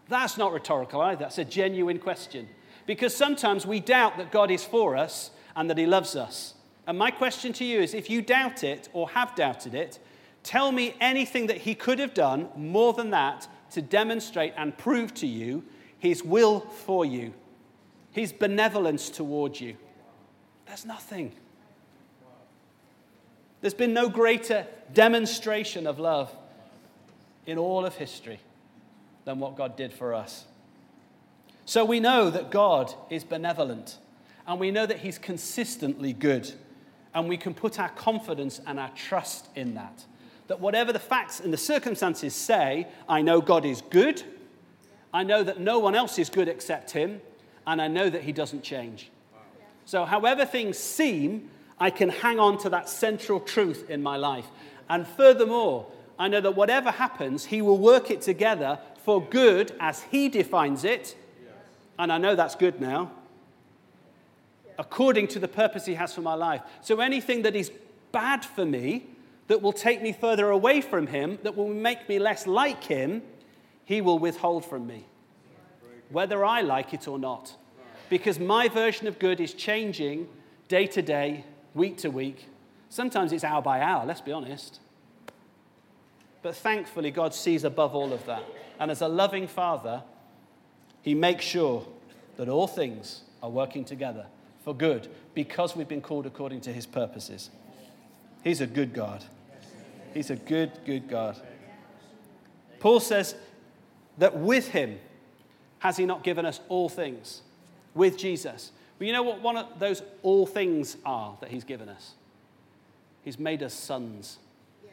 That's 0.08 0.38
not 0.38 0.52
rhetorical 0.52 1.02
either. 1.02 1.20
That's 1.20 1.38
a 1.38 1.46
genuine 1.46 2.00
question. 2.00 2.50
Because 2.88 3.16
sometimes 3.16 3.66
we 3.68 3.80
doubt 3.80 4.18
that 4.18 4.32
God 4.32 4.50
is 4.50 4.64
for 4.64 4.98
us 4.98 5.30
and 5.56 5.70
that 5.70 5.78
he 5.78 5.86
loves 5.86 6.16
us. 6.16 6.56
And 6.88 6.98
my 6.98 7.12
question 7.12 7.54
to 7.54 7.66
you 7.66 7.80
is 7.82 7.94
if 7.94 8.10
you 8.10 8.24
doubt 8.24 8.64
it 8.64 8.90
or 8.94 9.10
have 9.10 9.36
doubted 9.36 9.76
it, 9.76 10.00
tell 10.42 10.72
me 10.72 10.96
anything 11.00 11.46
that 11.48 11.58
he 11.58 11.76
could 11.76 12.00
have 12.00 12.16
done 12.16 12.50
more 12.56 12.94
than 12.94 13.12
that 13.12 13.48
to 13.72 13.84
demonstrate 13.84 14.54
and 14.58 14.76
prove 14.76 15.14
to 15.16 15.28
you 15.28 15.64
his 16.00 16.24
will 16.24 16.62
for 16.62 17.06
you, 17.06 17.34
his 18.12 18.34
benevolence 18.34 19.10
towards 19.12 19.62
you. 19.62 19.76
There's 20.70 20.86
nothing. 20.86 21.34
There's 23.60 23.74
been 23.74 23.94
no 23.94 24.08
greater 24.08 24.66
demonstration 24.94 25.86
of 25.86 26.00
love 26.00 26.34
in 27.46 27.58
all 27.58 27.86
of 27.86 27.96
history 27.96 28.40
than 29.26 29.40
what 29.40 29.58
God 29.58 29.76
did 29.76 29.92
for 29.92 30.14
us. 30.14 30.46
So 31.66 31.84
we 31.84 32.00
know 32.00 32.30
that 32.30 32.50
God 32.50 32.94
is 33.10 33.26
benevolent, 33.26 33.98
and 34.48 34.60
we 34.60 34.72
know 34.72 34.86
that 34.86 35.00
He's 35.00 35.18
consistently 35.18 36.14
good, 36.14 36.50
and 37.14 37.28
we 37.28 37.36
can 37.36 37.54
put 37.54 37.78
our 37.78 37.90
confidence 37.90 38.62
and 38.66 38.80
our 38.80 38.92
trust 38.92 39.50
in 39.56 39.74
that 39.74 40.06
that 40.50 40.60
whatever 40.60 40.92
the 40.92 41.00
facts 41.00 41.40
and 41.40 41.54
the 41.54 41.58
circumstances 41.58 42.34
say, 42.34 42.88
I 43.08 43.22
know 43.22 43.40
God 43.40 43.66
is 43.66 43.84
good. 43.84 44.24
I 45.14 45.24
know 45.24 45.44
that 45.44 45.60
no 45.60 45.78
one 45.78 45.94
else 45.94 46.18
is 46.18 46.28
good 46.28 46.48
except 46.48 46.90
Him. 46.90 47.22
And 47.68 47.80
I 47.80 47.88
know 47.88 48.10
that 48.10 48.24
He 48.24 48.32
doesn't 48.32 48.64
change. 48.64 49.12
So, 49.90 50.06
however 50.06 50.46
things 50.46 50.78
seem, 50.78 51.50
I 51.80 51.90
can 51.90 52.10
hang 52.10 52.40
on 52.40 52.60
to 52.60 52.70
that 52.70 52.88
central 52.88 53.40
truth 53.40 53.90
in 53.90 54.04
my 54.04 54.18
life. 54.18 54.46
And 54.88 55.08
furthermore, 55.08 55.88
I 56.20 56.28
know 56.28 56.40
that 56.42 56.56
whatever 56.56 56.92
happens, 56.92 57.46
He 57.46 57.64
will 57.64 57.80
work 57.80 58.12
it 58.12 58.22
together 58.22 58.78
for 59.04 59.20
good 59.20 59.72
as 59.80 60.04
He 60.04 60.30
defines 60.30 60.84
it. 60.84 61.16
And 61.98 62.14
I 62.14 62.20
know 62.20 62.36
that's 62.36 62.54
good 62.54 62.80
now, 62.80 63.10
according 64.78 65.28
to 65.30 65.40
the 65.40 65.48
purpose 65.48 65.88
He 65.88 65.96
has 65.96 66.14
for 66.14 66.22
my 66.22 66.36
life. 66.36 66.62
So, 66.82 67.00
anything 67.00 67.42
that 67.42 67.56
is 67.56 67.72
bad 68.12 68.46
for 68.46 68.66
me, 68.66 69.08
that 69.48 69.64
will 69.64 69.74
take 69.74 70.04
me 70.04 70.14
further 70.14 70.52
away 70.52 70.82
from 70.82 71.08
him, 71.08 71.40
that 71.42 71.58
will 71.58 71.68
make 71.68 72.08
me 72.08 72.20
less 72.20 72.46
like 72.46 72.84
him, 72.84 73.24
he 73.86 74.02
will 74.02 74.20
withhold 74.20 74.66
from 74.66 74.86
me, 74.86 75.08
whether 76.12 76.46
I 76.46 76.62
like 76.62 76.94
it 76.94 77.08
or 77.08 77.18
not. 77.18 77.56
Because 78.10 78.40
my 78.40 78.68
version 78.68 79.08
of 79.08 79.20
good 79.20 79.40
is 79.40 79.54
changing 79.54 80.28
day 80.68 80.88
to 80.88 81.02
day, 81.02 81.46
week 81.74 81.98
to 81.98 82.10
week. 82.10 82.48
Sometimes 82.90 83.32
it's 83.32 83.44
hour 83.44 83.62
by 83.62 83.82
hour, 83.82 84.06
let's 84.06 84.22
be 84.22 84.32
honest. 84.32 84.80
But 86.42 86.56
thankfully, 86.56 87.12
God 87.12 87.34
sees 87.34 87.64
above 87.64 87.94
all 87.94 88.14
of 88.14 88.26
that. 88.26 88.44
And 88.80 88.90
as 88.90 89.02
a 89.02 89.08
loving 89.08 89.48
father, 89.48 90.04
he 91.02 91.14
makes 91.14 91.46
sure 91.46 91.86
that 92.38 92.48
all 92.48 92.68
things 92.68 93.22
are 93.44 93.50
working 93.50 93.86
together 93.86 94.26
for 94.64 94.74
good 94.74 95.08
because 95.34 95.76
we've 95.76 95.88
been 95.88 96.02
called 96.02 96.26
according 96.26 96.62
to 96.62 96.74
his 96.74 96.86
purposes. 96.86 97.50
He's 98.44 98.62
a 98.62 98.68
good 98.68 98.94
God. 98.94 99.24
He's 100.14 100.30
a 100.30 100.36
good, 100.36 100.72
good 100.86 101.10
God. 101.10 101.38
Paul 102.80 103.00
says 103.00 103.36
that 104.18 104.38
with 104.38 104.70
him 104.70 105.00
has 105.80 105.98
he 105.98 106.06
not 106.06 106.24
given 106.24 106.46
us 106.46 106.60
all 106.70 106.90
things? 106.90 107.42
With 108.00 108.18
Jesus. 108.18 108.72
But 108.98 109.08
you 109.08 109.14
know 109.14 109.24
what 109.24 109.42
one 109.42 109.58
of 109.58 109.80
those 109.80 110.02
all 110.24 110.46
things 110.46 110.98
are 111.06 111.38
that 111.42 111.50
he's 111.50 111.64
given 111.64 111.90
us? 111.90 112.14
He's 113.24 113.38
made 113.38 113.62
us 113.62 113.74
sons. 113.74 114.40
Yeah. 114.84 114.92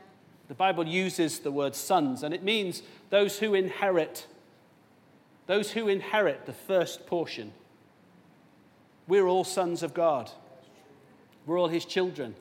The 0.49 0.55
Bible 0.55 0.87
uses 0.87 1.39
the 1.39 1.51
word 1.51 1.75
sons, 1.75 2.23
and 2.23 2.35
it 2.35 2.43
means 2.43 2.83
those 3.11 3.39
who 3.39 3.55
inherit. 3.55 4.27
Those 5.47 5.71
who 5.73 5.89
inherit 5.89 6.47
the 6.47 6.53
first 6.53 7.07
portion. 7.07 7.53
We're 9.09 9.27
all 9.27 9.45
sons 9.45 9.83
of 9.83 9.95
God. 9.95 10.31
We're 11.47 11.59
all 11.59 11.69
his 11.69 11.85
children 11.85 12.35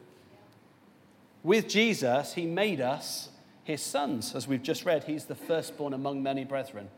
with 1.45 1.67
Jesus, 1.67 2.33
he 2.33 2.47
made 2.47 2.81
us 2.81 3.29
his 3.63 3.79
sons. 3.79 4.33
As 4.33 4.47
we've 4.47 4.63
just 4.63 4.83
read, 4.83 5.03
he's 5.03 5.25
the 5.25 5.35
firstborn 5.35 5.93
among 5.93 6.23
many 6.23 6.43
brethren. 6.43 6.89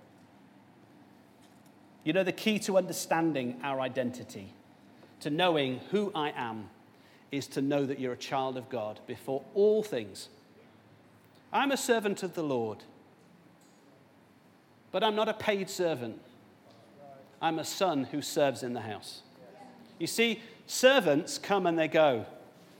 You 2.07 2.13
know, 2.13 2.23
the 2.23 2.31
key 2.31 2.57
to 2.59 2.77
understanding 2.77 3.59
our 3.63 3.81
identity, 3.81 4.53
to 5.19 5.29
knowing 5.29 5.81
who 5.91 6.09
I 6.15 6.31
am, 6.37 6.69
is 7.33 7.47
to 7.47 7.61
know 7.61 7.85
that 7.85 7.99
you're 7.99 8.13
a 8.13 8.17
child 8.17 8.55
of 8.55 8.69
God 8.69 9.01
before 9.07 9.43
all 9.53 9.83
things. 9.83 10.29
I'm 11.51 11.69
a 11.69 11.75
servant 11.75 12.23
of 12.23 12.33
the 12.33 12.43
Lord, 12.43 12.77
but 14.93 15.03
I'm 15.03 15.17
not 15.17 15.27
a 15.27 15.33
paid 15.33 15.69
servant. 15.69 16.21
I'm 17.41 17.59
a 17.59 17.65
son 17.65 18.05
who 18.05 18.21
serves 18.21 18.63
in 18.63 18.71
the 18.71 18.79
house. 18.79 19.23
You 19.99 20.07
see, 20.07 20.41
servants 20.65 21.37
come 21.37 21.67
and 21.67 21.77
they 21.77 21.89
go. 21.89 22.25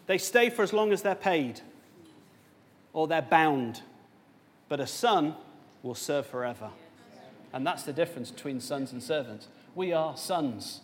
They 0.06 0.20
stay 0.20 0.50
for 0.50 0.62
as 0.62 0.72
long 0.72 0.94
as 0.94 1.02
they're 1.02 1.16
paid 1.16 1.60
or 2.94 3.10
they're 3.10 3.22
bound. 3.22 3.82
But 4.70 4.80
a 4.80 4.88
son 4.88 5.36
will 5.84 5.96
serve 5.96 6.28
forever. 6.28 6.70
And 7.58 7.66
that's 7.66 7.82
the 7.82 7.92
difference 7.92 8.30
between 8.30 8.60
sons 8.60 8.92
and 8.92 9.02
servants. 9.02 9.48
We 9.74 9.92
are 9.92 10.16
sons 10.16 10.82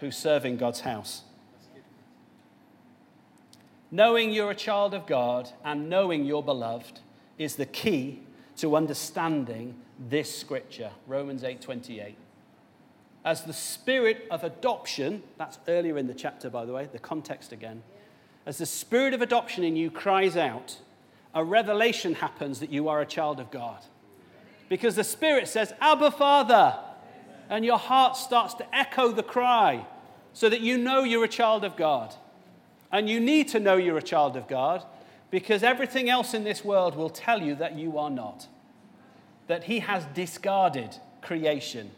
who 0.00 0.10
serve 0.10 0.44
in 0.44 0.58
God's 0.58 0.80
house. 0.80 1.22
Knowing 3.90 4.30
you're 4.30 4.50
a 4.50 4.54
child 4.54 4.92
of 4.92 5.06
God 5.06 5.48
and 5.64 5.88
knowing 5.88 6.26
you're 6.26 6.42
beloved 6.42 7.00
is 7.38 7.56
the 7.56 7.64
key 7.64 8.20
to 8.58 8.76
understanding 8.76 9.74
this 9.98 10.38
scripture, 10.38 10.90
Romans 11.06 11.44
8:28. 11.44 12.16
As 13.24 13.44
the 13.44 13.54
spirit 13.54 14.26
of 14.30 14.44
adoption, 14.44 15.22
that's 15.38 15.60
earlier 15.66 15.96
in 15.96 16.08
the 16.08 16.14
chapter 16.14 16.50
by 16.50 16.66
the 16.66 16.74
way, 16.74 16.90
the 16.92 16.98
context 16.98 17.52
again. 17.52 17.82
As 18.44 18.58
the 18.58 18.66
spirit 18.66 19.14
of 19.14 19.22
adoption 19.22 19.64
in 19.64 19.76
you 19.76 19.90
cries 19.90 20.36
out, 20.36 20.76
a 21.34 21.42
revelation 21.42 22.16
happens 22.16 22.60
that 22.60 22.68
you 22.68 22.86
are 22.90 23.00
a 23.00 23.06
child 23.06 23.40
of 23.40 23.50
God. 23.50 23.82
Because 24.72 24.96
the 24.96 25.04
spirit 25.04 25.48
says, 25.48 25.74
"Abba, 25.82 26.10
Father." 26.10 26.78
And 27.50 27.62
your 27.62 27.76
heart 27.76 28.16
starts 28.16 28.54
to 28.54 28.74
echo 28.74 29.12
the 29.12 29.22
cry 29.22 29.84
so 30.32 30.48
that 30.48 30.62
you 30.62 30.78
know 30.78 31.02
you're 31.02 31.24
a 31.24 31.28
child 31.28 31.62
of 31.62 31.76
God. 31.76 32.14
And 32.90 33.06
you 33.06 33.20
need 33.20 33.48
to 33.48 33.60
know 33.60 33.76
you're 33.76 33.98
a 33.98 34.02
child 34.02 34.34
of 34.34 34.48
God 34.48 34.82
because 35.30 35.62
everything 35.62 36.08
else 36.08 36.32
in 36.32 36.44
this 36.44 36.64
world 36.64 36.96
will 36.96 37.10
tell 37.10 37.42
you 37.42 37.54
that 37.56 37.76
you 37.76 37.98
are 37.98 38.08
not. 38.08 38.46
That 39.46 39.64
He 39.64 39.80
has 39.80 40.06
discarded 40.14 40.96
creation, 41.20 41.90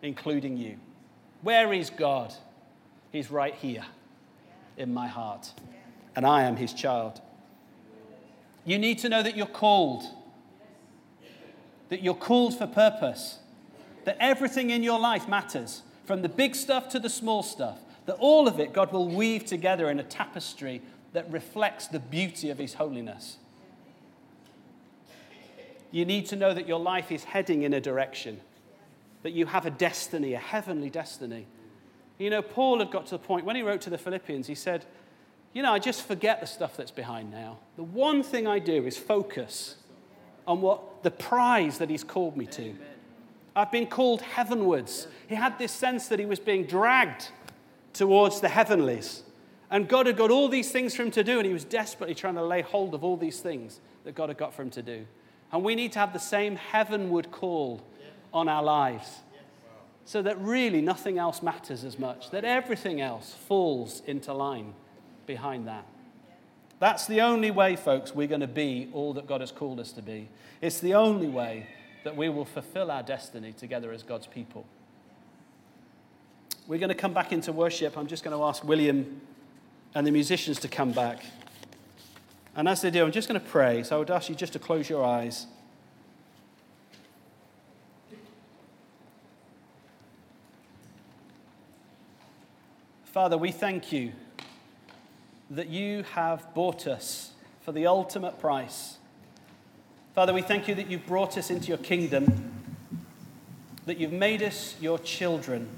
including 0.00 0.56
you. 0.56 0.78
Where 1.42 1.74
is 1.74 1.90
God? 1.90 2.32
He's 3.12 3.30
right 3.30 3.54
here 3.54 3.84
in 4.78 4.94
my 4.94 5.08
heart. 5.08 5.52
And 6.16 6.26
I 6.26 6.44
am 6.44 6.56
His 6.56 6.72
child. 6.72 7.20
You 8.64 8.78
need 8.78 8.98
to 9.00 9.10
know 9.10 9.22
that 9.22 9.36
you're 9.36 9.46
called, 9.46 10.04
that 11.94 12.02
you're 12.02 12.12
called 12.12 12.58
for 12.58 12.66
purpose, 12.66 13.38
that 14.04 14.16
everything 14.18 14.70
in 14.70 14.82
your 14.82 14.98
life 14.98 15.28
matters, 15.28 15.82
from 16.04 16.22
the 16.22 16.28
big 16.28 16.56
stuff 16.56 16.88
to 16.88 16.98
the 16.98 17.08
small 17.08 17.40
stuff, 17.40 17.78
that 18.06 18.14
all 18.14 18.48
of 18.48 18.58
it 18.58 18.72
God 18.72 18.92
will 18.92 19.08
weave 19.08 19.44
together 19.44 19.88
in 19.88 20.00
a 20.00 20.02
tapestry 20.02 20.82
that 21.12 21.30
reflects 21.30 21.86
the 21.86 22.00
beauty 22.00 22.50
of 22.50 22.58
His 22.58 22.74
holiness. 22.74 23.36
You 25.92 26.04
need 26.04 26.26
to 26.26 26.36
know 26.36 26.52
that 26.52 26.66
your 26.66 26.80
life 26.80 27.12
is 27.12 27.22
heading 27.22 27.62
in 27.62 27.72
a 27.72 27.80
direction, 27.80 28.40
that 29.22 29.30
you 29.30 29.46
have 29.46 29.64
a 29.64 29.70
destiny, 29.70 30.34
a 30.34 30.38
heavenly 30.40 30.90
destiny. 30.90 31.46
You 32.18 32.30
know, 32.30 32.42
Paul 32.42 32.80
had 32.80 32.90
got 32.90 33.06
to 33.06 33.12
the 33.12 33.20
point 33.20 33.46
when 33.46 33.54
he 33.54 33.62
wrote 33.62 33.82
to 33.82 33.90
the 33.90 33.98
Philippians, 33.98 34.48
he 34.48 34.56
said, 34.56 34.84
You 35.52 35.62
know, 35.62 35.72
I 35.72 35.78
just 35.78 36.04
forget 36.08 36.40
the 36.40 36.48
stuff 36.48 36.76
that's 36.76 36.90
behind 36.90 37.30
now. 37.30 37.58
The 37.76 37.84
one 37.84 38.24
thing 38.24 38.48
I 38.48 38.58
do 38.58 38.84
is 38.84 38.96
focus 38.98 39.76
on 40.46 40.60
what 40.60 41.02
the 41.02 41.10
prize 41.10 41.78
that 41.78 41.90
he's 41.90 42.04
called 42.04 42.36
me 42.36 42.46
to. 42.46 42.74
I've 43.56 43.70
been 43.70 43.86
called 43.86 44.20
heavenwards. 44.22 45.06
He 45.28 45.34
had 45.34 45.58
this 45.58 45.72
sense 45.72 46.08
that 46.08 46.18
he 46.18 46.26
was 46.26 46.40
being 46.40 46.64
dragged 46.64 47.28
towards 47.92 48.40
the 48.40 48.48
heavenlies. 48.48 49.22
And 49.70 49.88
God 49.88 50.06
had 50.06 50.16
got 50.16 50.30
all 50.30 50.48
these 50.48 50.70
things 50.70 50.94
for 50.94 51.02
him 51.02 51.10
to 51.12 51.24
do, 51.24 51.38
and 51.38 51.46
he 51.46 51.52
was 51.52 51.64
desperately 51.64 52.14
trying 52.14 52.34
to 52.34 52.44
lay 52.44 52.62
hold 52.62 52.94
of 52.94 53.04
all 53.04 53.16
these 53.16 53.40
things 53.40 53.80
that 54.04 54.14
God 54.14 54.28
had 54.28 54.38
got 54.38 54.54
for 54.54 54.62
him 54.62 54.70
to 54.70 54.82
do. 54.82 55.06
And 55.52 55.62
we 55.62 55.74
need 55.74 55.92
to 55.92 55.98
have 55.98 56.12
the 56.12 56.18
same 56.18 56.56
heavenward 56.56 57.30
call 57.30 57.80
on 58.32 58.48
our 58.48 58.62
lives 58.62 59.20
so 60.04 60.20
that 60.22 60.38
really 60.40 60.82
nothing 60.82 61.18
else 61.18 61.42
matters 61.42 61.84
as 61.84 61.98
much, 61.98 62.30
that 62.30 62.44
everything 62.44 63.00
else 63.00 63.32
falls 63.32 64.02
into 64.06 64.32
line 64.34 64.74
behind 65.26 65.66
that. 65.66 65.86
That's 66.80 67.06
the 67.06 67.20
only 67.20 67.50
way, 67.50 67.76
folks, 67.76 68.14
we're 68.14 68.26
going 68.26 68.40
to 68.40 68.46
be 68.46 68.88
all 68.92 69.14
that 69.14 69.26
God 69.26 69.40
has 69.40 69.52
called 69.52 69.80
us 69.80 69.92
to 69.92 70.02
be. 70.02 70.28
It's 70.60 70.80
the 70.80 70.94
only 70.94 71.28
way 71.28 71.68
that 72.02 72.16
we 72.16 72.28
will 72.28 72.44
fulfill 72.44 72.90
our 72.90 73.02
destiny 73.02 73.52
together 73.52 73.92
as 73.92 74.02
God's 74.02 74.26
people. 74.26 74.66
We're 76.66 76.78
going 76.78 76.88
to 76.88 76.94
come 76.94 77.12
back 77.12 77.32
into 77.32 77.52
worship. 77.52 77.96
I'm 77.96 78.06
just 78.06 78.24
going 78.24 78.36
to 78.36 78.42
ask 78.44 78.64
William 78.64 79.20
and 79.94 80.06
the 80.06 80.10
musicians 80.10 80.58
to 80.60 80.68
come 80.68 80.92
back. 80.92 81.22
And 82.56 82.68
as 82.68 82.82
they 82.82 82.90
do, 82.90 83.04
I'm 83.04 83.12
just 83.12 83.28
going 83.28 83.40
to 83.40 83.46
pray. 83.46 83.82
So 83.82 83.96
I 83.96 83.98
would 83.98 84.10
ask 84.10 84.28
you 84.28 84.34
just 84.34 84.52
to 84.54 84.58
close 84.58 84.88
your 84.88 85.04
eyes. 85.04 85.46
Father, 93.04 93.38
we 93.38 93.52
thank 93.52 93.92
you 93.92 94.12
that 95.50 95.68
you 95.68 96.02
have 96.14 96.52
bought 96.54 96.86
us 96.86 97.32
for 97.62 97.72
the 97.72 97.86
ultimate 97.86 98.38
price. 98.40 98.98
Father, 100.14 100.32
we 100.32 100.42
thank 100.42 100.68
you 100.68 100.74
that 100.74 100.90
you've 100.90 101.06
brought 101.06 101.36
us 101.36 101.50
into 101.50 101.68
your 101.68 101.78
kingdom, 101.78 102.52
that 103.86 103.98
you've 103.98 104.12
made 104.12 104.42
us 104.42 104.76
your 104.80 104.98
children 104.98 105.68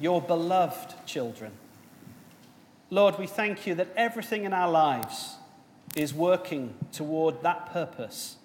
your 0.00 0.20
beloved 0.20 0.94
children. 1.06 1.52
Lord, 2.90 3.18
we 3.18 3.26
thank 3.26 3.66
you 3.66 3.74
that 3.76 3.88
everything 3.96 4.44
in 4.44 4.52
our 4.52 4.70
lives 4.70 5.36
is 5.96 6.12
working 6.12 6.74
toward 6.92 7.42
that 7.42 7.72
purpose 7.72 8.36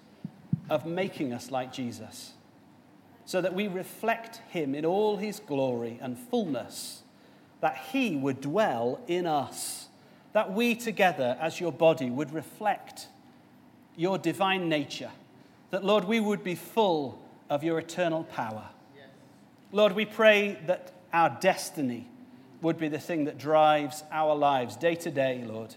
of 0.69 0.86
making 0.86 1.34
us 1.34 1.51
like 1.51 1.73
Jesus, 1.73 2.34
so 3.25 3.41
that 3.41 3.53
we 3.53 3.67
reflect 3.67 4.38
him 4.49 4.75
in 4.75 4.86
all 4.86 5.17
his 5.17 5.39
glory 5.39 5.99
and 6.01 6.17
fullness, 6.17 7.01
that 7.61 7.77
he 7.91 8.15
would 8.15 8.39
dwell 8.39 9.01
in 9.07 9.25
us, 9.25 9.88
that 10.39 10.53
we 10.53 10.73
together 10.73 11.35
as 11.41 11.59
your 11.59 11.73
body 11.73 12.09
would 12.09 12.31
reflect 12.31 13.07
your 13.97 14.17
divine 14.17 14.69
nature, 14.69 15.11
that, 15.69 15.83
Lord, 15.83 16.05
we 16.05 16.21
would 16.21 16.45
be 16.45 16.55
full 16.55 17.21
of 17.49 17.61
your 17.61 17.77
eternal 17.77 18.23
power. 18.23 18.63
Lord, 19.73 19.91
we 19.91 20.05
pray 20.05 20.57
that 20.65 20.93
our 21.11 21.37
destiny 21.41 22.07
would 22.61 22.77
be 22.77 22.87
the 22.87 22.99
thing 22.99 23.25
that 23.25 23.37
drives 23.37 24.05
our 24.13 24.33
lives 24.33 24.77
day 24.77 24.95
to 24.95 25.11
day, 25.11 25.43
Lord. 25.45 25.75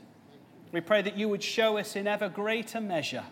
We 0.70 0.80
pray 0.80 1.02
that 1.02 1.16
you 1.16 1.28
would 1.28 1.42
show 1.42 1.76
us 1.76 1.96
in 1.96 2.06
ever 2.06 2.28
greater 2.28 2.80
measure 2.80 3.24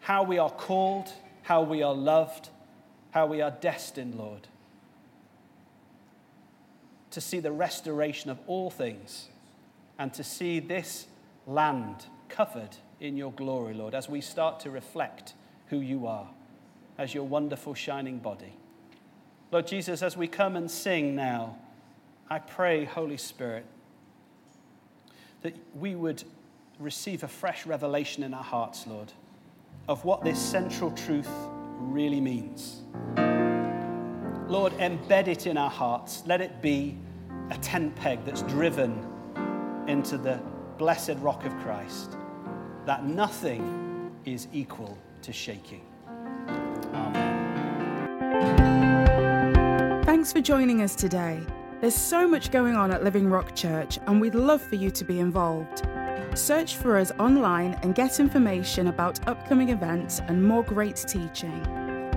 how 0.00 0.22
we 0.22 0.38
are 0.38 0.50
called, 0.50 1.12
how 1.42 1.60
we 1.60 1.82
are 1.82 1.94
loved, 1.94 2.48
how 3.10 3.26
we 3.26 3.42
are 3.42 3.50
destined, 3.50 4.14
Lord, 4.14 4.48
to 7.10 7.20
see 7.20 7.40
the 7.40 7.52
restoration 7.52 8.30
of 8.30 8.38
all 8.46 8.70
things 8.70 9.28
and 9.98 10.12
to 10.14 10.22
see 10.24 10.60
this 10.60 11.06
land 11.46 12.06
covered 12.28 12.76
in 13.00 13.16
your 13.16 13.32
glory, 13.32 13.74
Lord, 13.74 13.94
as 13.94 14.08
we 14.08 14.20
start 14.20 14.60
to 14.60 14.70
reflect 14.70 15.34
who 15.68 15.80
you 15.80 16.06
are 16.06 16.28
as 16.98 17.14
your 17.14 17.24
wonderful 17.24 17.74
shining 17.74 18.18
body. 18.18 18.52
Lord 19.52 19.66
Jesus, 19.66 20.02
as 20.02 20.16
we 20.16 20.26
come 20.26 20.56
and 20.56 20.70
sing 20.70 21.14
now, 21.14 21.56
I 22.28 22.40
pray, 22.40 22.84
Holy 22.84 23.16
Spirit, 23.16 23.64
that 25.42 25.54
we 25.74 25.94
would 25.94 26.24
receive 26.78 27.22
a 27.22 27.28
fresh 27.28 27.64
revelation 27.64 28.22
in 28.24 28.34
our 28.34 28.42
hearts, 28.42 28.86
Lord, 28.86 29.12
of 29.88 30.04
what 30.04 30.22
this 30.24 30.38
central 30.38 30.90
truth 30.90 31.30
really 31.78 32.20
means. 32.20 32.82
Lord, 34.48 34.72
embed 34.74 35.28
it 35.28 35.46
in 35.46 35.56
our 35.56 35.70
hearts. 35.70 36.22
Let 36.26 36.40
it 36.40 36.60
be 36.60 36.96
a 37.50 37.56
tent 37.58 37.94
peg 37.96 38.24
that's 38.24 38.42
driven 38.42 39.06
into 39.88 40.16
the 40.16 40.40
blessed 40.76 41.16
rock 41.18 41.44
of 41.44 41.52
Christ, 41.58 42.16
that 42.86 43.04
nothing 43.04 44.12
is 44.24 44.46
equal 44.52 44.96
to 45.22 45.32
shaking. 45.32 45.84
Amen. 46.94 47.34
Thanks 50.04 50.32
for 50.32 50.40
joining 50.40 50.82
us 50.82 50.94
today. 50.94 51.40
There's 51.80 51.94
so 51.94 52.26
much 52.26 52.50
going 52.50 52.74
on 52.76 52.90
at 52.90 53.04
Living 53.04 53.28
Rock 53.28 53.54
Church, 53.54 53.98
and 54.06 54.20
we'd 54.20 54.34
love 54.34 54.60
for 54.60 54.74
you 54.74 54.90
to 54.90 55.04
be 55.04 55.20
involved. 55.20 55.86
Search 56.34 56.76
for 56.76 56.96
us 56.96 57.12
online 57.18 57.78
and 57.82 57.94
get 57.94 58.18
information 58.20 58.88
about 58.88 59.26
upcoming 59.28 59.68
events 59.70 60.20
and 60.28 60.42
more 60.42 60.62
great 60.62 60.96
teaching. 60.96 61.62